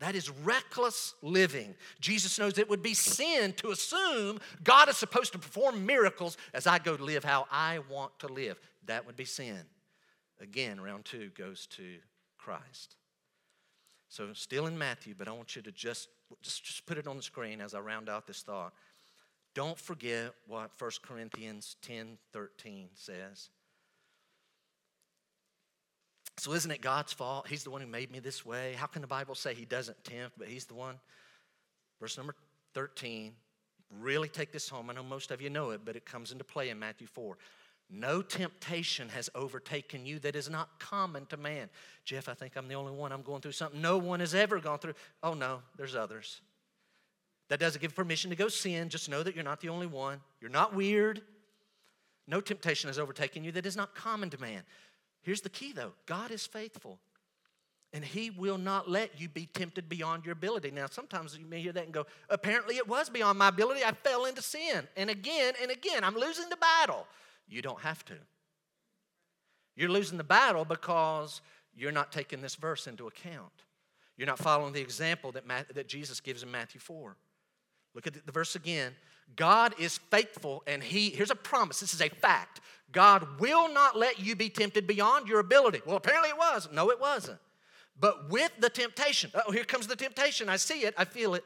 That 0.00 0.14
is 0.14 0.30
reckless 0.30 1.14
living. 1.22 1.74
Jesus 2.00 2.38
knows 2.38 2.56
it 2.56 2.70
would 2.70 2.82
be 2.82 2.94
sin 2.94 3.52
to 3.54 3.70
assume 3.70 4.38
God 4.62 4.88
is 4.88 4.96
supposed 4.96 5.32
to 5.32 5.38
perform 5.38 5.84
miracles 5.86 6.36
as 6.54 6.66
I 6.66 6.78
go 6.78 6.96
to 6.96 7.02
live 7.02 7.24
how 7.24 7.46
I 7.50 7.80
want 7.90 8.16
to 8.20 8.28
live. 8.28 8.60
That 8.86 9.06
would 9.06 9.16
be 9.16 9.24
sin. 9.24 9.58
Again, 10.40 10.80
round 10.80 11.04
two 11.04 11.30
goes 11.36 11.66
to 11.72 11.96
Christ. 12.38 12.94
So, 14.08 14.32
still 14.32 14.66
in 14.66 14.78
Matthew, 14.78 15.14
but 15.16 15.28
I 15.28 15.32
want 15.32 15.54
you 15.54 15.62
to 15.62 15.72
just, 15.72 16.08
just, 16.42 16.64
just 16.64 16.86
put 16.86 16.96
it 16.96 17.06
on 17.06 17.16
the 17.16 17.22
screen 17.22 17.60
as 17.60 17.74
I 17.74 17.80
round 17.80 18.08
out 18.08 18.26
this 18.26 18.42
thought. 18.42 18.72
Don't 19.54 19.78
forget 19.78 20.32
what 20.46 20.70
1 20.78 20.90
Corinthians 21.02 21.76
10 21.82 22.18
13 22.32 22.88
says. 22.94 23.50
So, 26.38 26.52
isn't 26.52 26.70
it 26.70 26.80
God's 26.80 27.12
fault? 27.12 27.48
He's 27.48 27.64
the 27.64 27.70
one 27.70 27.80
who 27.80 27.86
made 27.86 28.10
me 28.10 28.20
this 28.20 28.46
way. 28.46 28.74
How 28.78 28.86
can 28.86 29.02
the 29.02 29.08
Bible 29.08 29.34
say 29.34 29.54
He 29.54 29.64
doesn't 29.64 30.02
tempt, 30.04 30.38
but 30.38 30.48
He's 30.48 30.66
the 30.66 30.74
one? 30.74 30.94
Verse 32.00 32.16
number 32.16 32.34
13. 32.74 33.32
Really 34.00 34.28
take 34.28 34.52
this 34.52 34.68
home. 34.68 34.88
I 34.88 34.94
know 34.94 35.02
most 35.02 35.30
of 35.30 35.42
you 35.42 35.50
know 35.50 35.70
it, 35.70 35.80
but 35.84 35.96
it 35.96 36.06
comes 36.06 36.30
into 36.30 36.44
play 36.44 36.68
in 36.70 36.78
Matthew 36.78 37.06
4. 37.08 37.36
No 37.90 38.20
temptation 38.20 39.08
has 39.10 39.30
overtaken 39.34 40.04
you 40.04 40.18
that 40.18 40.36
is 40.36 40.50
not 40.50 40.78
common 40.78 41.24
to 41.26 41.38
man. 41.38 41.70
Jeff, 42.04 42.28
I 42.28 42.34
think 42.34 42.56
I'm 42.56 42.68
the 42.68 42.74
only 42.74 42.92
one. 42.92 43.12
I'm 43.12 43.22
going 43.22 43.40
through 43.40 43.52
something 43.52 43.80
no 43.80 43.96
one 43.96 44.20
has 44.20 44.34
ever 44.34 44.60
gone 44.60 44.78
through. 44.78 44.94
Oh, 45.22 45.32
no, 45.32 45.60
there's 45.76 45.94
others. 45.94 46.42
That 47.48 47.60
doesn't 47.60 47.80
give 47.80 47.94
permission 47.94 48.28
to 48.28 48.36
go 48.36 48.48
sin. 48.48 48.90
Just 48.90 49.08
know 49.08 49.22
that 49.22 49.34
you're 49.34 49.44
not 49.44 49.62
the 49.62 49.70
only 49.70 49.86
one. 49.86 50.20
You're 50.40 50.50
not 50.50 50.74
weird. 50.74 51.22
No 52.26 52.42
temptation 52.42 52.88
has 52.88 52.98
overtaken 52.98 53.42
you 53.42 53.52
that 53.52 53.64
is 53.64 53.76
not 53.76 53.94
common 53.94 54.28
to 54.30 54.40
man. 54.40 54.62
Here's 55.22 55.40
the 55.40 55.48
key, 55.48 55.72
though 55.72 55.92
God 56.04 56.30
is 56.30 56.46
faithful. 56.46 56.98
And 57.94 58.04
he 58.04 58.28
will 58.28 58.58
not 58.58 58.90
let 58.90 59.18
you 59.18 59.30
be 59.30 59.46
tempted 59.46 59.88
beyond 59.88 60.26
your 60.26 60.34
ability. 60.34 60.70
Now, 60.70 60.88
sometimes 60.90 61.38
you 61.38 61.46
may 61.46 61.62
hear 61.62 61.72
that 61.72 61.84
and 61.84 61.92
go, 61.92 62.04
apparently 62.28 62.76
it 62.76 62.86
was 62.86 63.08
beyond 63.08 63.38
my 63.38 63.48
ability. 63.48 63.80
I 63.82 63.92
fell 63.92 64.26
into 64.26 64.42
sin. 64.42 64.86
And 64.94 65.08
again 65.08 65.54
and 65.62 65.70
again, 65.70 66.04
I'm 66.04 66.14
losing 66.14 66.50
the 66.50 66.58
battle. 66.58 67.06
You 67.48 67.62
don't 67.62 67.80
have 67.80 68.04
to. 68.06 68.14
You're 69.76 69.88
losing 69.88 70.18
the 70.18 70.24
battle 70.24 70.64
because 70.64 71.40
you're 71.76 71.92
not 71.92 72.12
taking 72.12 72.40
this 72.42 72.56
verse 72.56 72.86
into 72.86 73.06
account. 73.06 73.52
You're 74.16 74.26
not 74.26 74.38
following 74.38 74.72
the 74.72 74.80
example 74.80 75.30
that, 75.32 75.44
that 75.74 75.88
Jesus 75.88 76.20
gives 76.20 76.42
in 76.42 76.50
Matthew 76.50 76.80
4. 76.80 77.16
Look 77.94 78.06
at 78.06 78.26
the 78.26 78.32
verse 78.32 78.56
again. 78.56 78.94
God 79.36 79.74
is 79.78 79.98
faithful, 79.98 80.62
and 80.66 80.82
He, 80.82 81.10
here's 81.10 81.30
a 81.30 81.36
promise. 81.36 81.80
This 81.80 81.94
is 81.94 82.00
a 82.00 82.08
fact. 82.08 82.60
God 82.90 83.38
will 83.38 83.72
not 83.72 83.96
let 83.96 84.18
you 84.18 84.34
be 84.34 84.48
tempted 84.48 84.86
beyond 84.86 85.28
your 85.28 85.40
ability. 85.40 85.82
Well, 85.86 85.96
apparently 85.96 86.30
it 86.30 86.38
was. 86.38 86.68
No, 86.72 86.90
it 86.90 87.00
wasn't. 87.00 87.38
But 88.00 88.30
with 88.30 88.52
the 88.58 88.70
temptation, 88.70 89.30
oh, 89.34 89.52
here 89.52 89.64
comes 89.64 89.86
the 89.86 89.96
temptation. 89.96 90.48
I 90.48 90.56
see 90.56 90.82
it, 90.82 90.94
I 90.96 91.04
feel 91.04 91.34
it. 91.34 91.44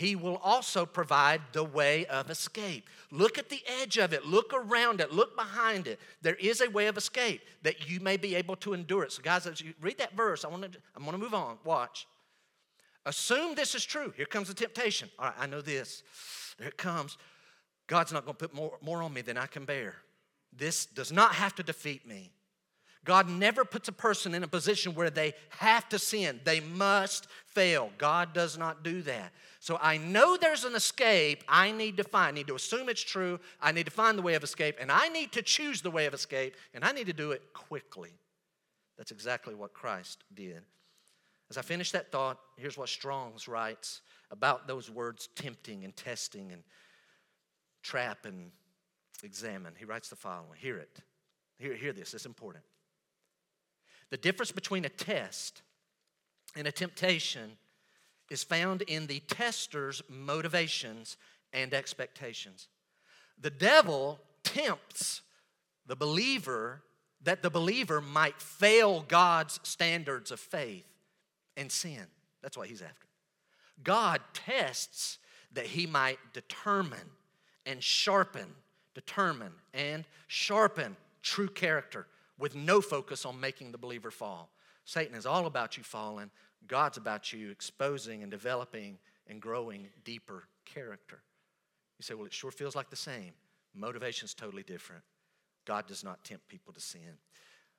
He 0.00 0.16
will 0.16 0.36
also 0.36 0.86
provide 0.86 1.42
the 1.52 1.62
way 1.62 2.06
of 2.06 2.30
escape. 2.30 2.88
Look 3.10 3.36
at 3.36 3.50
the 3.50 3.62
edge 3.82 3.98
of 3.98 4.14
it, 4.14 4.24
look 4.24 4.54
around 4.54 5.02
it, 5.02 5.12
look 5.12 5.36
behind 5.36 5.86
it. 5.86 6.00
There 6.22 6.36
is 6.36 6.62
a 6.62 6.70
way 6.70 6.86
of 6.86 6.96
escape 6.96 7.42
that 7.64 7.86
you 7.86 8.00
may 8.00 8.16
be 8.16 8.34
able 8.34 8.56
to 8.56 8.72
endure 8.72 9.02
it. 9.02 9.12
So, 9.12 9.20
guys, 9.20 9.46
as 9.46 9.60
you 9.60 9.74
read 9.78 9.98
that 9.98 10.16
verse, 10.16 10.42
I 10.42 10.48
want 10.48 10.72
to, 10.72 10.78
I'm 10.96 11.02
going 11.02 11.12
to 11.12 11.22
move 11.22 11.34
on. 11.34 11.58
Watch. 11.64 12.06
Assume 13.04 13.54
this 13.54 13.74
is 13.74 13.84
true. 13.84 14.14
Here 14.16 14.24
comes 14.24 14.48
the 14.48 14.54
temptation. 14.54 15.10
All 15.18 15.26
right, 15.26 15.34
I 15.38 15.44
know 15.44 15.60
this. 15.60 16.02
There 16.58 16.68
it 16.68 16.78
comes. 16.78 17.18
God's 17.86 18.14
not 18.14 18.24
going 18.24 18.36
to 18.36 18.48
put 18.48 18.54
more, 18.54 18.78
more 18.80 19.02
on 19.02 19.12
me 19.12 19.20
than 19.20 19.36
I 19.36 19.48
can 19.48 19.66
bear. 19.66 19.96
This 20.50 20.86
does 20.86 21.12
not 21.12 21.34
have 21.34 21.54
to 21.56 21.62
defeat 21.62 22.08
me. 22.08 22.30
God 23.04 23.28
never 23.30 23.64
puts 23.64 23.88
a 23.88 23.92
person 23.92 24.34
in 24.34 24.42
a 24.42 24.48
position 24.48 24.94
where 24.94 25.08
they 25.08 25.32
have 25.50 25.88
to 25.88 25.98
sin. 25.98 26.40
They 26.44 26.60
must 26.60 27.28
fail. 27.46 27.90
God 27.96 28.34
does 28.34 28.58
not 28.58 28.82
do 28.82 29.00
that. 29.02 29.32
So 29.58 29.78
I 29.80 29.96
know 29.96 30.36
there's 30.36 30.64
an 30.64 30.74
escape 30.74 31.42
I 31.48 31.70
need 31.70 31.96
to 31.96 32.04
find. 32.04 32.28
I 32.28 32.38
need 32.38 32.46
to 32.48 32.54
assume 32.54 32.88
it's 32.88 33.02
true. 33.02 33.40
I 33.60 33.72
need 33.72 33.86
to 33.86 33.92
find 33.92 34.18
the 34.18 34.22
way 34.22 34.34
of 34.34 34.44
escape, 34.44 34.76
and 34.80 34.92
I 34.92 35.08
need 35.08 35.32
to 35.32 35.42
choose 35.42 35.80
the 35.80 35.90
way 35.90 36.06
of 36.06 36.14
escape, 36.14 36.54
and 36.74 36.84
I 36.84 36.92
need 36.92 37.06
to 37.06 37.12
do 37.12 37.32
it 37.32 37.42
quickly. 37.54 38.12
That's 38.98 39.12
exactly 39.12 39.54
what 39.54 39.72
Christ 39.72 40.24
did. 40.34 40.62
As 41.50 41.56
I 41.56 41.62
finish 41.62 41.90
that 41.92 42.12
thought, 42.12 42.38
here's 42.56 42.78
what 42.78 42.88
Strong's 42.88 43.48
writes 43.48 44.02
about 44.30 44.68
those 44.68 44.90
words 44.90 45.28
tempting 45.34 45.84
and 45.84 45.96
testing 45.96 46.52
and 46.52 46.62
trap 47.82 48.24
and 48.24 48.52
examine. 49.24 49.72
He 49.76 49.84
writes 49.84 50.08
the 50.08 50.16
following 50.16 50.58
Hear 50.58 50.76
it. 50.78 51.00
Hear, 51.58 51.74
hear 51.74 51.92
this, 51.92 52.14
it's 52.14 52.26
important. 52.26 52.64
The 54.10 54.16
difference 54.16 54.52
between 54.52 54.84
a 54.84 54.88
test 54.88 55.62
and 56.56 56.66
a 56.66 56.72
temptation 56.72 57.52
is 58.30 58.42
found 58.44 58.82
in 58.82 59.06
the 59.06 59.20
tester's 59.20 60.02
motivations 60.08 61.16
and 61.52 61.72
expectations. 61.72 62.68
The 63.40 63.50
devil 63.50 64.20
tempts 64.42 65.22
the 65.86 65.96
believer 65.96 66.82
that 67.22 67.42
the 67.42 67.50
believer 67.50 68.00
might 68.00 68.40
fail 68.40 69.02
God's 69.02 69.60
standards 69.62 70.30
of 70.30 70.40
faith 70.40 70.86
and 71.56 71.70
sin. 71.70 72.06
That's 72.42 72.56
what 72.56 72.68
he's 72.68 72.82
after. 72.82 73.06
God 73.82 74.20
tests 74.32 75.18
that 75.52 75.66
he 75.66 75.86
might 75.86 76.18
determine 76.32 77.10
and 77.66 77.82
sharpen, 77.82 78.46
determine 78.94 79.52
and 79.74 80.04
sharpen 80.28 80.96
true 81.22 81.48
character 81.48 82.06
with 82.40 82.56
no 82.56 82.80
focus 82.80 83.24
on 83.24 83.38
making 83.38 83.70
the 83.70 83.78
believer 83.78 84.10
fall. 84.10 84.50
Satan 84.84 85.14
is 85.14 85.26
all 85.26 85.46
about 85.46 85.76
you 85.76 85.84
falling, 85.84 86.30
God's 86.66 86.96
about 86.96 87.32
you 87.32 87.50
exposing 87.50 88.22
and 88.22 88.30
developing 88.30 88.98
and 89.28 89.40
growing 89.40 89.88
deeper 90.04 90.44
character. 90.64 91.20
You 91.98 92.02
say, 92.02 92.14
well, 92.14 92.26
it 92.26 92.32
sure 92.32 92.50
feels 92.50 92.74
like 92.74 92.90
the 92.90 92.96
same. 92.96 93.32
Motivation's 93.74 94.34
totally 94.34 94.62
different. 94.62 95.02
God 95.66 95.86
does 95.86 96.02
not 96.02 96.24
tempt 96.24 96.48
people 96.48 96.72
to 96.72 96.80
sin. 96.80 97.18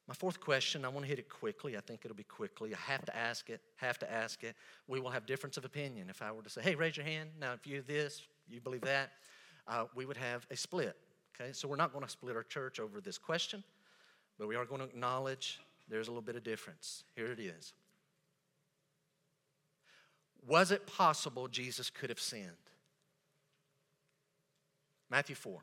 My 0.08 0.14
fourth 0.14 0.40
question, 0.40 0.86
I 0.86 0.90
want 0.90 1.06
to 1.06 1.10
hit 1.10 1.20
it 1.20 1.30
quickly. 1.30 1.78
I 1.78 1.80
think 1.80 2.02
it'll 2.04 2.16
be 2.16 2.24
quickly. 2.24 2.74
I 2.74 2.78
have 2.92 3.04
to 3.06 3.16
ask 3.16 3.50
it, 3.50 3.62
have 3.78 3.98
to 4.00 4.12
ask 4.12 4.44
it. 4.44 4.56
We 4.88 5.00
will 5.00 5.10
have 5.10 5.26
difference 5.26 5.58
of 5.58 5.66
opinion. 5.66 6.08
If 6.10 6.22
I 6.22 6.32
were 6.32 6.44
to 6.44 6.50
say, 6.50 6.62
hey, 6.62 6.76
raise 6.76 6.98
your 6.98 7.06
hand. 7.06 7.30
Now, 7.40 7.54
if 7.54 7.66
you 7.66 7.84
this, 7.86 8.22
you 8.50 8.62
believe 8.62 8.82
that, 8.82 9.12
uh, 9.68 9.86
we 9.96 10.06
would 10.06 10.18
have 10.18 10.46
a 10.52 10.56
split. 10.56 10.96
Okay, 11.40 11.54
so 11.54 11.68
we're 11.68 11.76
not 11.76 11.94
going 11.94 12.04
to 12.04 12.12
split 12.12 12.36
our 12.36 12.44
church 12.44 12.80
over 12.80 13.00
this 13.00 13.18
question. 13.18 13.64
But 14.42 14.48
we 14.48 14.56
are 14.56 14.66
going 14.66 14.82
to 14.82 14.88
acknowledge 14.88 15.60
there's 15.88 16.08
a 16.08 16.10
little 16.10 16.24
bit 16.24 16.36
of 16.36 16.44
difference. 16.44 17.04
Here 17.16 17.28
it 17.28 17.40
is. 17.40 17.74
Was 20.48 20.72
it 20.72 20.88
possible 20.88 21.48
Jesus 21.48 21.92
could 21.92 22.10
have 22.10 22.20
sinned? 22.20 22.50
Matthew 25.12 25.36
4. 25.36 25.60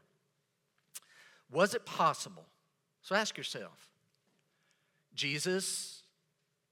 Was 1.50 1.74
it 1.74 1.86
possible? 1.86 2.44
So 3.02 3.16
ask 3.16 3.36
yourself 3.36 3.88
Jesus 5.12 6.02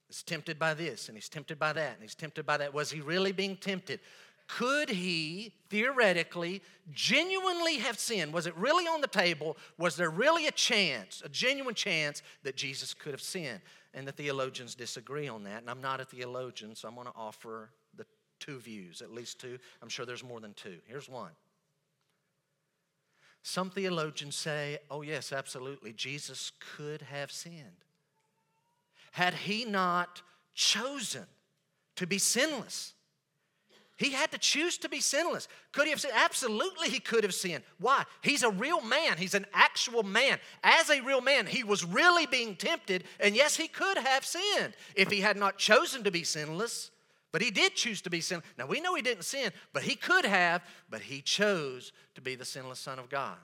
is 0.09 0.23
tempted 0.23 0.57
by 0.57 0.75
this, 0.75 1.09
and 1.09 1.17
he's 1.17 1.27
tempted 1.27 1.59
by 1.59 1.73
that, 1.73 1.95
and 1.95 2.01
he's 2.01 2.15
tempted 2.15 2.45
by 2.45 2.55
that. 2.55 2.73
Was 2.73 2.89
he 2.89 3.01
really 3.01 3.33
being 3.33 3.57
tempted? 3.57 3.99
Could 4.47 4.89
he 4.89 5.53
theoretically, 5.69 6.61
genuinely 6.91 7.77
have 7.77 7.99
sinned? 7.99 8.33
Was 8.33 8.47
it 8.47 8.55
really 8.55 8.85
on 8.85 9.01
the 9.01 9.07
table? 9.07 9.57
Was 9.77 9.97
there 9.97 10.09
really 10.09 10.47
a 10.47 10.51
chance, 10.51 11.21
a 11.25 11.29
genuine 11.29 11.75
chance, 11.75 12.23
that 12.43 12.55
Jesus 12.55 12.93
could 12.93 13.11
have 13.11 13.21
sinned? 13.21 13.59
And 13.93 14.07
the 14.07 14.11
theologians 14.11 14.73
disagree 14.73 15.27
on 15.27 15.43
that. 15.43 15.61
And 15.61 15.69
I'm 15.69 15.81
not 15.81 15.99
a 15.99 16.05
theologian, 16.05 16.75
so 16.75 16.87
I'm 16.87 16.95
going 16.95 17.07
to 17.07 17.13
offer 17.15 17.69
the 17.97 18.05
two 18.39 18.59
views, 18.59 19.01
at 19.01 19.11
least 19.11 19.39
two. 19.39 19.57
I'm 19.81 19.89
sure 19.89 20.05
there's 20.05 20.23
more 20.23 20.39
than 20.39 20.53
two. 20.53 20.77
Here's 20.87 21.09
one. 21.09 21.31
Some 23.43 23.69
theologians 23.69 24.35
say, 24.35 24.77
oh, 24.89 25.01
yes, 25.01 25.31
absolutely, 25.31 25.93
Jesus 25.93 26.51
could 26.75 27.01
have 27.01 27.31
sinned. 27.31 27.83
Had 29.11 29.33
he 29.33 29.65
not 29.65 30.21
chosen 30.53 31.25
to 31.95 32.05
be 32.05 32.17
sinless, 32.17 32.93
he 33.97 34.11
had 34.11 34.31
to 34.31 34.37
choose 34.37 34.77
to 34.79 34.89
be 34.89 35.01
sinless. 35.01 35.47
Could 35.71 35.85
he 35.85 35.89
have 35.89 35.99
sinned? 35.99 36.13
Absolutely, 36.15 36.89
he 36.89 36.99
could 36.99 37.23
have 37.23 37.33
sinned. 37.33 37.63
Why? 37.79 38.03
He's 38.21 38.43
a 38.43 38.51
real 38.51 38.79
man. 38.81 39.17
He's 39.17 39.33
an 39.33 39.47
actual 39.53 40.03
man. 40.03 40.37
As 40.63 40.91
a 40.91 41.01
real 41.01 41.19
man, 41.19 41.47
he 41.47 41.63
was 41.63 41.83
really 41.83 42.27
being 42.27 42.55
tempted, 42.55 43.05
and 43.19 43.35
yes, 43.35 43.55
he 43.57 43.67
could 43.67 43.97
have 43.97 44.23
sinned 44.23 44.75
if 44.95 45.09
he 45.09 45.21
had 45.21 45.35
not 45.35 45.57
chosen 45.57 46.03
to 46.03 46.11
be 46.11 46.23
sinless. 46.23 46.91
But 47.31 47.41
he 47.41 47.51
did 47.51 47.75
choose 47.75 48.01
to 48.03 48.09
be 48.09 48.21
sinless. 48.21 48.45
Now, 48.57 48.67
we 48.67 48.79
know 48.79 48.93
he 48.95 49.01
didn't 49.01 49.25
sin, 49.25 49.51
but 49.73 49.83
he 49.83 49.95
could 49.95 50.25
have, 50.25 50.63
but 50.89 51.01
he 51.01 51.21
chose 51.21 51.91
to 52.15 52.21
be 52.21 52.35
the 52.35 52.45
sinless 52.45 52.79
Son 52.79 52.99
of 52.99 53.09
God. 53.09 53.37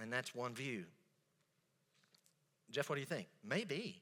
And 0.00 0.12
that's 0.12 0.34
one 0.34 0.54
view. 0.54 0.84
Jeff, 2.70 2.88
what 2.88 2.96
do 2.96 3.00
you 3.00 3.06
think? 3.06 3.26
Maybe. 3.44 4.00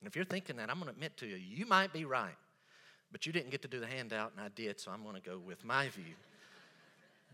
And 0.00 0.08
if 0.08 0.14
you're 0.14 0.24
thinking 0.24 0.56
that, 0.56 0.70
I'm 0.70 0.76
going 0.76 0.86
to 0.86 0.92
admit 0.92 1.16
to 1.18 1.26
you, 1.26 1.36
you 1.36 1.66
might 1.66 1.92
be 1.92 2.04
right. 2.04 2.36
But 3.12 3.26
you 3.26 3.32
didn't 3.32 3.50
get 3.50 3.62
to 3.62 3.68
do 3.68 3.80
the 3.80 3.86
handout, 3.86 4.32
and 4.36 4.44
I 4.44 4.48
did, 4.54 4.78
so 4.78 4.90
I'm 4.90 5.02
going 5.02 5.16
to 5.16 5.20
go 5.20 5.38
with 5.38 5.64
my 5.64 5.88
view. 5.88 6.14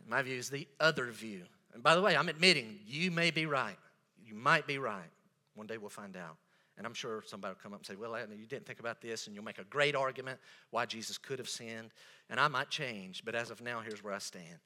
My 0.08 0.22
view 0.22 0.38
is 0.38 0.48
the 0.48 0.66
other 0.80 1.10
view. 1.10 1.42
And 1.74 1.82
by 1.82 1.94
the 1.94 2.00
way, 2.00 2.16
I'm 2.16 2.28
admitting 2.28 2.78
you 2.86 3.10
may 3.10 3.30
be 3.30 3.44
right. 3.46 3.76
You 4.24 4.34
might 4.34 4.66
be 4.66 4.78
right. 4.78 5.10
One 5.54 5.66
day 5.66 5.78
we'll 5.78 5.90
find 5.90 6.16
out. 6.16 6.36
And 6.78 6.86
I'm 6.86 6.94
sure 6.94 7.22
somebody 7.26 7.52
will 7.52 7.60
come 7.62 7.72
up 7.72 7.80
and 7.80 7.86
say, 7.86 7.96
Well, 7.96 8.16
you 8.18 8.46
didn't 8.46 8.66
think 8.66 8.80
about 8.80 9.00
this, 9.00 9.26
and 9.26 9.34
you'll 9.34 9.44
make 9.44 9.58
a 9.58 9.64
great 9.64 9.94
argument 9.94 10.38
why 10.70 10.84
Jesus 10.86 11.16
could 11.16 11.38
have 11.38 11.48
sinned. 11.48 11.90
And 12.28 12.38
I 12.38 12.48
might 12.48 12.68
change, 12.68 13.24
but 13.24 13.34
as 13.34 13.50
of 13.50 13.62
now, 13.62 13.80
here's 13.80 14.04
where 14.04 14.12
I 14.12 14.18
stand. 14.18 14.58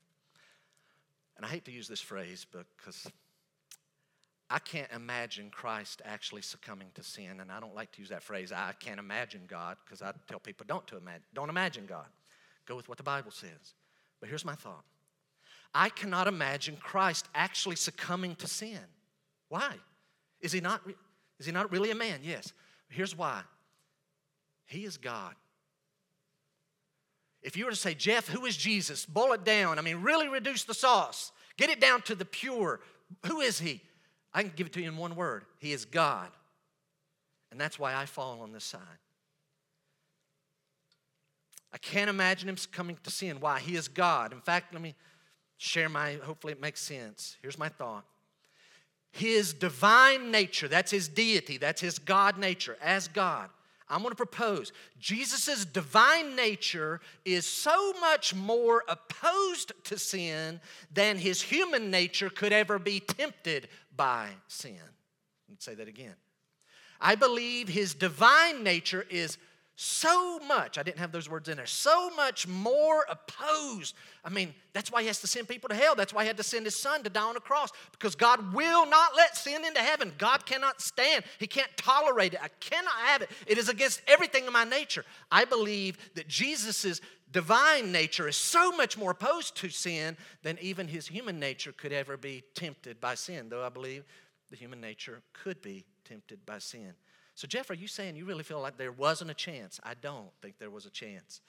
And 1.37 1.47
I 1.47 1.49
hate 1.49 1.65
to 1.67 1.73
use 1.73 1.89
this 1.89 2.01
phrase 2.01 2.47
because 2.51 3.07
I 4.53 4.59
can't 4.59 4.91
imagine 4.93 5.51
Christ 5.51 6.03
actually 6.05 6.43
succumbing 6.43 6.89
to 6.95 7.05
sin, 7.05 7.39
and 7.41 7.53
I 7.53 7.61
don't 7.61 7.75
like 7.75 7.93
to 7.93 8.01
use 8.01 8.09
that 8.09 8.25
phrase. 8.25 8.51
I 8.51 8.73
can't 8.81 8.99
imagine 8.99 9.43
God 9.47 9.77
because 9.85 10.03
I 10.03 10.13
tell 10.29 10.41
people 10.41 10.67
don't 10.69 10.85
to 10.89 10.97
imagine, 10.97 11.23
don't 11.33 11.49
imagine 11.49 11.87
God. 11.87 12.07
Go 12.67 12.75
with 12.75 12.89
what 12.89 12.99
the 12.99 13.05
Bible 13.05 13.31
says. 13.31 13.75
But 14.19 14.29
here's 14.29 14.45
my 14.45 14.57
thought: 14.57 14.85
I 15.73 15.89
cannot 15.89 16.27
imagine 16.27 16.77
Christ 16.77 17.29
actually 17.35 17.77
succumbing 17.77 18.35
to 18.37 18.49
sin. 18.49 18.81
Why? 19.49 19.75
Is 20.41 20.51
he 20.51 20.61
not? 20.61 20.83
Is 21.39 21.47
he 21.47 21.53
not 21.53 21.71
really 21.71 21.93
a 21.93 21.95
man? 21.95 22.21
Yes. 22.23 22.53
Here's 22.89 23.17
why. 23.17 23.43
He 24.67 24.85
is 24.85 24.97
God. 24.97 25.35
If 27.43 27.57
you 27.57 27.65
were 27.65 27.71
to 27.71 27.77
say, 27.77 27.95
Jeff, 27.95 28.29
who 28.29 28.45
is 28.45 28.57
Jesus? 28.57 29.07
Boil 29.07 29.33
it 29.33 29.45
down. 29.45 29.79
I 29.79 29.83
mean, 29.83 30.03
really 30.03 30.29
reduce 30.29 30.65
the 30.65 30.75
sauce. 30.75 31.33
Get 31.57 31.71
it 31.71 31.81
down 31.81 32.03
to 32.03 32.15
the 32.15 32.25
pure. 32.25 32.81
Who 33.27 33.41
is 33.41 33.59
he? 33.59 33.81
I 34.33 34.43
can 34.43 34.53
give 34.55 34.69
it 34.69 34.73
to 34.75 34.81
you 34.81 34.89
in 34.89 34.97
one 34.97 35.17
word 35.17 35.45
He 35.59 35.73
is 35.73 35.85
God. 35.85 36.29
And 37.51 37.61
that's 37.61 37.79
why 37.79 37.95
I 37.95 38.07
fall 38.07 38.43
on 38.43 38.53
this 38.53 38.65
side. 38.65 38.81
I 41.73 41.79
can't 41.79 42.11
imagine 42.11 42.49
him 42.49 42.57
coming 42.73 42.99
to 43.03 43.11
sin. 43.11 43.39
Why? 43.41 43.61
He 43.61 43.77
is 43.77 43.89
God. 43.89 44.33
In 44.33 44.41
fact, 44.41 44.73
let 44.73 44.83
me 44.83 44.95
share 45.57 45.89
my, 45.89 46.15
hopefully 46.25 46.53
it 46.53 46.61
makes 46.61 46.81
sense. 46.81 47.37
Here's 47.43 47.59
my 47.59 47.69
thought. 47.69 48.05
His 49.13 49.53
divine 49.53 50.31
nature, 50.31 50.69
that's 50.69 50.91
his 50.91 51.09
deity, 51.09 51.59
that's 51.59 51.81
his 51.81 51.99
God 51.99 52.39
nature, 52.39 52.77
as 52.81 53.09
God. 53.09 53.51
I'm 53.91 54.03
going 54.03 54.13
to 54.13 54.17
propose 54.17 54.73
Jesus' 55.01 55.65
divine 55.65 56.37
nature 56.37 57.01
is 57.25 57.45
so 57.45 57.93
much 58.01 58.35
more 58.35 58.85
opposed 58.89 59.73
to 59.85 59.99
sin 59.99 60.61
than 60.95 61.19
his 61.19 61.43
human 61.43 61.91
nature 61.91 62.31
could 62.31 62.53
ever 62.53 62.79
be 62.79 63.01
tempted 63.01 63.69
by 63.97 64.29
sin. 64.47 64.79
Let's 65.49 65.65
say 65.65 65.75
that 65.75 65.89
again. 65.89 66.15
I 67.01 67.17
believe 67.17 67.69
his 67.69 67.95
divine 67.95 68.63
nature 68.63 69.05
is 69.11 69.39
so 69.83 70.39
much, 70.41 70.77
I 70.77 70.83
didn't 70.83 70.99
have 70.99 71.11
those 71.11 71.27
words 71.27 71.49
in 71.49 71.57
there, 71.57 71.65
so 71.65 72.11
much 72.11 72.47
more 72.47 73.07
opposed. 73.09 73.95
I 74.23 74.29
mean, 74.29 74.55
that's 74.75 74.93
why 74.93 75.01
he 75.01 75.07
has 75.07 75.23
to 75.23 75.27
send 75.27 75.49
people 75.49 75.71
to 75.71 75.75
hell. 75.75 75.95
That's 75.95 76.13
why 76.13 76.23
he 76.23 76.27
had 76.27 76.37
to 76.37 76.43
send 76.43 76.67
his 76.67 76.77
son 76.77 77.03
to 77.03 77.09
die 77.09 77.23
on 77.23 77.33
the 77.33 77.41
cross, 77.41 77.71
because 77.91 78.15
God 78.15 78.53
will 78.53 78.85
not 78.85 79.17
let 79.17 79.39
sin 79.39 79.65
into 79.65 79.81
heaven. 79.81 80.13
God 80.19 80.45
cannot 80.45 80.83
stand, 80.83 81.25
he 81.39 81.47
can't 81.47 81.75
tolerate 81.79 82.35
it. 82.35 82.41
I 82.43 82.49
cannot 82.61 82.93
have 82.93 83.23
it. 83.23 83.31
It 83.47 83.57
is 83.57 83.71
against 83.71 84.03
everything 84.07 84.45
in 84.45 84.53
my 84.53 84.65
nature. 84.65 85.07
I 85.33 85.47
believe 85.47 85.97
that 86.15 86.29
Jesus' 86.29 87.01
divine 87.33 87.91
nature 87.91 88.29
is 88.29 88.37
so 88.37 88.73
much 88.73 88.99
more 88.99 89.13
opposed 89.13 89.57
to 89.57 89.71
sin 89.71 90.19
than 90.43 90.59
even 90.61 90.89
his 90.89 91.07
human 91.07 91.39
nature 91.39 91.73
could 91.73 91.95
ever 91.95 92.19
be 92.19 92.43
tempted 92.55 93.01
by 93.01 93.15
sin, 93.15 93.49
though 93.49 93.65
I 93.65 93.71
believe 93.71 94.05
the 94.51 94.57
human 94.57 94.83
nature 94.83 95.23
could 95.33 95.63
be 95.63 95.87
tempted 96.05 96.45
by 96.45 96.59
sin. 96.59 96.93
So, 97.41 97.49
Jeff, 97.49 97.71
are 97.71 97.75
you 97.75 97.89
saying 97.89 98.17
you 98.17 98.27
really 98.27 98.43
feel 98.43 98.61
like 98.61 98.77
there 98.77 98.93
wasn't 98.93 99.31
a 99.31 99.35
chance? 99.35 99.81
I 99.83 99.95
don't 99.95 100.29
think 100.43 100.59
there 100.59 100.69
was 100.69 100.85
a 100.85 100.91
chance. 100.91 101.41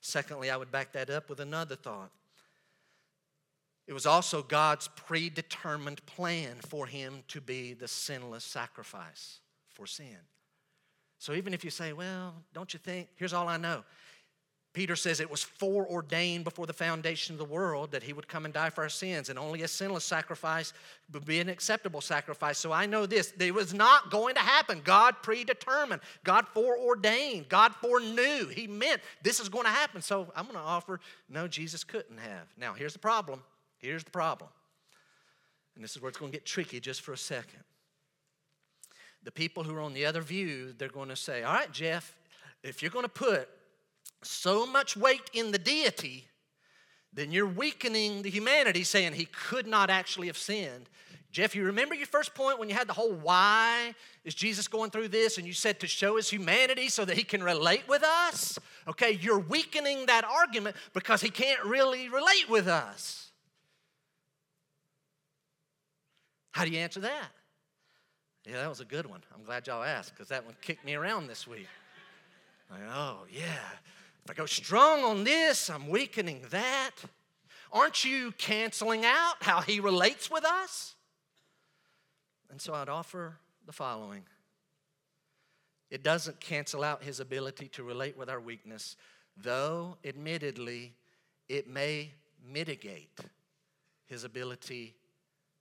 Secondly, 0.00 0.48
I 0.48 0.56
would 0.56 0.72
back 0.72 0.92
that 0.92 1.10
up 1.10 1.28
with 1.28 1.40
another 1.40 1.76
thought. 1.76 2.10
It 3.86 3.92
was 3.92 4.06
also 4.06 4.42
God's 4.42 4.88
predetermined 4.96 6.06
plan 6.06 6.56
for 6.66 6.86
him 6.86 7.22
to 7.28 7.42
be 7.42 7.74
the 7.74 7.86
sinless 7.86 8.44
sacrifice 8.44 9.40
for 9.68 9.86
sin. 9.86 10.16
So 11.18 11.34
even 11.34 11.52
if 11.52 11.64
you 11.64 11.70
say, 11.70 11.92
well, 11.92 12.36
don't 12.54 12.72
you 12.72 12.80
think? 12.80 13.08
Here's 13.16 13.34
all 13.34 13.46
I 13.46 13.58
know 13.58 13.84
Peter 14.76 14.94
says 14.94 15.20
it 15.20 15.30
was 15.30 15.42
foreordained 15.42 16.44
before 16.44 16.66
the 16.66 16.72
foundation 16.74 17.34
of 17.34 17.38
the 17.38 17.46
world 17.46 17.92
that 17.92 18.02
he 18.02 18.12
would 18.12 18.28
come 18.28 18.44
and 18.44 18.52
die 18.52 18.68
for 18.68 18.82
our 18.82 18.90
sins, 18.90 19.30
and 19.30 19.38
only 19.38 19.62
a 19.62 19.68
sinless 19.68 20.04
sacrifice 20.04 20.74
would 21.14 21.24
be 21.24 21.40
an 21.40 21.48
acceptable 21.48 22.02
sacrifice. 22.02 22.58
So 22.58 22.72
I 22.72 22.84
know 22.84 23.06
this 23.06 23.32
it 23.40 23.54
was 23.54 23.72
not 23.72 24.10
going 24.10 24.34
to 24.34 24.42
happen. 24.42 24.82
God 24.84 25.14
predetermined, 25.22 26.02
God 26.24 26.46
foreordained, 26.48 27.48
God 27.48 27.74
foreknew. 27.76 28.48
He 28.48 28.66
meant 28.66 29.00
this 29.22 29.40
is 29.40 29.48
going 29.48 29.64
to 29.64 29.70
happen. 29.70 30.02
So 30.02 30.30
I'm 30.36 30.44
going 30.44 30.56
to 30.56 30.60
offer 30.60 31.00
no, 31.30 31.48
Jesus 31.48 31.82
couldn't 31.82 32.18
have. 32.18 32.46
Now, 32.58 32.74
here's 32.74 32.92
the 32.92 32.98
problem. 32.98 33.42
Here's 33.78 34.04
the 34.04 34.10
problem. 34.10 34.50
And 35.74 35.82
this 35.82 35.96
is 35.96 36.02
where 36.02 36.10
it's 36.10 36.18
going 36.18 36.32
to 36.32 36.36
get 36.36 36.44
tricky 36.44 36.80
just 36.80 37.00
for 37.00 37.14
a 37.14 37.18
second. 37.18 37.60
The 39.22 39.32
people 39.32 39.64
who 39.64 39.74
are 39.74 39.80
on 39.80 39.94
the 39.94 40.04
other 40.04 40.20
view, 40.20 40.74
they're 40.76 40.88
going 40.90 41.08
to 41.08 41.16
say, 41.16 41.44
All 41.44 41.54
right, 41.54 41.72
Jeff, 41.72 42.14
if 42.62 42.82
you're 42.82 42.90
going 42.90 43.06
to 43.06 43.08
put 43.08 43.48
so 44.22 44.66
much 44.66 44.96
weight 44.96 45.30
in 45.32 45.52
the 45.52 45.58
deity, 45.58 46.26
then 47.12 47.30
you're 47.30 47.46
weakening 47.46 48.22
the 48.22 48.30
humanity, 48.30 48.84
saying 48.84 49.14
he 49.14 49.26
could 49.26 49.66
not 49.66 49.90
actually 49.90 50.26
have 50.26 50.36
sinned. 50.36 50.88
Jeff, 51.30 51.54
you 51.54 51.64
remember 51.64 51.94
your 51.94 52.06
first 52.06 52.34
point 52.34 52.58
when 52.58 52.68
you 52.68 52.74
had 52.74 52.86
the 52.86 52.92
whole 52.92 53.12
why 53.12 53.94
is 54.24 54.34
Jesus 54.34 54.68
going 54.68 54.90
through 54.90 55.08
this, 55.08 55.38
and 55.38 55.46
you 55.46 55.52
said 55.52 55.80
to 55.80 55.86
show 55.86 56.16
his 56.16 56.30
humanity 56.30 56.88
so 56.88 57.04
that 57.04 57.16
he 57.16 57.24
can 57.24 57.42
relate 57.42 57.86
with 57.88 58.02
us? 58.02 58.58
Okay, 58.88 59.12
you're 59.20 59.38
weakening 59.38 60.06
that 60.06 60.24
argument 60.24 60.76
because 60.94 61.20
he 61.20 61.28
can't 61.28 61.62
really 61.64 62.08
relate 62.08 62.48
with 62.48 62.68
us. 62.68 63.30
How 66.52 66.64
do 66.64 66.70
you 66.70 66.78
answer 66.78 67.00
that? 67.00 67.28
Yeah, 68.46 68.62
that 68.62 68.68
was 68.68 68.80
a 68.80 68.84
good 68.86 69.04
one. 69.04 69.20
I'm 69.34 69.44
glad 69.44 69.66
y'all 69.66 69.82
asked 69.82 70.14
because 70.14 70.28
that 70.28 70.44
one 70.44 70.54
kicked 70.62 70.84
me 70.86 70.94
around 70.94 71.26
this 71.26 71.46
week. 71.46 71.66
Like, 72.70 72.80
oh, 72.94 73.26
yeah. 73.30 73.58
If 74.26 74.30
I 74.30 74.34
go 74.34 74.46
strong 74.46 75.04
on 75.04 75.22
this, 75.22 75.70
I'm 75.70 75.88
weakening 75.88 76.42
that. 76.50 76.90
Aren't 77.72 78.04
you 78.04 78.32
canceling 78.32 79.04
out 79.04 79.36
how 79.40 79.60
he 79.60 79.78
relates 79.78 80.28
with 80.28 80.44
us? 80.44 80.96
And 82.50 82.60
so 82.60 82.74
I'd 82.74 82.88
offer 82.88 83.36
the 83.66 83.72
following 83.72 84.24
it 85.92 86.02
doesn't 86.02 86.40
cancel 86.40 86.82
out 86.82 87.04
his 87.04 87.20
ability 87.20 87.68
to 87.68 87.84
relate 87.84 88.18
with 88.18 88.28
our 88.28 88.40
weakness, 88.40 88.96
though, 89.36 89.96
admittedly, 90.04 90.94
it 91.48 91.68
may 91.68 92.10
mitigate 92.52 93.20
his 94.06 94.24
ability 94.24 94.96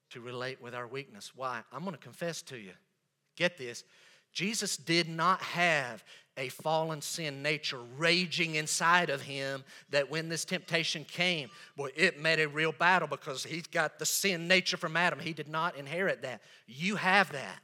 to 0.09 0.21
relate 0.21 0.59
with 0.59 0.73
our 0.73 0.87
weakness. 0.87 1.33
Why? 1.35 1.61
I'm 1.71 1.83
going 1.83 1.95
to 1.95 2.01
confess 2.01 2.41
to 2.41 2.57
you. 2.57 2.73
Get 3.35 3.59
this. 3.59 3.83
Jesus 4.35 4.75
did 4.75 5.07
not 5.07 5.41
have 5.41 6.03
a 6.37 6.49
fallen 6.49 7.01
sin 7.01 7.41
nature 7.41 7.79
raging 7.97 8.55
inside 8.55 9.09
of 9.09 9.21
him 9.21 9.63
that 9.89 10.11
when 10.11 10.27
this 10.27 10.43
temptation 10.43 11.05
came, 11.05 11.49
boy, 11.77 11.89
it 11.95 12.21
made 12.21 12.41
a 12.41 12.47
real 12.47 12.73
battle 12.73 13.07
because 13.07 13.45
he's 13.45 13.65
got 13.67 13.97
the 13.97 14.05
sin 14.05 14.45
nature 14.45 14.75
from 14.75 14.97
Adam. 14.97 15.19
He 15.19 15.31
did 15.31 15.47
not 15.47 15.77
inherit 15.77 16.21
that. 16.23 16.41
You 16.67 16.97
have 16.97 17.31
that. 17.31 17.59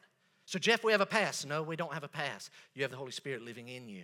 So, 0.46 0.58
Jeff, 0.58 0.82
we 0.82 0.94
have 0.94 1.02
a 1.02 1.06
pass. 1.06 1.46
No, 1.46 1.62
we 1.62 1.76
don't 1.76 1.94
have 1.94 2.06
a 2.06 2.08
pass. 2.08 2.50
You 2.74 2.84
have 2.84 2.92
the 2.92 2.98
Holy 2.98 3.12
Spirit 3.12 3.42
living 3.42 3.68
in 3.68 3.90
you. 3.90 4.04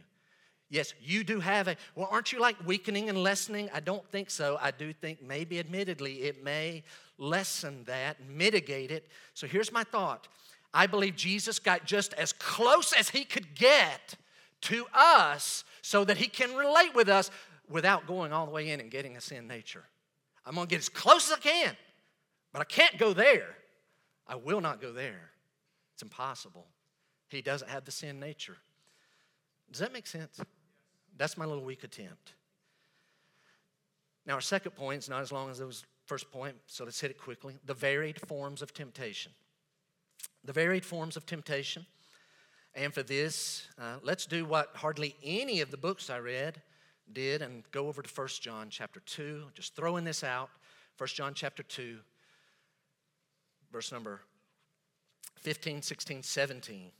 Yes, 0.69 0.93
you 1.01 1.23
do 1.23 1.39
have 1.39 1.69
a, 1.69 1.77
well, 1.95 2.09
aren't 2.11 2.33
you 2.33 2.41
like 2.41 2.57
weakening 2.67 3.07
and 3.07 3.17
lessening? 3.17 3.69
I 3.73 3.79
don't 3.79 4.05
think 4.11 4.29
so. 4.29 4.57
I 4.61 4.71
do 4.71 4.91
think 4.91 5.23
maybe, 5.23 5.59
admittedly, 5.59 6.23
it 6.23 6.43
may 6.43 6.83
lessen 7.17 7.85
that, 7.85 8.17
mitigate 8.29 8.91
it. 8.91 9.07
So 9.33 9.47
here's 9.47 9.71
my 9.71 9.85
thought 9.85 10.27
I 10.73 10.87
believe 10.87 11.15
Jesus 11.15 11.59
got 11.59 11.85
just 11.85 12.13
as 12.13 12.33
close 12.33 12.93
as 12.93 13.09
he 13.09 13.23
could 13.23 13.55
get 13.55 14.15
to 14.61 14.85
us 14.93 15.63
so 15.81 16.03
that 16.03 16.17
he 16.17 16.27
can 16.27 16.55
relate 16.55 16.93
with 16.93 17.09
us 17.09 17.31
without 17.69 18.07
going 18.07 18.33
all 18.33 18.45
the 18.45 18.51
way 18.51 18.69
in 18.69 18.79
and 18.79 18.91
getting 18.91 19.17
a 19.17 19.21
sin 19.21 19.47
nature. 19.47 19.83
I'm 20.45 20.55
gonna 20.55 20.67
get 20.67 20.79
as 20.79 20.89
close 20.89 21.31
as 21.31 21.37
I 21.37 21.41
can, 21.41 21.75
but 22.53 22.61
I 22.61 22.65
can't 22.65 22.97
go 22.97 23.13
there. 23.13 23.55
I 24.27 24.35
will 24.35 24.61
not 24.61 24.81
go 24.81 24.91
there. 24.91 25.31
It's 25.93 26.03
impossible. 26.03 26.67
He 27.29 27.41
doesn't 27.41 27.69
have 27.69 27.85
the 27.85 27.91
sin 27.91 28.19
nature. 28.19 28.57
Does 29.71 29.79
that 29.79 29.91
make 29.91 30.07
sense? 30.07 30.39
That's 31.17 31.37
my 31.37 31.45
little 31.45 31.63
weak 31.63 31.83
attempt. 31.83 32.33
Now, 34.25 34.35
our 34.35 34.41
second 34.41 34.71
point 34.71 35.03
is 35.03 35.09
not 35.09 35.21
as 35.21 35.31
long 35.31 35.49
as 35.49 35.57
those 35.57 35.85
first 36.05 36.31
point, 36.31 36.55
so 36.67 36.83
let's 36.83 36.99
hit 36.99 37.11
it 37.11 37.17
quickly. 37.17 37.57
The 37.65 37.73
varied 37.73 38.19
forms 38.27 38.61
of 38.61 38.73
temptation. 38.73 39.31
The 40.47 40.53
varied 40.53 40.83
forms 40.83 41.15
of 41.15 41.27
temptation. 41.27 41.85
And 42.73 42.91
for 42.91 43.03
this, 43.03 43.67
uh, 43.79 43.97
let's 44.01 44.25
do 44.25 44.45
what 44.45 44.71
hardly 44.75 45.15
any 45.23 45.61
of 45.61 45.69
the 45.69 45.77
books 45.77 46.09
I 46.09 46.17
read 46.17 46.61
did 47.13 47.43
and 47.43 47.63
go 47.71 47.87
over 47.87 48.01
to 48.01 48.09
1 48.09 48.27
John 48.41 48.67
chapter 48.71 48.99
2. 49.01 49.43
Just 49.53 49.75
throwing 49.75 50.03
this 50.03 50.23
out. 50.23 50.49
1 50.97 51.07
John 51.09 51.33
chapter 51.35 51.61
2, 51.61 51.97
verse 53.71 53.91
number 53.91 54.21
15, 55.41 55.83
16, 55.83 56.23
17. 56.23 56.91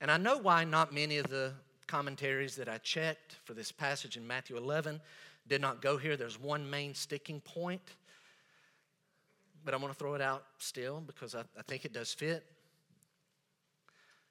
And 0.00 0.10
I 0.10 0.16
know 0.16 0.38
why 0.38 0.64
not 0.64 0.92
many 0.92 1.18
of 1.18 1.28
the 1.28 1.52
commentaries 1.86 2.56
that 2.56 2.68
I 2.68 2.78
checked 2.78 3.36
for 3.44 3.54
this 3.54 3.70
passage 3.70 4.16
in 4.16 4.26
Matthew 4.26 4.56
11 4.56 5.00
did 5.46 5.60
not 5.60 5.80
go 5.80 5.96
here. 5.96 6.16
There's 6.16 6.40
one 6.40 6.68
main 6.68 6.94
sticking 6.94 7.40
point, 7.40 7.82
but 9.66 9.74
I'm 9.74 9.80
going 9.80 9.92
to 9.92 9.98
throw 9.98 10.14
it 10.14 10.22
out 10.22 10.44
still 10.58 11.02
because 11.06 11.34
I, 11.34 11.40
I 11.58 11.62
think 11.66 11.84
it 11.84 11.92
does 11.92 12.14
fit. 12.14 12.46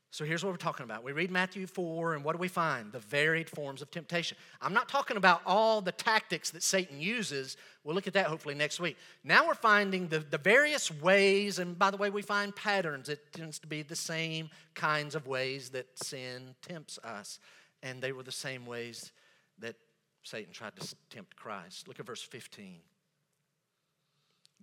So 0.10 0.24
here's 0.24 0.46
what 0.46 0.52
we're 0.52 0.58
talking 0.58 0.86
about. 0.86 1.04
We 1.04 1.12
read 1.12 1.30
Matthew 1.30 1.68
4, 1.68 2.14
and 2.14 2.24
what 2.24 2.32
do 2.32 2.38
we 2.38 2.48
find? 2.48 2.94
The 2.94 3.00
varied 3.00 3.50
forms 3.50 3.82
of 3.82 3.92
temptation. 3.92 4.38
I'm 4.62 4.74
not 4.74 4.88
talking 4.88 5.18
about 5.18 5.42
all 5.46 5.82
the 5.82 5.92
tactics 5.92 6.52
that 6.52 6.64
Satan 6.64 7.02
uses. 7.02 7.58
We'll 7.84 7.96
look 7.96 8.08
at 8.08 8.14
that 8.14 8.28
hopefully 8.28 8.56
next 8.56 8.80
week. 8.80 8.96
Now 9.26 9.46
we're 9.46 9.56
finding 9.56 10.08
the, 10.08 10.20
the 10.20 10.38
various 10.38 10.90
ways, 10.90 11.60
and 11.60 11.78
by 11.78 11.92
the 11.92 11.98
way, 11.98 12.10
we 12.10 12.22
find 12.22 12.56
patterns. 12.56 13.10
It 13.10 13.34
tends 13.34 13.60
to 13.60 13.68
be 13.68 13.82
the 13.82 13.94
same 13.94 14.50
kinds 14.74 15.16
of 15.16 15.28
ways 15.28 15.68
that 15.72 15.88
sin 16.02 16.56
tempts 16.62 16.98
us. 17.04 17.40
And 17.84 18.02
they 18.02 18.14
were 18.14 18.24
the 18.24 18.32
same 18.32 18.66
ways 18.66 19.12
that 19.60 19.76
Satan 20.24 20.54
tried 20.54 20.78
to 20.78 20.96
tempt 21.10 21.36
Christ. 21.36 21.90
Look 21.90 22.00
at 22.00 22.06
verse 22.06 22.24
15. 22.24 22.80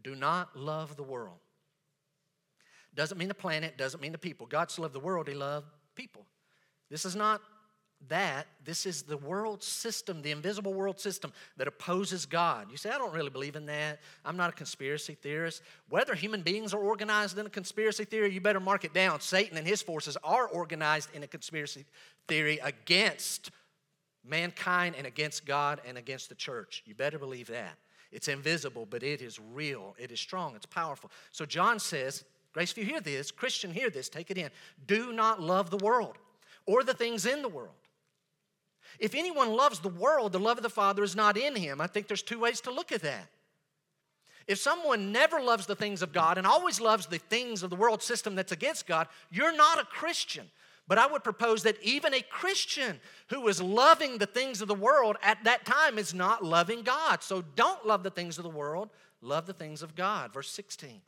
Do 0.02 0.14
not 0.14 0.56
love 0.56 0.96
the 0.96 1.02
world 1.02 1.38
doesn't 2.94 3.18
mean 3.18 3.28
the 3.28 3.34
planet, 3.34 3.78
doesn't 3.78 4.00
mean 4.00 4.12
the 4.12 4.18
people. 4.18 4.46
God 4.46 4.70
so 4.70 4.82
loved 4.82 4.94
the 4.94 5.00
world, 5.00 5.28
He 5.28 5.34
loved 5.34 5.66
people. 5.94 6.26
This 6.90 7.04
is 7.04 7.16
not 7.16 7.40
that. 8.08 8.46
This 8.64 8.84
is 8.84 9.02
the 9.04 9.16
world 9.16 9.62
system, 9.62 10.20
the 10.20 10.30
invisible 10.30 10.74
world 10.74 11.00
system 11.00 11.32
that 11.56 11.68
opposes 11.68 12.26
God. 12.26 12.70
You 12.70 12.76
say, 12.76 12.90
I 12.90 12.98
don't 12.98 13.14
really 13.14 13.30
believe 13.30 13.56
in 13.56 13.66
that. 13.66 14.00
I'm 14.24 14.36
not 14.36 14.50
a 14.50 14.52
conspiracy 14.52 15.14
theorist. 15.14 15.62
Whether 15.88 16.14
human 16.14 16.42
beings 16.42 16.74
are 16.74 16.80
organized 16.80 17.38
in 17.38 17.46
a 17.46 17.50
conspiracy 17.50 18.04
theory, 18.04 18.32
you 18.32 18.40
better 18.40 18.60
mark 18.60 18.84
it 18.84 18.92
down. 18.92 19.20
Satan 19.20 19.56
and 19.56 19.66
his 19.66 19.80
forces 19.80 20.18
are 20.22 20.46
organized 20.46 21.10
in 21.14 21.22
a 21.22 21.28
conspiracy 21.28 21.86
theory 22.28 22.58
against 22.58 23.50
mankind 24.24 24.96
and 24.98 25.06
against 25.06 25.46
God 25.46 25.80
and 25.86 25.96
against 25.96 26.28
the 26.28 26.34
church. 26.34 26.82
You 26.84 26.94
better 26.94 27.18
believe 27.18 27.46
that. 27.48 27.78
It's 28.12 28.28
invisible, 28.28 28.86
but 28.88 29.02
it 29.02 29.22
is 29.22 29.40
real. 29.52 29.96
It 29.98 30.12
is 30.12 30.20
strong. 30.20 30.54
It's 30.54 30.66
powerful. 30.66 31.10
So 31.32 31.46
John 31.46 31.78
says, 31.78 32.24
Grace, 32.52 32.70
if 32.72 32.78
you 32.78 32.84
hear 32.84 33.00
this, 33.00 33.30
Christian, 33.30 33.72
hear 33.72 33.88
this, 33.88 34.08
take 34.10 34.30
it 34.30 34.36
in. 34.36 34.50
Do 34.86 35.12
not 35.12 35.40
love 35.40 35.70
the 35.70 35.78
world 35.78 36.18
or 36.66 36.84
the 36.84 36.94
things 36.94 37.24
in 37.24 37.40
the 37.40 37.48
world. 37.48 37.70
If 38.98 39.14
anyone 39.14 39.54
loves 39.54 39.80
the 39.80 39.88
world, 39.88 40.32
the 40.32 40.38
love 40.38 40.58
of 40.58 40.62
the 40.62 40.68
Father 40.68 41.02
is 41.02 41.16
not 41.16 41.38
in 41.38 41.56
him. 41.56 41.80
I 41.80 41.86
think 41.86 42.08
there's 42.08 42.22
two 42.22 42.38
ways 42.38 42.60
to 42.62 42.70
look 42.70 42.92
at 42.92 43.02
that. 43.02 43.28
If 44.46 44.58
someone 44.58 45.12
never 45.12 45.40
loves 45.40 45.66
the 45.66 45.76
things 45.76 46.02
of 46.02 46.12
God 46.12 46.36
and 46.36 46.46
always 46.46 46.80
loves 46.80 47.06
the 47.06 47.18
things 47.18 47.62
of 47.62 47.70
the 47.70 47.76
world 47.76 48.02
system 48.02 48.34
that's 48.34 48.52
against 48.52 48.86
God, 48.86 49.06
you're 49.30 49.56
not 49.56 49.80
a 49.80 49.84
Christian. 49.84 50.50
But 50.88 50.98
I 50.98 51.06
would 51.06 51.24
propose 51.24 51.62
that 51.62 51.80
even 51.82 52.12
a 52.12 52.22
Christian 52.22 53.00
who 53.28 53.46
is 53.48 53.62
loving 53.62 54.18
the 54.18 54.26
things 54.26 54.60
of 54.60 54.68
the 54.68 54.74
world 54.74 55.16
at 55.22 55.42
that 55.44 55.64
time 55.64 55.96
is 55.96 56.12
not 56.12 56.44
loving 56.44 56.82
God. 56.82 57.22
So 57.22 57.42
don't 57.54 57.86
love 57.86 58.02
the 58.02 58.10
things 58.10 58.36
of 58.36 58.44
the 58.44 58.50
world, 58.50 58.90
love 59.20 59.46
the 59.46 59.52
things 59.52 59.82
of 59.82 59.94
God. 59.94 60.32
Verse 60.34 60.50
16. 60.50 61.00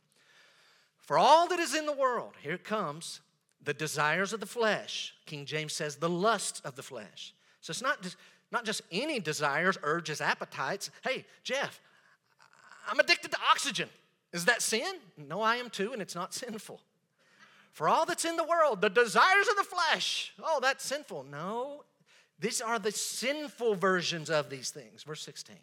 For 1.01 1.17
all 1.17 1.47
that 1.49 1.59
is 1.59 1.75
in 1.75 1.85
the 1.85 1.93
world, 1.93 2.33
here 2.41 2.57
comes, 2.57 3.21
the 3.61 3.73
desires 3.73 4.31
of 4.33 4.39
the 4.39 4.45
flesh. 4.45 5.13
King 5.25 5.45
James 5.45 5.73
says 5.73 5.97
the 5.97 6.09
lusts 6.09 6.61
of 6.61 6.75
the 6.75 6.83
flesh. 6.83 7.33
So 7.61 7.71
it's 7.71 7.81
not 7.81 8.01
just, 8.01 8.15
not 8.51 8.63
just 8.63 8.81
any 8.91 9.19
desires, 9.19 9.77
urges, 9.83 10.21
appetites. 10.21 10.89
Hey, 11.03 11.25
Jeff, 11.43 11.81
I'm 12.87 12.99
addicted 12.99 13.31
to 13.31 13.37
oxygen. 13.51 13.89
Is 14.33 14.45
that 14.45 14.61
sin? 14.61 14.95
No, 15.17 15.41
I 15.41 15.57
am 15.57 15.69
too, 15.69 15.93
and 15.93 16.01
it's 16.01 16.15
not 16.15 16.33
sinful. 16.33 16.79
For 17.75 17.89
all 17.89 18.05
that's 18.05 18.23
in 18.23 18.37
the 18.37 18.43
world, 18.45 18.79
the 18.79 18.89
desires 18.89 19.49
of 19.49 19.57
the 19.57 19.63
flesh, 19.65 20.31
oh, 20.41 20.59
that's 20.61 20.85
sinful. 20.85 21.25
No, 21.29 21.83
these 22.39 22.61
are 22.61 22.79
the 22.79 22.93
sinful 22.93 23.75
versions 23.75 24.29
of 24.29 24.49
these 24.49 24.69
things. 24.69 25.03
Verse 25.03 25.21
16. 25.23 25.57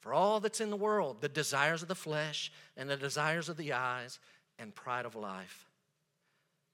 For 0.00 0.12
all 0.12 0.40
that's 0.40 0.60
in 0.60 0.68
the 0.68 0.76
world, 0.76 1.20
the 1.20 1.28
desires 1.28 1.82
of 1.82 1.86
the 1.86 1.94
flesh 1.94 2.50
and 2.76 2.90
the 2.90 2.96
desires 2.96 3.48
of 3.48 3.56
the 3.56 3.72
eyes 3.72 4.18
and 4.58 4.74
pride 4.74 5.06
of 5.06 5.14
life. 5.14 5.68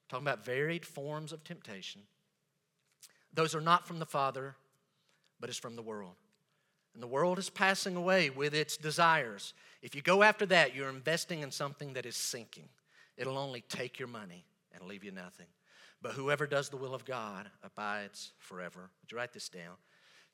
Talking 0.08 0.26
about 0.26 0.46
varied 0.46 0.86
forms 0.86 1.34
of 1.34 1.44
temptation. 1.44 2.00
Those 3.34 3.54
are 3.54 3.60
not 3.60 3.86
from 3.86 3.98
the 3.98 4.06
Father, 4.06 4.54
but 5.40 5.50
is 5.50 5.58
from 5.58 5.76
the 5.76 5.82
world. 5.82 6.14
And 6.94 7.02
the 7.02 7.06
world 7.06 7.38
is 7.38 7.50
passing 7.50 7.96
away 7.96 8.30
with 8.30 8.54
its 8.54 8.78
desires. 8.78 9.52
If 9.82 9.94
you 9.94 10.00
go 10.00 10.22
after 10.22 10.46
that, 10.46 10.74
you're 10.74 10.88
investing 10.88 11.40
in 11.40 11.50
something 11.50 11.92
that 11.92 12.06
is 12.06 12.16
sinking. 12.16 12.70
It'll 13.16 13.38
only 13.38 13.62
take 13.62 13.98
your 13.98 14.08
money 14.08 14.44
and 14.72 14.84
leave 14.84 15.04
you 15.04 15.12
nothing. 15.12 15.46
But 16.00 16.12
whoever 16.12 16.46
does 16.46 16.68
the 16.68 16.76
will 16.76 16.94
of 16.94 17.04
God 17.04 17.50
abides 17.62 18.32
forever. 18.38 18.90
Would 19.00 19.12
you 19.12 19.18
write 19.18 19.32
this 19.32 19.48
down? 19.48 19.76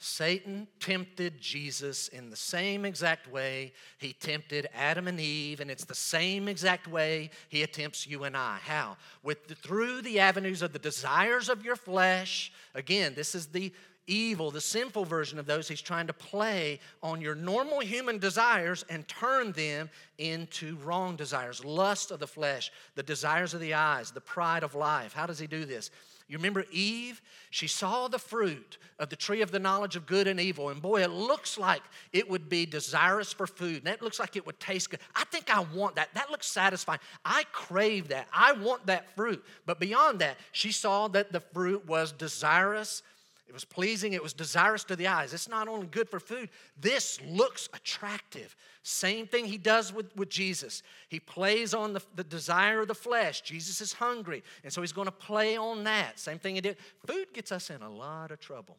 Satan 0.00 0.68
tempted 0.78 1.40
Jesus 1.40 2.06
in 2.08 2.30
the 2.30 2.36
same 2.36 2.84
exact 2.84 3.30
way 3.30 3.72
he 3.98 4.12
tempted 4.12 4.68
Adam 4.72 5.08
and 5.08 5.18
Eve, 5.18 5.58
and 5.58 5.72
it's 5.72 5.84
the 5.84 5.94
same 5.94 6.46
exact 6.46 6.86
way 6.86 7.30
he 7.48 7.64
attempts 7.64 8.06
you 8.06 8.22
and 8.22 8.36
I. 8.36 8.58
How? 8.62 8.96
With 9.24 9.48
the, 9.48 9.56
through 9.56 10.02
the 10.02 10.20
avenues 10.20 10.62
of 10.62 10.72
the 10.72 10.78
desires 10.78 11.48
of 11.48 11.64
your 11.64 11.74
flesh. 11.74 12.52
Again, 12.76 13.14
this 13.16 13.34
is 13.34 13.48
the 13.48 13.72
evil, 14.08 14.50
the 14.50 14.60
sinful 14.60 15.04
version 15.04 15.38
of 15.38 15.46
those. 15.46 15.68
He's 15.68 15.80
trying 15.80 16.08
to 16.08 16.12
play 16.12 16.80
on 17.02 17.20
your 17.20 17.34
normal 17.34 17.80
human 17.80 18.18
desires 18.18 18.84
and 18.88 19.06
turn 19.06 19.52
them 19.52 19.90
into 20.18 20.76
wrong 20.76 21.14
desires, 21.14 21.64
lust 21.64 22.10
of 22.10 22.18
the 22.18 22.26
flesh, 22.26 22.72
the 22.96 23.02
desires 23.02 23.54
of 23.54 23.60
the 23.60 23.74
eyes, 23.74 24.10
the 24.10 24.20
pride 24.20 24.64
of 24.64 24.74
life. 24.74 25.12
How 25.12 25.26
does 25.26 25.38
he 25.38 25.46
do 25.46 25.64
this? 25.64 25.90
You 26.28 26.36
remember 26.36 26.66
Eve? 26.70 27.22
She 27.50 27.66
saw 27.66 28.06
the 28.06 28.18
fruit 28.18 28.76
of 28.98 29.08
the 29.08 29.16
tree 29.16 29.40
of 29.40 29.50
the 29.50 29.58
knowledge 29.58 29.96
of 29.96 30.04
good 30.04 30.26
and 30.26 30.38
evil, 30.38 30.68
and 30.68 30.82
boy, 30.82 31.02
it 31.02 31.10
looks 31.10 31.56
like 31.56 31.80
it 32.12 32.28
would 32.28 32.50
be 32.50 32.66
desirous 32.66 33.32
for 33.32 33.46
food. 33.46 33.78
And 33.78 33.86
that 33.86 34.02
looks 34.02 34.20
like 34.20 34.36
it 34.36 34.44
would 34.44 34.60
taste 34.60 34.90
good. 34.90 35.00
I 35.16 35.24
think 35.24 35.48
I 35.48 35.60
want 35.60 35.96
that. 35.96 36.10
That 36.12 36.30
looks 36.30 36.46
satisfying. 36.46 37.00
I 37.24 37.44
crave 37.52 38.08
that. 38.08 38.28
I 38.30 38.52
want 38.52 38.86
that 38.86 39.16
fruit. 39.16 39.42
But 39.64 39.80
beyond 39.80 40.18
that, 40.18 40.36
she 40.52 40.70
saw 40.70 41.08
that 41.08 41.32
the 41.32 41.40
fruit 41.40 41.86
was 41.86 42.12
desirous 42.12 43.02
it 43.48 43.54
was 43.54 43.64
pleasing, 43.64 44.12
it 44.12 44.22
was 44.22 44.32
desirous 44.32 44.84
to 44.84 44.96
the 44.96 45.06
eyes. 45.06 45.32
It's 45.32 45.48
not 45.48 45.68
only 45.68 45.86
good 45.86 46.08
for 46.08 46.20
food, 46.20 46.50
this 46.78 47.18
looks 47.22 47.68
attractive. 47.72 48.54
Same 48.82 49.26
thing 49.26 49.46
he 49.46 49.58
does 49.58 49.92
with, 49.92 50.14
with 50.16 50.28
Jesus. 50.28 50.82
He 51.08 51.18
plays 51.18 51.72
on 51.72 51.94
the, 51.94 52.02
the 52.14 52.24
desire 52.24 52.82
of 52.82 52.88
the 52.88 52.94
flesh. 52.94 53.40
Jesus 53.40 53.80
is 53.80 53.94
hungry, 53.94 54.44
and 54.62 54.72
so 54.72 54.82
he's 54.82 54.92
going 54.92 55.06
to 55.06 55.12
play 55.12 55.56
on 55.56 55.84
that. 55.84 56.18
Same 56.18 56.38
thing 56.38 56.56
he 56.56 56.60
did. 56.60 56.76
Food 57.06 57.32
gets 57.32 57.50
us 57.50 57.70
in 57.70 57.82
a 57.82 57.90
lot 57.90 58.30
of 58.30 58.38
trouble. 58.38 58.76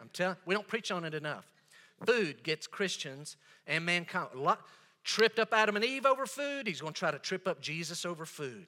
I'm 0.00 0.10
telling 0.12 0.36
we 0.44 0.54
don't 0.54 0.68
preach 0.68 0.90
on 0.90 1.04
it 1.04 1.14
enough. 1.14 1.46
Food 2.04 2.42
gets 2.42 2.66
Christians 2.66 3.36
and 3.66 3.84
mankind 3.84 4.28
a 4.34 4.38
lot 4.38 4.60
tripped 5.04 5.38
up 5.38 5.52
Adam 5.52 5.76
and 5.76 5.84
Eve 5.84 6.06
over 6.06 6.26
food. 6.26 6.66
He's 6.66 6.80
going 6.80 6.92
to 6.92 6.98
try 6.98 7.10
to 7.10 7.18
trip 7.18 7.48
up 7.48 7.60
Jesus 7.60 8.04
over 8.04 8.24
food. 8.24 8.66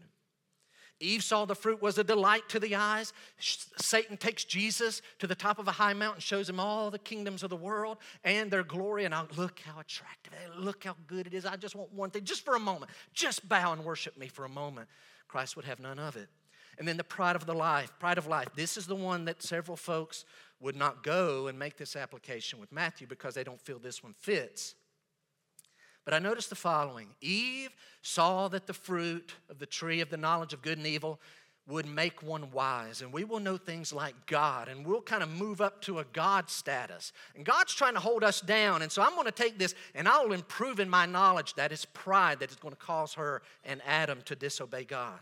Eve 1.02 1.22
saw 1.22 1.44
the 1.44 1.54
fruit 1.54 1.82
was 1.82 1.98
a 1.98 2.04
delight 2.04 2.48
to 2.48 2.60
the 2.60 2.76
eyes. 2.76 3.12
Satan 3.38 4.16
takes 4.16 4.44
Jesus 4.44 5.02
to 5.18 5.26
the 5.26 5.34
top 5.34 5.58
of 5.58 5.68
a 5.68 5.72
high 5.72 5.92
mountain, 5.92 6.20
shows 6.20 6.48
him 6.48 6.60
all 6.60 6.90
the 6.90 6.98
kingdoms 6.98 7.42
of 7.42 7.50
the 7.50 7.56
world 7.56 7.98
and 8.24 8.50
their 8.50 8.62
glory. 8.62 9.04
And 9.04 9.14
I 9.14 9.24
look 9.36 9.60
how 9.60 9.80
attractive, 9.80 10.32
look 10.56 10.84
how 10.84 10.96
good 11.06 11.26
it 11.26 11.34
is. 11.34 11.44
I 11.44 11.56
just 11.56 11.74
want 11.74 11.92
one 11.92 12.10
thing, 12.10 12.24
just 12.24 12.44
for 12.44 12.54
a 12.54 12.60
moment. 12.60 12.90
Just 13.12 13.48
bow 13.48 13.72
and 13.72 13.84
worship 13.84 14.16
me 14.16 14.28
for 14.28 14.44
a 14.44 14.48
moment. 14.48 14.88
Christ 15.28 15.56
would 15.56 15.64
have 15.64 15.80
none 15.80 15.98
of 15.98 16.16
it. 16.16 16.28
And 16.78 16.88
then 16.88 16.96
the 16.96 17.04
pride 17.04 17.36
of 17.36 17.46
the 17.46 17.54
life, 17.54 17.92
pride 17.98 18.18
of 18.18 18.26
life. 18.26 18.48
This 18.54 18.76
is 18.76 18.86
the 18.86 18.96
one 18.96 19.26
that 19.26 19.42
several 19.42 19.76
folks 19.76 20.24
would 20.60 20.76
not 20.76 21.02
go 21.02 21.48
and 21.48 21.58
make 21.58 21.76
this 21.76 21.96
application 21.96 22.60
with 22.60 22.72
Matthew 22.72 23.06
because 23.06 23.34
they 23.34 23.44
don't 23.44 23.60
feel 23.60 23.78
this 23.78 24.02
one 24.02 24.14
fits. 24.14 24.74
But 26.04 26.14
I 26.14 26.18
noticed 26.18 26.50
the 26.50 26.56
following 26.56 27.08
Eve 27.20 27.70
saw 28.02 28.48
that 28.48 28.66
the 28.66 28.74
fruit 28.74 29.34
of 29.48 29.58
the 29.58 29.66
tree 29.66 30.00
of 30.00 30.10
the 30.10 30.16
knowledge 30.16 30.52
of 30.52 30.62
good 30.62 30.78
and 30.78 30.86
evil 30.86 31.20
would 31.68 31.86
make 31.86 32.22
one 32.22 32.50
wise. 32.50 33.02
And 33.02 33.12
we 33.12 33.22
will 33.24 33.38
know 33.38 33.56
things 33.56 33.92
like 33.92 34.14
God, 34.26 34.68
and 34.68 34.84
we'll 34.84 35.00
kind 35.00 35.22
of 35.22 35.30
move 35.30 35.60
up 35.60 35.80
to 35.82 36.00
a 36.00 36.04
God 36.12 36.50
status. 36.50 37.12
And 37.36 37.44
God's 37.44 37.72
trying 37.74 37.94
to 37.94 38.00
hold 38.00 38.24
us 38.24 38.40
down. 38.40 38.82
And 38.82 38.90
so 38.90 39.00
I'm 39.00 39.14
going 39.14 39.26
to 39.26 39.32
take 39.32 39.58
this 39.58 39.74
and 39.94 40.08
I'll 40.08 40.32
improve 40.32 40.80
in 40.80 40.88
my 40.88 41.06
knowledge 41.06 41.54
that 41.54 41.70
is 41.72 41.84
pride 41.84 42.40
that 42.40 42.50
is 42.50 42.56
going 42.56 42.74
to 42.74 42.80
cause 42.80 43.14
her 43.14 43.42
and 43.64 43.80
Adam 43.86 44.20
to 44.24 44.34
disobey 44.34 44.84
God. 44.84 45.18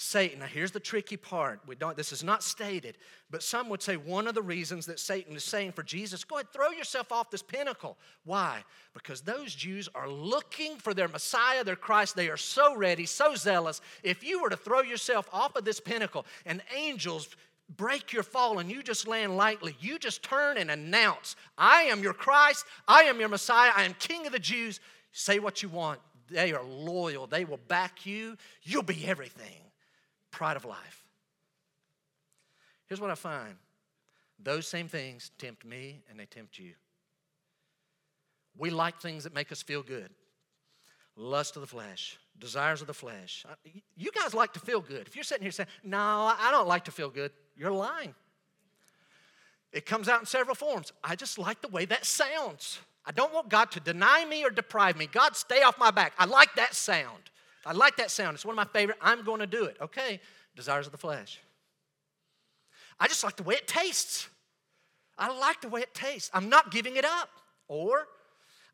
Satan. 0.00 0.38
Now, 0.38 0.46
here's 0.46 0.70
the 0.70 0.80
tricky 0.80 1.18
part. 1.18 1.60
We 1.66 1.74
don't, 1.74 1.94
this 1.94 2.10
is 2.10 2.24
not 2.24 2.42
stated, 2.42 2.96
but 3.30 3.42
some 3.42 3.68
would 3.68 3.82
say 3.82 3.98
one 3.98 4.26
of 4.26 4.34
the 4.34 4.40
reasons 4.40 4.86
that 4.86 4.98
Satan 4.98 5.36
is 5.36 5.44
saying 5.44 5.72
for 5.72 5.82
Jesus, 5.82 6.24
go 6.24 6.36
ahead, 6.36 6.50
throw 6.54 6.70
yourself 6.70 7.12
off 7.12 7.30
this 7.30 7.42
pinnacle. 7.42 7.98
Why? 8.24 8.64
Because 8.94 9.20
those 9.20 9.54
Jews 9.54 9.90
are 9.94 10.08
looking 10.08 10.76
for 10.76 10.94
their 10.94 11.06
Messiah, 11.06 11.64
their 11.64 11.76
Christ. 11.76 12.16
They 12.16 12.30
are 12.30 12.38
so 12.38 12.74
ready, 12.74 13.04
so 13.04 13.34
zealous. 13.34 13.82
If 14.02 14.24
you 14.24 14.40
were 14.40 14.48
to 14.48 14.56
throw 14.56 14.80
yourself 14.80 15.28
off 15.34 15.54
of 15.54 15.66
this 15.66 15.80
pinnacle 15.80 16.24
and 16.46 16.62
angels 16.74 17.28
break 17.76 18.10
your 18.10 18.22
fall 18.22 18.58
and 18.58 18.70
you 18.70 18.82
just 18.82 19.06
land 19.06 19.36
lightly, 19.36 19.76
you 19.80 19.98
just 19.98 20.22
turn 20.22 20.56
and 20.56 20.70
announce, 20.70 21.36
I 21.58 21.82
am 21.82 22.02
your 22.02 22.14
Christ, 22.14 22.64
I 22.88 23.02
am 23.02 23.20
your 23.20 23.28
Messiah, 23.28 23.72
I 23.76 23.84
am 23.84 23.92
King 23.98 24.24
of 24.24 24.32
the 24.32 24.38
Jews. 24.38 24.80
Say 25.12 25.40
what 25.40 25.62
you 25.62 25.68
want. 25.68 26.00
They 26.30 26.54
are 26.54 26.64
loyal, 26.64 27.26
they 27.26 27.44
will 27.44 27.60
back 27.68 28.06
you, 28.06 28.38
you'll 28.62 28.82
be 28.82 29.06
everything 29.06 29.69
pride 30.30 30.56
of 30.56 30.64
life. 30.64 31.04
Here's 32.86 33.00
what 33.00 33.10
I 33.10 33.14
find 33.14 33.54
those 34.42 34.66
same 34.66 34.88
things 34.88 35.30
tempt 35.38 35.64
me 35.64 36.00
and 36.08 36.18
they 36.18 36.24
tempt 36.24 36.58
you. 36.58 36.72
We 38.56 38.70
like 38.70 39.00
things 39.00 39.24
that 39.24 39.34
make 39.34 39.52
us 39.52 39.62
feel 39.62 39.82
good 39.82 40.10
lust 41.16 41.56
of 41.56 41.60
the 41.60 41.66
flesh, 41.66 42.18
desires 42.38 42.80
of 42.80 42.86
the 42.86 42.94
flesh. 42.94 43.44
You 43.96 44.10
guys 44.12 44.32
like 44.32 44.54
to 44.54 44.60
feel 44.60 44.80
good. 44.80 45.06
If 45.06 45.14
you're 45.14 45.24
sitting 45.24 45.42
here 45.42 45.52
saying, 45.52 45.68
No, 45.84 45.98
I 45.98 46.48
don't 46.50 46.68
like 46.68 46.84
to 46.86 46.90
feel 46.90 47.10
good, 47.10 47.32
you're 47.56 47.72
lying. 47.72 48.14
It 49.72 49.86
comes 49.86 50.08
out 50.08 50.20
in 50.20 50.26
several 50.26 50.56
forms. 50.56 50.92
I 51.04 51.14
just 51.14 51.38
like 51.38 51.60
the 51.60 51.68
way 51.68 51.84
that 51.84 52.04
sounds. 52.04 52.80
I 53.06 53.12
don't 53.12 53.32
want 53.32 53.48
God 53.48 53.70
to 53.72 53.80
deny 53.80 54.24
me 54.24 54.44
or 54.44 54.50
deprive 54.50 54.96
me. 54.96 55.06
God, 55.06 55.36
stay 55.36 55.62
off 55.62 55.78
my 55.78 55.90
back. 55.90 56.12
I 56.18 56.24
like 56.24 56.54
that 56.56 56.74
sound. 56.74 57.30
I 57.64 57.72
like 57.72 57.96
that 57.96 58.10
sound. 58.10 58.34
It's 58.34 58.44
one 58.44 58.54
of 58.54 58.56
my 58.56 58.72
favorite. 58.72 58.98
I'm 59.00 59.24
going 59.24 59.40
to 59.40 59.46
do 59.46 59.64
it. 59.64 59.76
Okay, 59.80 60.20
desires 60.56 60.86
of 60.86 60.92
the 60.92 60.98
flesh. 60.98 61.40
I 62.98 63.08
just 63.08 63.24
like 63.24 63.36
the 63.36 63.42
way 63.42 63.54
it 63.54 63.66
tastes. 63.66 64.28
I 65.18 65.32
like 65.38 65.60
the 65.60 65.68
way 65.68 65.80
it 65.80 65.94
tastes. 65.94 66.30
I'm 66.32 66.48
not 66.48 66.70
giving 66.70 66.96
it 66.96 67.04
up. 67.04 67.28
Or 67.68 68.08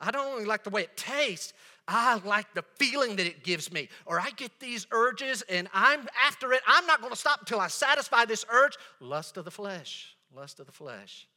I 0.00 0.10
don't 0.10 0.26
only 0.26 0.44
like 0.44 0.64
the 0.64 0.70
way 0.70 0.82
it 0.82 0.96
tastes, 0.96 1.52
I 1.88 2.20
like 2.24 2.52
the 2.54 2.64
feeling 2.76 3.16
that 3.16 3.26
it 3.26 3.44
gives 3.44 3.72
me. 3.72 3.88
Or 4.04 4.18
I 4.20 4.30
get 4.30 4.58
these 4.58 4.86
urges 4.90 5.42
and 5.42 5.68
I'm 5.72 6.08
after 6.26 6.52
it. 6.52 6.60
I'm 6.66 6.86
not 6.86 7.00
going 7.00 7.12
to 7.12 7.18
stop 7.18 7.40
until 7.40 7.60
I 7.60 7.68
satisfy 7.68 8.24
this 8.24 8.44
urge. 8.50 8.76
Lust 9.00 9.36
of 9.36 9.44
the 9.44 9.50
flesh. 9.50 10.16
Lust 10.34 10.58
of 10.58 10.66
the 10.66 10.72
flesh. 10.72 11.28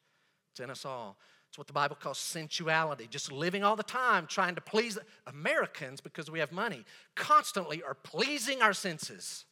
It's 0.51 0.59
in 0.59 0.69
us 0.69 0.85
all. 0.85 1.17
It's 1.49 1.57
what 1.57 1.65
the 1.65 1.73
Bible 1.73 1.97
calls 1.99 2.19
sensuality, 2.19 3.07
just 3.09 3.31
living 3.31 3.63
all 3.63 3.75
the 3.75 3.81
time 3.81 4.27
trying 4.27 4.53
to 4.53 4.61
please 4.61 4.99
Americans 5.25 5.99
because 5.99 6.29
we 6.29 6.39
have 6.39 6.51
money, 6.51 6.85
constantly 7.15 7.81
are 7.81 7.95
pleasing 7.95 8.61
our 8.61 8.73
senses. 8.73 9.45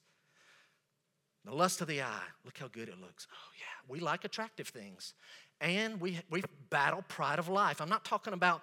The 1.44 1.56
lust 1.56 1.82
of 1.82 1.88
the 1.88 2.04
eye, 2.04 2.28
look 2.46 2.58
how 2.60 2.68
good 2.68 2.88
it 2.90 3.00
looks. 3.02 3.26
Oh, 3.32 3.52
yeah, 3.58 3.92
we 3.92 4.00
like 4.00 4.26
attractive 4.26 4.68
things. 4.68 5.16
And 5.60 6.00
we, 6.00 6.20
we 6.30 6.44
battle 6.70 7.04
pride 7.08 7.40
of 7.40 7.50
life. 7.50 7.82
I'm 7.82 7.90
not 7.90 8.06
talking 8.06 8.34
about 8.34 8.62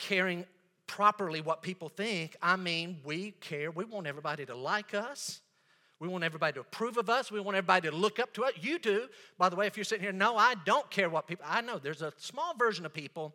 caring 0.00 0.44
properly 0.88 1.40
what 1.40 1.62
people 1.62 1.88
think. 1.88 2.34
I 2.42 2.56
mean, 2.56 2.98
we 3.04 3.32
care, 3.32 3.70
we 3.70 3.84
want 3.84 4.08
everybody 4.08 4.46
to 4.46 4.56
like 4.56 4.94
us. 4.94 5.42
We 6.00 6.08
want 6.08 6.22
everybody 6.22 6.54
to 6.54 6.60
approve 6.60 6.96
of 6.96 7.10
us. 7.10 7.32
We 7.32 7.40
want 7.40 7.56
everybody 7.56 7.90
to 7.90 7.96
look 7.96 8.18
up 8.18 8.32
to 8.34 8.44
us. 8.44 8.52
You 8.60 8.78
do. 8.78 9.08
By 9.36 9.48
the 9.48 9.56
way, 9.56 9.66
if 9.66 9.76
you're 9.76 9.84
sitting 9.84 10.04
here, 10.04 10.12
no, 10.12 10.36
I 10.36 10.54
don't 10.64 10.88
care 10.90 11.10
what 11.10 11.26
people, 11.26 11.44
I 11.48 11.60
know 11.60 11.78
there's 11.78 12.02
a 12.02 12.12
small 12.18 12.54
version 12.54 12.86
of 12.86 12.92
people, 12.94 13.34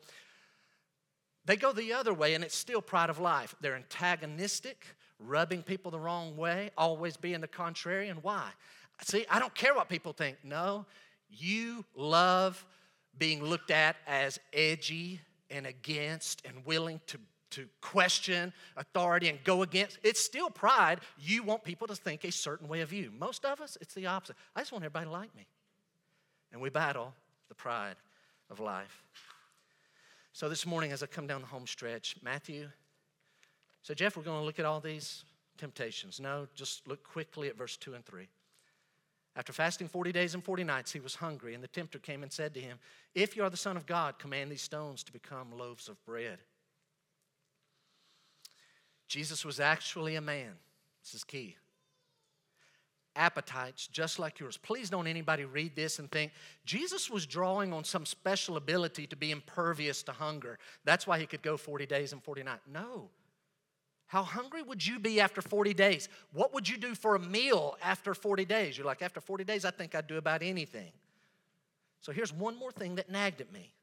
they 1.46 1.58
go 1.58 1.74
the 1.74 1.92
other 1.92 2.14
way 2.14 2.36
and 2.36 2.44
it's 2.44 2.56
still 2.56 2.82
pride 2.82 3.10
of 3.10 3.20
life. 3.20 3.54
They're 3.60 3.76
antagonistic, 3.76 4.86
rubbing 5.20 5.62
people 5.62 5.92
the 5.92 6.00
wrong 6.00 6.38
way, 6.38 6.72
always 6.78 7.18
being 7.18 7.42
the 7.42 7.50
contrarian. 7.50 8.20
Why? 8.22 8.50
See, 9.02 9.26
I 9.30 9.40
don't 9.40 9.54
care 9.54 9.74
what 9.76 9.90
people 9.90 10.14
think. 10.14 10.38
No, 10.44 10.86
you 11.30 11.84
love 11.96 12.66
being 13.18 13.44
looked 13.44 13.72
at 13.72 13.98
as 14.08 14.40
edgy 14.54 15.20
and 15.50 15.68
against 15.68 16.46
and 16.46 16.66
willing 16.66 17.02
to 17.08 17.18
to 17.54 17.68
question 17.82 18.54
authority 18.78 19.30
and 19.30 19.44
go 19.44 19.62
against. 19.62 20.00
It's 20.04 20.20
still 20.20 20.50
pride. 20.50 21.00
You 21.18 21.44
want 21.44 21.64
people 21.64 21.88
to 21.88 21.96
think 21.96 22.24
a 22.24 22.32
certain 22.32 22.68
way 22.68 22.82
of 22.82 22.94
you. 22.94 23.12
Most 23.18 23.46
of 23.46 23.62
us, 23.62 23.78
it's 23.82 23.94
the 23.94 24.08
opposite. 24.08 24.36
I 24.56 24.62
just 24.62 24.72
want 24.72 24.84
everybody 24.84 25.06
to 25.06 25.12
like 25.12 25.36
me. 25.36 25.48
And 26.52 26.62
we 26.62 26.70
battle 26.70 27.14
the 27.50 27.56
pride 27.56 27.96
of 28.50 28.60
life. 28.60 29.04
So 30.34 30.50
this 30.50 30.66
morning, 30.66 30.92
as 30.92 31.04
I 31.04 31.06
come 31.06 31.28
down 31.28 31.42
the 31.42 31.48
home 31.48 31.68
stretch, 31.68 32.16
Matthew, 32.24 32.68
so 33.84 33.94
Jeff, 33.94 34.18
we're 34.18 34.24
going 34.24 34.40
to 34.40 34.46
look 34.46 34.60
at 34.60 34.66
all 34.66 34.80
these 34.80 35.26
temptations. 35.58 36.20
No, 36.20 36.48
just 36.56 36.88
look 36.88 37.04
quickly 37.04 37.50
at 37.50 37.58
verse 37.58 37.78
2 37.78 37.94
and 37.94 38.06
3. 38.06 38.28
After 39.36 39.52
fasting 39.52 39.88
40 39.88 40.12
days 40.12 40.36
and 40.36 40.44
40 40.44 40.64
nights, 40.64 40.92
he 40.92 41.00
was 41.00 41.16
hungry, 41.16 41.56
and 41.56 41.64
the 41.64 41.68
tempter 41.68 41.98
came 41.98 42.24
and 42.24 42.32
said 42.32 42.54
to 42.54 42.60
him, 42.60 42.78
If 43.16 43.36
you 43.36 43.44
are 43.44 43.50
the 43.50 43.58
Son 43.58 43.78
of 43.78 43.86
God, 43.86 44.20
command 44.20 44.52
these 44.52 44.62
stones 44.62 45.04
to 45.04 45.12
become 45.12 45.58
loaves 45.58 45.90
of 45.90 46.04
bread. 46.06 46.40
Jesus 49.14 49.46
was 49.46 49.60
actually 49.60 50.16
a 50.16 50.22
man. 50.22 50.54
This 51.04 51.14
is 51.14 51.24
key. 51.24 51.56
Appetites 53.16 53.86
just 53.86 54.18
like 54.18 54.40
yours. 54.40 54.58
Please 54.58 54.90
don't 54.90 55.06
anybody 55.06 55.46
read 55.46 55.76
this 55.76 56.00
and 56.00 56.12
think 56.12 56.32
Jesus 56.66 57.12
was 57.12 57.28
drawing 57.28 57.74
on 57.74 57.84
some 57.84 58.08
special 58.08 58.58
ability 58.58 59.06
to 59.06 59.16
be 59.16 59.30
impervious 59.30 60.02
to 60.02 60.12
hunger. 60.12 60.58
That's 60.84 61.06
why 61.06 61.20
he 61.20 61.28
could 61.28 61.44
go 61.44 61.58
40 61.58 61.86
days 61.86 62.12
and 62.12 62.24
40 62.24 62.42
nights. 62.42 62.64
No. 62.68 63.12
How 64.08 64.24
hungry 64.24 64.64
would 64.64 64.84
you 64.84 64.98
be 64.98 65.22
after 65.22 65.44
40 65.44 65.76
days? 65.76 66.10
What 66.32 66.52
would 66.56 66.68
you 66.68 66.78
do 66.78 66.96
for 66.96 67.14
a 67.14 67.20
meal 67.20 67.78
after 67.84 68.16
40 68.16 68.46
days? 68.46 68.80
You're 68.80 68.88
like, 68.88 69.04
after 69.04 69.22
40 69.22 69.44
days, 69.44 69.64
I 69.64 69.70
think 69.70 69.94
I'd 69.94 70.08
do 70.08 70.18
about 70.18 70.42
anything. 70.42 70.92
So 72.02 72.12
here's 72.12 72.34
one 72.34 72.58
more 72.58 72.72
thing 72.72 72.96
that 72.96 73.12
nagged 73.12 73.42
at 73.42 73.54
me. 73.54 73.76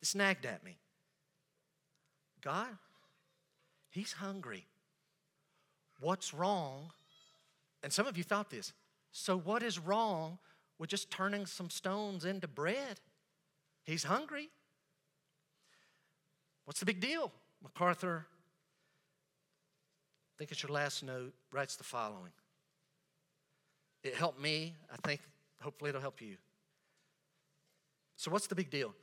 This 0.00 0.16
nagged 0.16 0.44
at 0.44 0.64
me. 0.64 0.76
God, 2.42 2.76
He's 3.90 4.12
hungry. 4.12 4.66
What's 6.00 6.32
wrong? 6.32 6.92
And 7.82 7.92
some 7.92 8.06
of 8.06 8.16
you 8.16 8.24
thought 8.24 8.50
this. 8.50 8.72
So, 9.12 9.36
what 9.36 9.62
is 9.62 9.78
wrong 9.78 10.38
with 10.78 10.90
just 10.90 11.10
turning 11.10 11.46
some 11.46 11.68
stones 11.68 12.24
into 12.24 12.46
bread? 12.46 13.00
He's 13.84 14.04
hungry. 14.04 14.48
What's 16.64 16.80
the 16.80 16.86
big 16.86 17.00
deal? 17.00 17.32
MacArthur, 17.62 18.26
I 18.26 20.32
think 20.38 20.52
it's 20.52 20.62
your 20.62 20.70
last 20.70 21.02
note, 21.02 21.34
writes 21.52 21.76
the 21.76 21.84
following. 21.84 22.32
It 24.02 24.14
helped 24.14 24.40
me. 24.40 24.74
I 24.90 24.96
think 25.06 25.20
hopefully 25.60 25.90
it'll 25.90 26.00
help 26.00 26.22
you. 26.22 26.36
So, 28.16 28.30
what's 28.30 28.46
the 28.46 28.54
big 28.54 28.70
deal? 28.70 28.94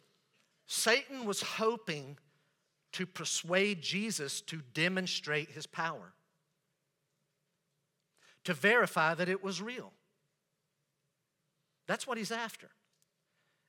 Satan 0.67 1.25
was 1.25 1.41
hoping 1.41 2.17
to 2.97 3.05
persuade 3.05 3.79
Jesus 3.79 4.41
to 4.41 4.59
demonstrate 4.73 5.51
his 5.51 5.67
power, 5.67 6.13
to 8.43 8.55
verify 8.55 9.13
that 9.13 9.29
it 9.29 9.43
was 9.43 9.61
real. 9.61 9.93
That's 11.85 12.07
what 12.07 12.17
he's 12.17 12.31
after. 12.31 12.69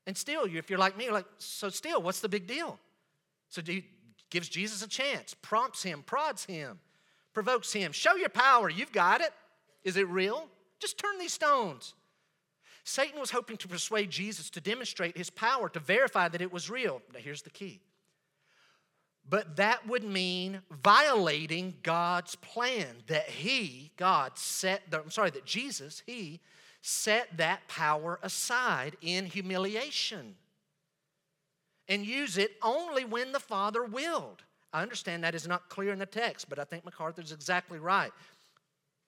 And 0.07 0.17
still, 0.17 0.45
if 0.47 0.71
you're 0.71 0.79
like 0.79 0.97
me, 0.97 1.05
you're 1.05 1.13
like, 1.13 1.27
so 1.37 1.69
still, 1.69 2.01
what's 2.01 2.21
the 2.21 2.29
big 2.31 2.47
deal? 2.47 2.79
So 3.51 3.61
he 3.61 3.85
gives 4.31 4.49
Jesus 4.49 4.83
a 4.83 4.89
chance, 4.89 5.35
prompts 5.43 5.83
him, 5.83 6.03
prods 6.03 6.47
him, 6.47 6.81
provokes 7.35 7.71
him. 7.71 7.93
Show 7.93 8.17
your 8.17 8.31
power. 8.31 8.71
You've 8.71 8.93
got 8.93 9.21
it. 9.21 9.35
Is 9.85 9.99
it 9.99 10.09
real? 10.09 10.49
Just 10.81 10.97
turn 10.97 11.19
these 11.19 11.35
stones. 11.35 11.93
Satan 12.83 13.21
was 13.21 13.31
hoping 13.31 13.59
to 13.59 13.69
persuade 13.69 14.09
Jesus 14.11 14.49
to 14.49 14.61
demonstrate 14.63 15.19
his 15.19 15.29
power, 15.29 15.69
to 15.69 15.81
verify 15.81 16.29
that 16.29 16.41
it 16.41 16.51
was 16.51 16.71
real. 16.71 17.03
Now, 17.13 17.21
here's 17.21 17.43
the 17.43 17.51
key 17.51 17.83
but 19.31 19.57
that 19.57 19.87
would 19.87 20.05
mean 20.05 20.63
violating 20.83 21.75
God's 21.83 22.35
plan 22.37 22.87
that 23.09 23.29
He, 23.29 23.91
God, 23.97 24.39
set, 24.39 24.91
the, 24.91 25.01
I'm 25.01 25.11
sorry, 25.11 25.31
that 25.31 25.45
Jesus, 25.45 26.03
He 26.07 26.41
set 26.81 27.37
that 27.37 27.67
power 27.69 28.19
aside 28.23 28.97
in 29.03 29.27
humiliation 29.27 30.37
and 31.89 32.05
use 32.05 32.39
it 32.39 32.53
only 32.63 33.05
when 33.05 33.33
the 33.33 33.41
Father 33.41 33.85
willed. 33.85 34.43
I 34.73 34.83
understand 34.83 35.25
that 35.25 35.35
is 35.35 35.49
not 35.49 35.69
clear 35.69 35.93
in 35.93 35.99
the 35.99 36.07
text, 36.07 36.49
but 36.49 36.59
I 36.59 36.65
think 36.65 36.85
MacArthur's 36.85 37.33
exactly 37.33 37.79
right. 37.79 38.13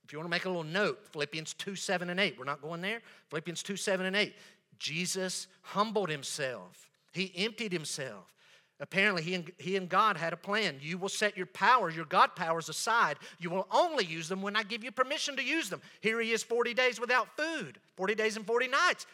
If 0.04 0.12
you 0.12 0.18
want 0.18 0.26
to 0.26 0.30
make 0.30 0.46
a 0.46 0.48
little 0.48 0.64
note, 0.64 0.98
Philippians 1.12 1.54
2 1.54 1.76
7 1.76 2.10
and 2.10 2.18
8, 2.18 2.38
we're 2.38 2.44
not 2.44 2.62
going 2.62 2.80
there. 2.80 3.00
Philippians 3.28 3.62
2 3.62 3.76
7 3.76 4.06
and 4.06 4.16
8. 4.16 4.34
Jesus 4.78 5.46
humbled 5.60 6.08
himself, 6.08 6.90
he 7.12 7.32
emptied 7.36 7.72
himself. 7.72 8.34
Apparently, 8.80 9.22
he 9.22 9.34
and, 9.34 9.52
he 9.58 9.76
and 9.76 9.88
God 9.88 10.16
had 10.16 10.32
a 10.32 10.38
plan. 10.38 10.76
You 10.80 10.96
will 10.96 11.10
set 11.10 11.36
your 11.36 11.46
powers, 11.46 11.94
your 11.94 12.06
God 12.06 12.34
powers 12.34 12.70
aside. 12.70 13.18
You 13.38 13.50
will 13.50 13.66
only 13.70 14.06
use 14.06 14.26
them 14.26 14.40
when 14.40 14.56
I 14.56 14.62
give 14.62 14.82
you 14.82 14.90
permission 14.90 15.36
to 15.36 15.44
use 15.44 15.68
them. 15.68 15.82
Here 16.00 16.18
he 16.18 16.32
is 16.32 16.42
40 16.42 16.72
days 16.72 16.98
without 16.98 17.28
food, 17.36 17.78
40 17.96 18.14
days 18.14 18.36
and 18.36 18.46
40 18.46 18.68
nights. 18.68 19.06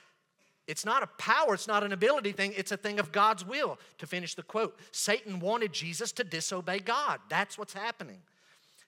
It's 0.69 0.85
not 0.85 1.03
a 1.03 1.09
power, 1.19 1.55
it's 1.55 1.67
not 1.67 1.83
an 1.83 1.93
ability 1.93 2.33
thing, 2.33 2.55
it's 2.57 2.73
a 2.73 2.77
thing 2.77 3.01
of 3.01 3.11
God's 3.11 3.45
will. 3.45 3.79
To 3.99 4.07
finish 4.07 4.35
the 4.35 4.43
quote, 4.45 4.79
Satan 4.93 5.41
wanted 5.41 5.73
Jesus 5.73 6.13
to 6.13 6.25
disobey 6.25 6.79
God. 6.79 7.19
That's 7.29 7.59
what's 7.59 7.73
happening. 7.73 8.19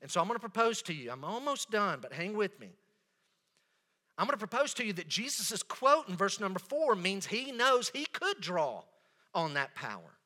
And 0.01 0.09
so 0.11 0.20
I'm 0.20 0.29
going 0.29 0.37
to 0.37 0.41
propose 0.41 0.81
to 0.83 0.95
you, 0.95 1.11
I'm 1.11 1.24
almost 1.24 1.72
done, 1.72 1.99
but 2.01 2.12
hang 2.12 2.37
with 2.37 2.59
me. 2.61 2.68
I'm 4.16 4.26
going 4.26 4.39
to 4.39 4.47
propose 4.47 4.74
to 4.74 4.85
you 4.85 4.93
that 4.95 5.09
Jesus' 5.09 5.62
quote 5.62 6.09
in 6.09 6.16
verse 6.16 6.41
number 6.41 6.59
four 6.59 6.95
means 6.95 7.26
he 7.26 7.53
knows 7.53 7.89
he 7.89 8.05
could 8.07 8.41
draw 8.41 8.83
on 9.35 9.55
that 9.55 9.74
power. 9.76 10.17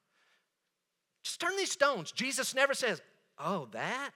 Just 1.23 1.41
turn 1.41 1.57
these 1.57 1.71
stones. 1.71 2.13
Jesus 2.13 2.55
never 2.55 2.75
says, 2.75 3.01
Oh, 3.39 3.69
that? 3.73 4.13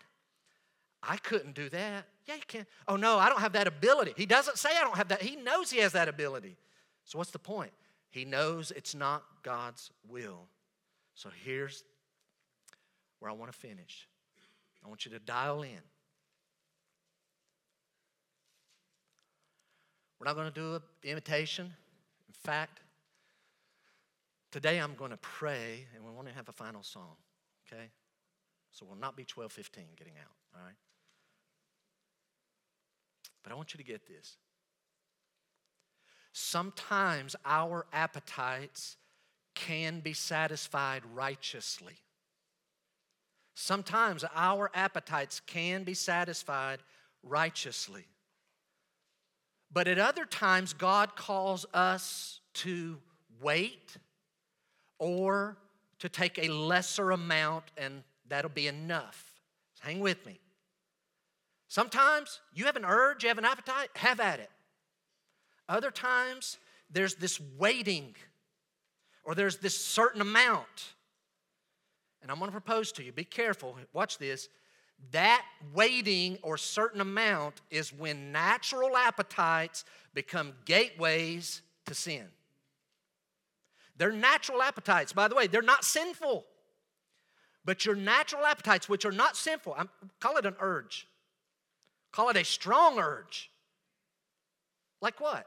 I 1.02 1.16
couldn't 1.18 1.54
do 1.54 1.68
that. 1.68 2.06
Yeah, 2.26 2.34
you 2.34 2.42
can. 2.46 2.66
Oh, 2.88 2.96
no, 2.96 3.18
I 3.18 3.28
don't 3.28 3.40
have 3.40 3.52
that 3.52 3.66
ability. 3.66 4.14
He 4.16 4.26
doesn't 4.26 4.58
say 4.58 4.70
I 4.76 4.82
don't 4.82 4.96
have 4.96 5.08
that. 5.08 5.22
He 5.22 5.36
knows 5.36 5.70
he 5.70 5.78
has 5.78 5.92
that 5.92 6.08
ability. 6.08 6.56
So, 7.04 7.18
what's 7.18 7.30
the 7.30 7.38
point? 7.38 7.72
He 8.10 8.24
knows 8.24 8.72
it's 8.72 8.94
not 8.94 9.22
God's 9.42 9.90
will. 10.08 10.48
So, 11.14 11.30
here's 11.44 11.84
where 13.20 13.30
I 13.30 13.34
want 13.34 13.52
to 13.52 13.58
finish. 13.58 14.08
I 14.84 14.88
want 14.88 15.04
you 15.04 15.12
to 15.12 15.18
dial 15.18 15.62
in. 15.62 15.80
We're 20.18 20.26
not 20.26 20.34
going 20.34 20.52
to 20.52 20.60
do 20.60 20.74
an 20.74 20.82
imitation. 21.04 21.66
In 21.66 22.34
fact, 22.34 22.80
today 24.56 24.78
I'm 24.78 24.94
going 24.94 25.10
to 25.10 25.18
pray 25.18 25.84
and 25.94 26.02
we 26.02 26.10
want 26.10 26.28
to 26.28 26.34
have 26.34 26.48
a 26.48 26.52
final 26.52 26.82
song, 26.82 27.16
okay? 27.70 27.90
So, 28.70 28.86
we'll 28.86 28.96
not 28.96 29.14
be 29.14 29.26
12 29.26 29.52
15 29.52 29.84
getting 29.98 30.14
out, 30.18 30.32
all 30.54 30.64
right? 30.64 30.74
But 33.42 33.52
I 33.52 33.54
want 33.54 33.74
you 33.74 33.78
to 33.78 33.84
get 33.84 34.08
this. 34.08 34.38
Sometimes 36.32 37.36
our 37.44 37.84
appetites 37.92 38.96
can 39.54 40.00
be 40.00 40.14
satisfied 40.14 41.02
righteously. 41.12 41.98
Sometimes 43.54 44.24
our 44.34 44.70
appetites 44.72 45.40
can 45.40 45.84
be 45.84 45.92
satisfied 45.92 46.78
righteously. 47.22 48.06
But 49.70 49.86
at 49.86 49.98
other 49.98 50.24
times, 50.24 50.72
God 50.72 51.14
calls 51.14 51.66
us 51.74 52.40
to 52.54 52.96
wait 53.42 53.98
or 54.98 55.56
to 55.98 56.08
take 56.08 56.38
a 56.38 56.48
lesser 56.48 57.10
amount, 57.10 57.64
and 57.76 58.02
that'll 58.28 58.50
be 58.50 58.66
enough. 58.66 59.32
Hang 59.80 60.00
with 60.00 60.24
me. 60.26 60.40
Sometimes 61.68 62.40
you 62.54 62.64
have 62.66 62.76
an 62.76 62.84
urge, 62.84 63.22
you 63.22 63.28
have 63.28 63.38
an 63.38 63.44
appetite, 63.44 63.88
have 63.96 64.20
at 64.20 64.40
it. 64.40 64.50
Other 65.68 65.90
times, 65.90 66.58
there's 66.90 67.16
this 67.16 67.40
waiting 67.58 68.14
or 69.24 69.34
there's 69.34 69.56
this 69.58 69.76
certain 69.76 70.20
amount. 70.20 70.94
And 72.22 72.30
I'm 72.30 72.38
going 72.38 72.48
to 72.48 72.52
propose 72.52 72.92
to 72.92 73.02
you 73.02 73.12
be 73.12 73.24
careful, 73.24 73.76
watch 73.92 74.18
this. 74.18 74.48
That 75.10 75.44
waiting 75.74 76.38
or 76.42 76.56
certain 76.56 77.00
amount 77.00 77.60
is 77.70 77.92
when 77.92 78.32
natural 78.32 78.96
appetites 78.96 79.84
become 80.14 80.54
gateways 80.64 81.60
to 81.84 81.94
sin. 81.94 82.26
They're 83.98 84.12
natural 84.12 84.62
appetites, 84.62 85.12
by 85.12 85.28
the 85.28 85.34
way, 85.34 85.46
they're 85.46 85.62
not 85.62 85.84
sinful. 85.84 86.44
But 87.64 87.84
your 87.84 87.96
natural 87.96 88.44
appetites, 88.44 88.88
which 88.88 89.04
are 89.04 89.12
not 89.12 89.36
sinful, 89.36 89.74
I'm, 89.76 89.88
call 90.20 90.36
it 90.36 90.46
an 90.46 90.54
urge, 90.60 91.08
call 92.12 92.28
it 92.28 92.36
a 92.36 92.44
strong 92.44 92.98
urge. 92.98 93.50
Like 95.00 95.20
what? 95.20 95.46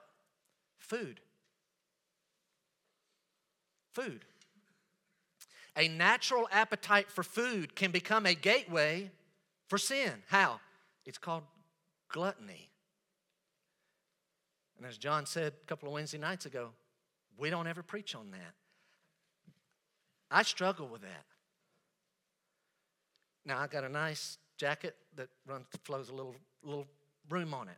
Food. 0.77 1.21
Food. 3.93 4.25
A 5.75 5.87
natural 5.87 6.47
appetite 6.51 7.09
for 7.09 7.23
food 7.23 7.75
can 7.75 7.91
become 7.91 8.25
a 8.25 8.33
gateway 8.33 9.11
for 9.67 9.77
sin. 9.77 10.11
How? 10.27 10.59
It's 11.05 11.17
called 11.17 11.43
gluttony. 12.09 12.69
And 14.77 14.85
as 14.85 14.97
John 14.97 15.25
said 15.25 15.53
a 15.63 15.65
couple 15.67 15.87
of 15.87 15.93
Wednesday 15.93 16.17
nights 16.17 16.45
ago, 16.45 16.69
we 17.39 17.49
don't 17.49 17.67
ever 17.67 17.81
preach 17.81 18.15
on 18.15 18.31
that. 18.31 18.53
I 20.29 20.43
struggle 20.43 20.87
with 20.87 21.01
that. 21.01 21.25
Now 23.45 23.59
I 23.59 23.67
got 23.67 23.83
a 23.83 23.89
nice 23.89 24.37
jacket 24.57 24.95
that 25.15 25.29
runs 25.47 25.65
flows 25.83 26.09
a 26.09 26.13
little 26.13 26.35
little 26.63 26.87
room 27.29 27.53
on 27.53 27.67
it. 27.67 27.77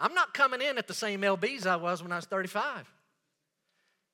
I'm 0.00 0.14
not 0.14 0.34
coming 0.34 0.60
in 0.60 0.78
at 0.78 0.88
the 0.88 0.94
same 0.94 1.20
LBs 1.20 1.66
I 1.66 1.76
was 1.76 2.02
when 2.02 2.10
I 2.10 2.16
was 2.16 2.24
35. 2.24 2.90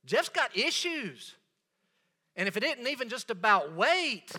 Jeff's 0.05 0.29
got 0.29 0.57
issues. 0.57 1.35
And 2.37 2.47
if 2.47 2.57
it 2.57 2.63
isn't 2.63 2.87
even 2.87 3.09
just 3.09 3.31
about 3.31 3.75
weight, 3.75 4.31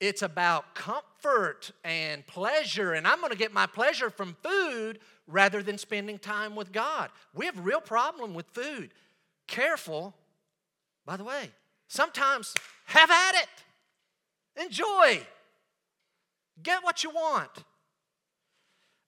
it's 0.00 0.22
about 0.22 0.74
comfort 0.74 1.72
and 1.84 2.26
pleasure. 2.26 2.92
And 2.92 3.06
I'm 3.06 3.18
going 3.20 3.32
to 3.32 3.38
get 3.38 3.52
my 3.52 3.66
pleasure 3.66 4.10
from 4.10 4.36
food 4.42 5.00
rather 5.26 5.62
than 5.62 5.78
spending 5.78 6.18
time 6.18 6.54
with 6.54 6.72
God. 6.72 7.10
We 7.34 7.46
have 7.46 7.58
a 7.58 7.62
real 7.62 7.80
problem 7.80 8.34
with 8.34 8.46
food. 8.46 8.90
Careful, 9.46 10.14
by 11.04 11.16
the 11.16 11.24
way, 11.24 11.50
sometimes 11.88 12.54
have 12.86 13.10
at 13.10 13.34
it, 13.34 14.62
enjoy, 14.64 15.20
get 16.62 16.84
what 16.84 17.02
you 17.02 17.10
want. 17.10 17.50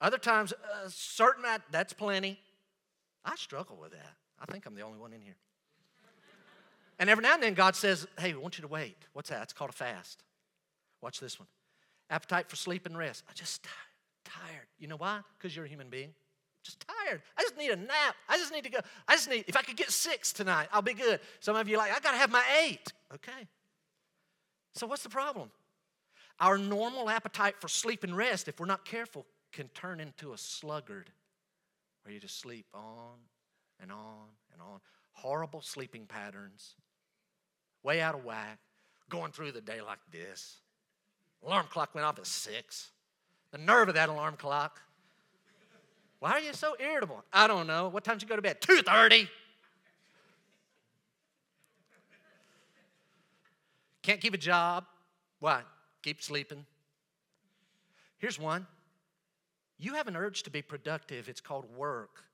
Other 0.00 0.18
times, 0.18 0.52
uh, 0.52 0.88
certain 0.88 1.42
that, 1.42 1.62
that's 1.70 1.92
plenty. 1.92 2.40
I 3.24 3.36
struggle 3.36 3.76
with 3.80 3.92
that. 3.92 4.14
I 4.40 4.50
think 4.50 4.64
I'm 4.64 4.74
the 4.74 4.80
only 4.80 4.98
one 4.98 5.12
in 5.12 5.20
here. 5.20 5.36
And 6.98 7.08
every 7.08 7.22
now 7.22 7.34
and 7.34 7.42
then, 7.42 7.54
God 7.54 7.76
says, 7.76 8.06
Hey, 8.18 8.32
we 8.32 8.40
want 8.40 8.58
you 8.58 8.62
to 8.62 8.68
wait. 8.68 8.96
What's 9.12 9.30
that? 9.30 9.42
It's 9.42 9.52
called 9.52 9.70
a 9.70 9.74
fast. 9.74 10.22
Watch 11.02 11.20
this 11.20 11.38
one. 11.38 11.48
Appetite 12.10 12.48
for 12.48 12.56
sleep 12.56 12.86
and 12.86 12.96
rest. 12.96 13.24
I 13.28 13.32
just 13.34 13.64
tired. 14.24 14.66
You 14.78 14.88
know 14.88 14.96
why? 14.96 15.20
Because 15.38 15.54
you're 15.54 15.64
a 15.64 15.68
human 15.68 15.88
being. 15.88 16.12
Just 16.62 16.84
tired. 16.86 17.22
I 17.38 17.42
just 17.42 17.56
need 17.56 17.70
a 17.70 17.76
nap. 17.76 18.16
I 18.28 18.36
just 18.36 18.52
need 18.52 18.64
to 18.64 18.70
go. 18.70 18.78
I 19.08 19.14
just 19.14 19.30
need, 19.30 19.44
if 19.46 19.56
I 19.56 19.62
could 19.62 19.76
get 19.76 19.90
six 19.90 20.32
tonight, 20.32 20.68
I'll 20.72 20.82
be 20.82 20.94
good. 20.94 21.20
Some 21.40 21.56
of 21.56 21.68
you 21.68 21.78
like, 21.78 21.90
I 21.90 22.00
got 22.00 22.12
to 22.12 22.18
have 22.18 22.30
my 22.30 22.44
eight. 22.64 22.92
Okay. 23.14 23.46
So 24.74 24.86
what's 24.86 25.02
the 25.02 25.08
problem? 25.08 25.50
Our 26.38 26.58
normal 26.58 27.08
appetite 27.08 27.56
for 27.60 27.68
sleep 27.68 28.04
and 28.04 28.16
rest, 28.16 28.48
if 28.48 28.60
we're 28.60 28.66
not 28.66 28.84
careful, 28.84 29.26
can 29.52 29.68
turn 29.68 30.00
into 30.00 30.32
a 30.32 30.38
sluggard 30.38 31.10
where 32.02 32.14
you 32.14 32.20
just 32.20 32.40
sleep 32.40 32.66
on 32.74 33.18
and 33.80 33.90
on 33.90 34.28
and 34.52 34.62
on. 34.62 34.80
Horrible 35.12 35.60
sleeping 35.60 36.06
patterns, 36.06 36.76
way 37.82 38.00
out 38.00 38.14
of 38.14 38.24
whack, 38.24 38.58
going 39.08 39.32
through 39.32 39.52
the 39.52 39.60
day 39.60 39.80
like 39.82 39.98
this. 40.10 40.60
Alarm 41.44 41.66
clock 41.70 41.94
went 41.94 42.06
off 42.06 42.18
at 42.18 42.26
six. 42.26 42.90
The 43.50 43.58
nerve 43.58 43.88
of 43.88 43.94
that 43.94 44.08
alarm 44.08 44.36
clock. 44.36 44.80
Why 46.18 46.32
are 46.32 46.40
you 46.40 46.52
so 46.52 46.76
irritable? 46.78 47.24
I 47.32 47.46
don't 47.46 47.66
know. 47.66 47.88
What 47.88 48.04
time 48.04 48.16
did 48.16 48.22
you 48.22 48.28
go 48.28 48.36
to 48.36 48.42
bed? 48.42 48.60
2:30. 48.60 49.28
Can't 54.02 54.20
keep 54.20 54.34
a 54.34 54.38
job. 54.38 54.84
Why? 55.40 55.62
Keep 56.02 56.22
sleeping. 56.22 56.64
Here's 58.18 58.38
one. 58.38 58.66
You 59.78 59.94
have 59.94 60.08
an 60.08 60.16
urge 60.16 60.42
to 60.42 60.50
be 60.50 60.60
productive, 60.60 61.28
it's 61.28 61.40
called 61.40 61.64
work. 61.74 62.24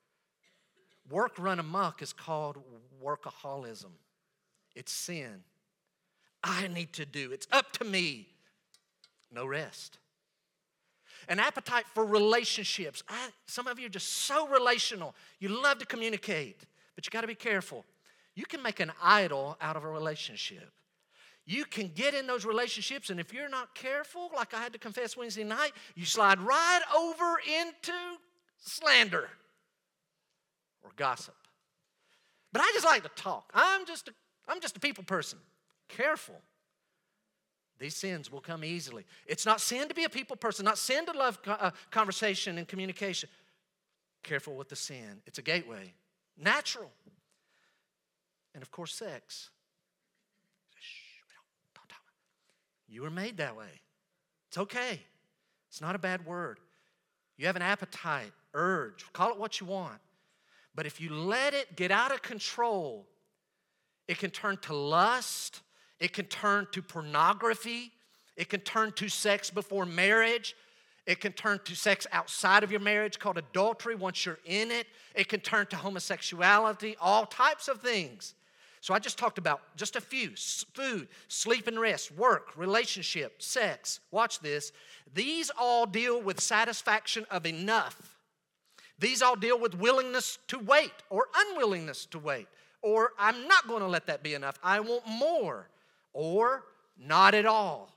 Work 1.08 1.38
run 1.38 1.60
amok 1.60 2.02
is 2.02 2.12
called 2.12 2.58
workaholism. 3.02 3.92
It's 4.74 4.90
sin. 4.90 5.44
I 6.42 6.66
need 6.66 6.92
to 6.94 7.06
do, 7.06 7.30
it's 7.32 7.46
up 7.52 7.72
to 7.74 7.84
me. 7.84 8.28
No 9.30 9.46
rest. 9.46 9.98
An 11.28 11.40
appetite 11.40 11.86
for 11.92 12.04
relationships. 12.04 13.02
I, 13.08 13.28
some 13.46 13.66
of 13.66 13.78
you 13.78 13.86
are 13.86 13.90
just 13.90 14.08
so 14.08 14.46
relational. 14.48 15.14
You 15.40 15.48
love 15.62 15.78
to 15.78 15.86
communicate, 15.86 16.64
but 16.94 17.06
you 17.06 17.10
got 17.10 17.22
to 17.22 17.26
be 17.26 17.34
careful. 17.34 17.84
You 18.34 18.44
can 18.44 18.62
make 18.62 18.80
an 18.80 18.92
idol 19.02 19.56
out 19.60 19.76
of 19.76 19.84
a 19.84 19.88
relationship 19.88 20.70
you 21.46 21.64
can 21.64 21.92
get 21.94 22.12
in 22.12 22.26
those 22.26 22.44
relationships, 22.44 23.08
and 23.08 23.20
if 23.20 23.32
you're 23.32 23.48
not 23.48 23.74
careful, 23.74 24.30
like 24.34 24.52
I 24.52 24.60
had 24.60 24.72
to 24.72 24.80
confess 24.80 25.16
Wednesday 25.16 25.44
night, 25.44 25.72
you 25.94 26.04
slide 26.04 26.40
right 26.40 26.80
over 26.94 27.36
into 27.60 27.92
slander 28.58 29.28
or 30.82 30.90
gossip. 30.96 31.36
But 32.52 32.62
I 32.62 32.70
just 32.74 32.84
like 32.84 33.04
to 33.04 33.10
talk. 33.10 33.52
I'm 33.54 33.86
just 33.86 34.08
a, 34.08 34.12
I'm 34.48 34.60
just 34.60 34.76
a 34.76 34.80
people 34.80 35.04
person. 35.04 35.38
Careful. 35.88 36.34
These 37.78 37.96
sins 37.96 38.32
will 38.32 38.40
come 38.40 38.64
easily. 38.64 39.04
It's 39.26 39.44
not 39.44 39.60
sin 39.60 39.88
to 39.88 39.94
be 39.94 40.04
a 40.04 40.08
people 40.08 40.36
person, 40.36 40.64
not 40.64 40.78
sin 40.78 41.04
to 41.06 41.12
love 41.12 41.38
uh, 41.46 41.70
conversation 41.90 42.58
and 42.58 42.66
communication. 42.66 43.28
Careful 44.22 44.54
with 44.54 44.68
the 44.68 44.76
sin. 44.76 45.20
It's 45.26 45.38
a 45.38 45.42
gateway 45.42 45.92
natural. 46.36 46.90
And 48.54 48.62
of 48.62 48.70
course, 48.70 48.94
sex. 48.94 49.50
You 52.88 53.02
were 53.02 53.10
made 53.10 53.38
that 53.38 53.56
way. 53.56 53.80
It's 54.48 54.58
okay. 54.58 55.00
It's 55.68 55.80
not 55.80 55.94
a 55.94 55.98
bad 55.98 56.24
word. 56.24 56.60
You 57.36 57.46
have 57.46 57.56
an 57.56 57.62
appetite, 57.62 58.32
urge, 58.54 59.04
call 59.12 59.30
it 59.30 59.38
what 59.38 59.60
you 59.60 59.66
want. 59.66 59.98
But 60.74 60.86
if 60.86 61.00
you 61.00 61.12
let 61.12 61.52
it 61.52 61.74
get 61.74 61.90
out 61.90 62.12
of 62.12 62.22
control, 62.22 63.06
it 64.06 64.18
can 64.18 64.30
turn 64.30 64.56
to 64.58 64.74
lust, 64.74 65.62
it 66.00 66.12
can 66.12 66.26
turn 66.26 66.66
to 66.72 66.82
pornography, 66.82 67.92
it 68.36 68.48
can 68.48 68.60
turn 68.60 68.92
to 68.92 69.08
sex 69.08 69.50
before 69.50 69.86
marriage, 69.86 70.54
it 71.06 71.20
can 71.20 71.32
turn 71.32 71.60
to 71.64 71.76
sex 71.76 72.06
outside 72.10 72.64
of 72.64 72.70
your 72.70 72.80
marriage 72.80 73.18
called 73.18 73.38
adultery 73.38 73.94
once 73.94 74.26
you're 74.26 74.40
in 74.44 74.72
it. 74.72 74.88
It 75.14 75.28
can 75.28 75.38
turn 75.40 75.66
to 75.68 75.76
homosexuality, 75.76 76.96
all 77.00 77.26
types 77.26 77.68
of 77.68 77.80
things. 77.80 78.34
So 78.80 78.92
I 78.92 78.98
just 78.98 79.16
talked 79.16 79.38
about 79.38 79.62
just 79.76 79.96
a 79.96 80.00
few 80.00 80.30
food, 80.74 81.08
sleep 81.28 81.68
and 81.68 81.78
rest, 81.78 82.12
work, 82.12 82.56
relationship, 82.56 83.40
sex. 83.40 84.00
Watch 84.10 84.40
this. 84.40 84.72
These 85.14 85.50
all 85.58 85.86
deal 85.86 86.20
with 86.20 86.40
satisfaction 86.40 87.24
of 87.30 87.46
enough. 87.46 88.16
These 88.98 89.22
all 89.22 89.36
deal 89.36 89.58
with 89.58 89.74
willingness 89.74 90.38
to 90.48 90.58
wait 90.58 90.92
or 91.10 91.26
unwillingness 91.34 92.06
to 92.06 92.18
wait. 92.18 92.48
Or 92.82 93.12
I'm 93.18 93.46
not 93.48 93.66
going 93.66 93.82
to 93.82 93.88
let 93.88 94.06
that 94.06 94.22
be 94.22 94.34
enough. 94.34 94.58
I 94.62 94.80
want 94.80 95.06
more. 95.06 95.68
Or 96.18 96.64
not 96.96 97.34
at 97.34 97.44
all. 97.44 97.94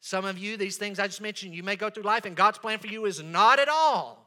Some 0.00 0.24
of 0.24 0.36
you, 0.36 0.56
these 0.56 0.78
things 0.78 0.98
I 0.98 1.06
just 1.06 1.20
mentioned, 1.20 1.54
you 1.54 1.62
may 1.62 1.76
go 1.76 1.88
through 1.88 2.02
life 2.02 2.24
and 2.24 2.34
God's 2.34 2.58
plan 2.58 2.80
for 2.80 2.88
you 2.88 3.04
is 3.04 3.22
not 3.22 3.60
at 3.60 3.68
all. 3.68 4.26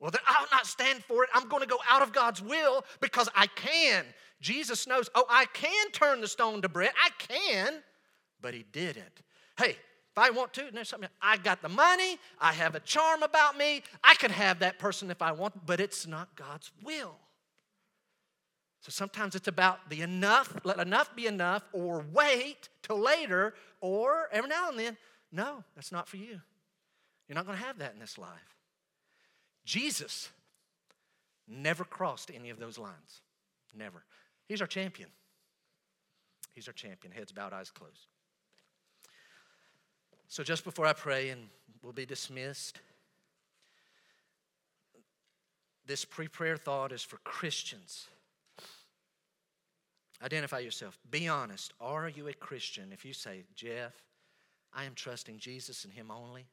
Well, 0.00 0.12
I'll 0.26 0.46
not 0.50 0.66
stand 0.66 1.04
for 1.04 1.24
it. 1.24 1.30
I'm 1.34 1.46
going 1.48 1.60
to 1.60 1.68
go 1.68 1.76
out 1.86 2.00
of 2.00 2.14
God's 2.14 2.40
will 2.40 2.86
because 3.00 3.28
I 3.36 3.48
can. 3.48 4.06
Jesus 4.40 4.86
knows, 4.86 5.10
oh, 5.14 5.26
I 5.28 5.44
can 5.52 5.90
turn 5.90 6.22
the 6.22 6.26
stone 6.26 6.62
to 6.62 6.70
bread. 6.70 6.92
I 7.04 7.10
can, 7.18 7.82
but 8.40 8.54
he 8.54 8.64
didn't. 8.72 9.22
Hey, 9.58 9.72
if 9.72 10.16
I 10.16 10.30
want 10.30 10.54
to, 10.54 10.70
there's 10.72 10.88
something, 10.88 11.10
I 11.20 11.36
got 11.36 11.60
the 11.60 11.68
money, 11.68 12.16
I 12.40 12.54
have 12.54 12.74
a 12.74 12.80
charm 12.80 13.22
about 13.22 13.58
me, 13.58 13.82
I 14.02 14.14
can 14.14 14.30
have 14.30 14.60
that 14.60 14.78
person 14.78 15.10
if 15.10 15.20
I 15.20 15.32
want, 15.32 15.66
but 15.66 15.80
it's 15.80 16.06
not 16.06 16.34
God's 16.34 16.70
will. 16.82 17.16
So 18.82 18.90
sometimes 18.90 19.36
it's 19.36 19.46
about 19.46 19.88
the 19.88 20.02
enough, 20.02 20.52
let 20.64 20.80
enough 20.80 21.14
be 21.14 21.26
enough, 21.28 21.62
or 21.72 22.04
wait 22.12 22.68
till 22.82 22.98
later, 22.98 23.54
or 23.80 24.28
every 24.32 24.50
now 24.50 24.70
and 24.70 24.78
then, 24.78 24.96
no, 25.30 25.62
that's 25.76 25.92
not 25.92 26.08
for 26.08 26.16
you. 26.16 26.40
You're 27.28 27.36
not 27.36 27.46
going 27.46 27.56
to 27.56 27.64
have 27.64 27.78
that 27.78 27.94
in 27.94 28.00
this 28.00 28.18
life. 28.18 28.56
Jesus 29.64 30.30
never 31.46 31.84
crossed 31.84 32.32
any 32.34 32.50
of 32.50 32.58
those 32.58 32.76
lines. 32.76 33.20
Never. 33.72 34.02
He's 34.48 34.60
our 34.60 34.66
champion. 34.66 35.08
He's 36.52 36.66
our 36.66 36.74
champion. 36.74 37.12
Heads 37.12 37.30
bowed, 37.30 37.52
eyes 37.52 37.70
closed. 37.70 38.08
So, 40.26 40.42
just 40.42 40.64
before 40.64 40.86
I 40.86 40.92
pray 40.92 41.28
and 41.28 41.42
we'll 41.82 41.92
be 41.92 42.04
dismissed, 42.04 42.80
this 45.86 46.04
pre 46.04 46.26
prayer 46.26 46.56
thought 46.56 46.90
is 46.90 47.02
for 47.02 47.18
Christians. 47.18 48.08
Identify 50.22 50.60
yourself. 50.60 50.98
Be 51.10 51.28
honest. 51.28 51.72
Are 51.80 52.08
you 52.08 52.28
a 52.28 52.32
Christian? 52.32 52.92
If 52.92 53.04
you 53.04 53.12
say, 53.12 53.44
Jeff, 53.54 53.92
I 54.72 54.84
am 54.84 54.94
trusting 54.94 55.38
Jesus 55.38 55.84
and 55.84 55.92
Him 55.92 56.10
only. 56.10 56.46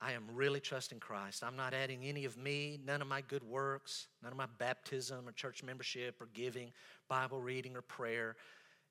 I 0.00 0.12
am 0.12 0.24
really 0.32 0.60
trusting 0.60 0.98
Christ. 0.98 1.44
I'm 1.44 1.56
not 1.56 1.74
adding 1.74 2.04
any 2.04 2.24
of 2.24 2.38
me, 2.38 2.80
none 2.86 3.02
of 3.02 3.08
my 3.08 3.20
good 3.20 3.42
works, 3.44 4.06
none 4.22 4.32
of 4.32 4.38
my 4.38 4.46
baptism 4.58 5.28
or 5.28 5.32
church 5.32 5.62
membership 5.62 6.22
or 6.22 6.28
giving, 6.32 6.72
Bible 7.08 7.38
reading 7.38 7.76
or 7.76 7.82
prayer. 7.82 8.36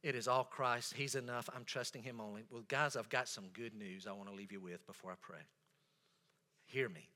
It 0.04 0.14
is 0.14 0.28
all 0.28 0.44
Christ. 0.44 0.94
He's 0.94 1.16
enough. 1.16 1.50
I'm 1.56 1.66
trusting 1.66 2.04
Him 2.04 2.22
only. 2.22 2.44
Well, 2.52 2.64
guys, 2.68 2.96
I've 2.96 3.10
got 3.10 3.28
some 3.28 3.46
good 3.54 3.74
news 3.74 4.06
I 4.06 4.12
want 4.12 4.30
to 4.30 4.36
leave 4.36 4.52
you 4.52 4.62
with 4.62 4.86
before 4.86 5.12
I 5.12 5.16
pray. 5.20 5.42
Hear 6.66 6.90
me. 6.90 7.10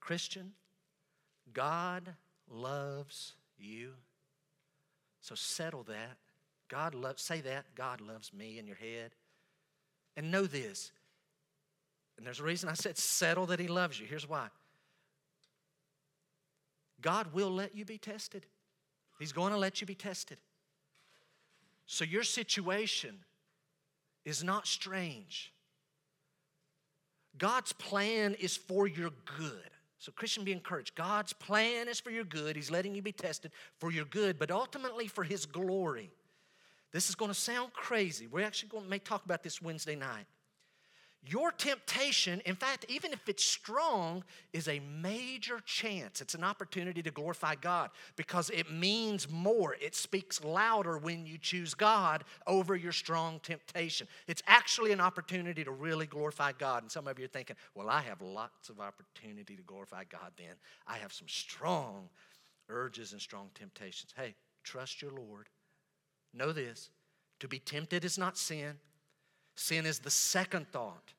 Christian, 0.00 0.52
God 1.52 2.14
loves 2.48 3.34
you. 3.58 3.94
So 5.22 5.34
settle 5.34 5.84
that. 5.84 6.18
God 6.68 6.94
loves, 6.94 7.22
say 7.22 7.40
that. 7.40 7.64
God 7.74 8.00
loves 8.00 8.32
me 8.32 8.58
in 8.58 8.66
your 8.66 8.76
head. 8.76 9.12
And 10.16 10.30
know 10.30 10.46
this 10.46 10.92
and 12.22 12.26
there's 12.28 12.38
a 12.38 12.44
reason 12.44 12.68
I 12.68 12.74
said 12.74 12.96
settle 12.96 13.46
that 13.46 13.58
He 13.58 13.66
loves 13.66 13.98
you. 13.98 14.06
Here's 14.06 14.28
why 14.28 14.48
God 17.00 17.32
will 17.32 17.50
let 17.50 17.74
you 17.74 17.84
be 17.84 17.98
tested, 17.98 18.46
He's 19.18 19.32
going 19.32 19.52
to 19.52 19.58
let 19.58 19.80
you 19.80 19.88
be 19.88 19.96
tested. 19.96 20.38
So 21.86 22.04
your 22.04 22.22
situation 22.22 23.18
is 24.24 24.44
not 24.44 24.68
strange. 24.68 25.52
God's 27.36 27.72
plan 27.72 28.34
is 28.38 28.56
for 28.56 28.86
your 28.86 29.10
good. 29.36 29.70
So, 30.02 30.10
Christian, 30.10 30.42
be 30.42 30.50
encouraged. 30.50 30.96
God's 30.96 31.32
plan 31.32 31.86
is 31.86 32.00
for 32.00 32.10
your 32.10 32.24
good. 32.24 32.56
He's 32.56 32.72
letting 32.72 32.92
you 32.92 33.02
be 33.02 33.12
tested 33.12 33.52
for 33.78 33.92
your 33.92 34.04
good, 34.04 34.36
but 34.36 34.50
ultimately 34.50 35.06
for 35.06 35.22
His 35.22 35.46
glory. 35.46 36.10
This 36.90 37.08
is 37.08 37.14
going 37.14 37.28
to 37.30 37.36
sound 37.36 37.72
crazy. 37.72 38.26
We're 38.26 38.44
actually 38.44 38.70
going 38.70 38.82
to 38.82 38.90
may 38.90 38.98
talk 38.98 39.24
about 39.24 39.44
this 39.44 39.62
Wednesday 39.62 39.94
night. 39.94 40.26
Your 41.24 41.52
temptation, 41.52 42.42
in 42.46 42.56
fact, 42.56 42.84
even 42.88 43.12
if 43.12 43.28
it's 43.28 43.44
strong, 43.44 44.24
is 44.52 44.66
a 44.66 44.80
major 44.80 45.60
chance. 45.64 46.20
It's 46.20 46.34
an 46.34 46.42
opportunity 46.42 47.00
to 47.00 47.12
glorify 47.12 47.54
God 47.54 47.90
because 48.16 48.50
it 48.50 48.72
means 48.72 49.30
more. 49.30 49.76
It 49.80 49.94
speaks 49.94 50.42
louder 50.42 50.98
when 50.98 51.24
you 51.24 51.38
choose 51.38 51.74
God 51.74 52.24
over 52.48 52.74
your 52.74 52.90
strong 52.90 53.38
temptation. 53.44 54.08
It's 54.26 54.42
actually 54.48 54.90
an 54.90 55.00
opportunity 55.00 55.62
to 55.62 55.70
really 55.70 56.06
glorify 56.06 56.52
God. 56.58 56.82
And 56.82 56.90
some 56.90 57.06
of 57.06 57.20
you 57.20 57.26
are 57.26 57.28
thinking, 57.28 57.54
well, 57.76 57.88
I 57.88 58.00
have 58.00 58.20
lots 58.20 58.68
of 58.68 58.80
opportunity 58.80 59.54
to 59.54 59.62
glorify 59.62 60.02
God 60.10 60.32
then. 60.36 60.56
I 60.88 60.96
have 60.96 61.12
some 61.12 61.28
strong 61.28 62.08
urges 62.68 63.12
and 63.12 63.20
strong 63.20 63.50
temptations. 63.54 64.12
Hey, 64.16 64.34
trust 64.64 65.00
your 65.00 65.12
Lord. 65.12 65.48
Know 66.34 66.50
this 66.50 66.90
to 67.38 67.46
be 67.46 67.60
tempted 67.60 68.04
is 68.04 68.18
not 68.18 68.36
sin. 68.36 68.74
Sin 69.54 69.86
is 69.86 69.98
the 69.98 70.10
second 70.10 70.66
thought. 70.72 71.12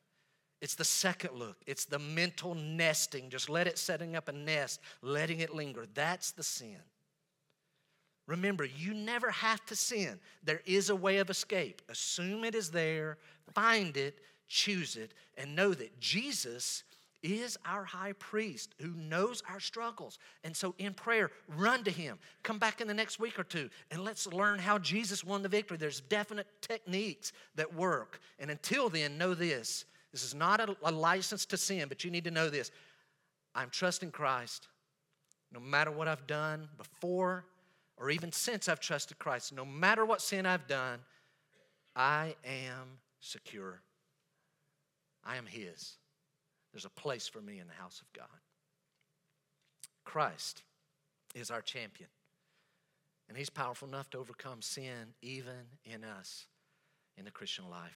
It's 0.60 0.74
the 0.74 0.84
second 0.84 1.34
look. 1.34 1.56
It's 1.66 1.84
the 1.84 1.98
mental 1.98 2.54
nesting. 2.54 3.28
Just 3.28 3.50
let 3.50 3.66
it 3.66 3.78
setting 3.78 4.16
up 4.16 4.28
a 4.28 4.32
nest, 4.32 4.80
letting 5.02 5.40
it 5.40 5.54
linger. 5.54 5.86
That's 5.94 6.32
the 6.32 6.42
sin. 6.42 6.78
Remember, 8.26 8.64
you 8.64 8.94
never 8.94 9.30
have 9.30 9.64
to 9.66 9.76
sin. 9.76 10.18
There 10.42 10.62
is 10.64 10.88
a 10.88 10.96
way 10.96 11.18
of 11.18 11.28
escape. 11.28 11.82
Assume 11.90 12.44
it 12.44 12.54
is 12.54 12.70
there, 12.70 13.18
find 13.52 13.96
it, 13.96 14.20
choose 14.48 14.96
it, 14.96 15.12
and 15.36 15.54
know 15.54 15.74
that 15.74 16.00
Jesus 16.00 16.84
is 17.24 17.56
our 17.64 17.84
high 17.84 18.12
priest 18.12 18.74
who 18.80 18.92
knows 18.94 19.42
our 19.48 19.58
struggles. 19.58 20.18
And 20.44 20.54
so 20.54 20.74
in 20.76 20.92
prayer, 20.92 21.30
run 21.48 21.82
to 21.84 21.90
him. 21.90 22.18
Come 22.42 22.58
back 22.58 22.82
in 22.82 22.86
the 22.86 22.94
next 22.94 23.18
week 23.18 23.38
or 23.38 23.44
two 23.44 23.70
and 23.90 24.04
let's 24.04 24.26
learn 24.26 24.58
how 24.58 24.78
Jesus 24.78 25.24
won 25.24 25.42
the 25.42 25.48
victory. 25.48 25.78
There's 25.78 26.00
definite 26.00 26.46
techniques 26.60 27.32
that 27.54 27.74
work. 27.74 28.20
And 28.38 28.50
until 28.50 28.90
then, 28.90 29.16
know 29.18 29.34
this 29.34 29.86
this 30.12 30.22
is 30.22 30.34
not 30.34 30.60
a, 30.60 30.76
a 30.84 30.92
license 30.92 31.44
to 31.46 31.56
sin, 31.56 31.88
but 31.88 32.04
you 32.04 32.10
need 32.10 32.24
to 32.24 32.30
know 32.30 32.48
this. 32.48 32.70
I'm 33.54 33.70
trusting 33.70 34.12
Christ 34.12 34.68
no 35.52 35.60
matter 35.60 35.90
what 35.90 36.06
I've 36.06 36.26
done 36.26 36.68
before 36.76 37.46
or 37.96 38.10
even 38.10 38.32
since 38.32 38.68
I've 38.68 38.80
trusted 38.80 39.18
Christ. 39.18 39.52
No 39.52 39.64
matter 39.64 40.04
what 40.04 40.20
sin 40.20 40.46
I've 40.46 40.66
done, 40.66 40.98
I 41.96 42.34
am 42.44 42.98
secure. 43.20 43.80
I 45.24 45.36
am 45.36 45.46
His. 45.46 45.96
There's 46.74 46.84
a 46.84 46.90
place 46.90 47.28
for 47.28 47.40
me 47.40 47.60
in 47.60 47.68
the 47.68 47.72
house 47.74 48.00
of 48.00 48.12
God. 48.12 48.26
Christ 50.04 50.64
is 51.32 51.52
our 51.52 51.62
champion, 51.62 52.08
and 53.28 53.38
He's 53.38 53.48
powerful 53.48 53.86
enough 53.86 54.10
to 54.10 54.18
overcome 54.18 54.60
sin 54.60 55.14
even 55.22 55.68
in 55.84 56.02
us 56.02 56.46
in 57.16 57.24
the 57.24 57.30
Christian 57.30 57.70
life. 57.70 57.93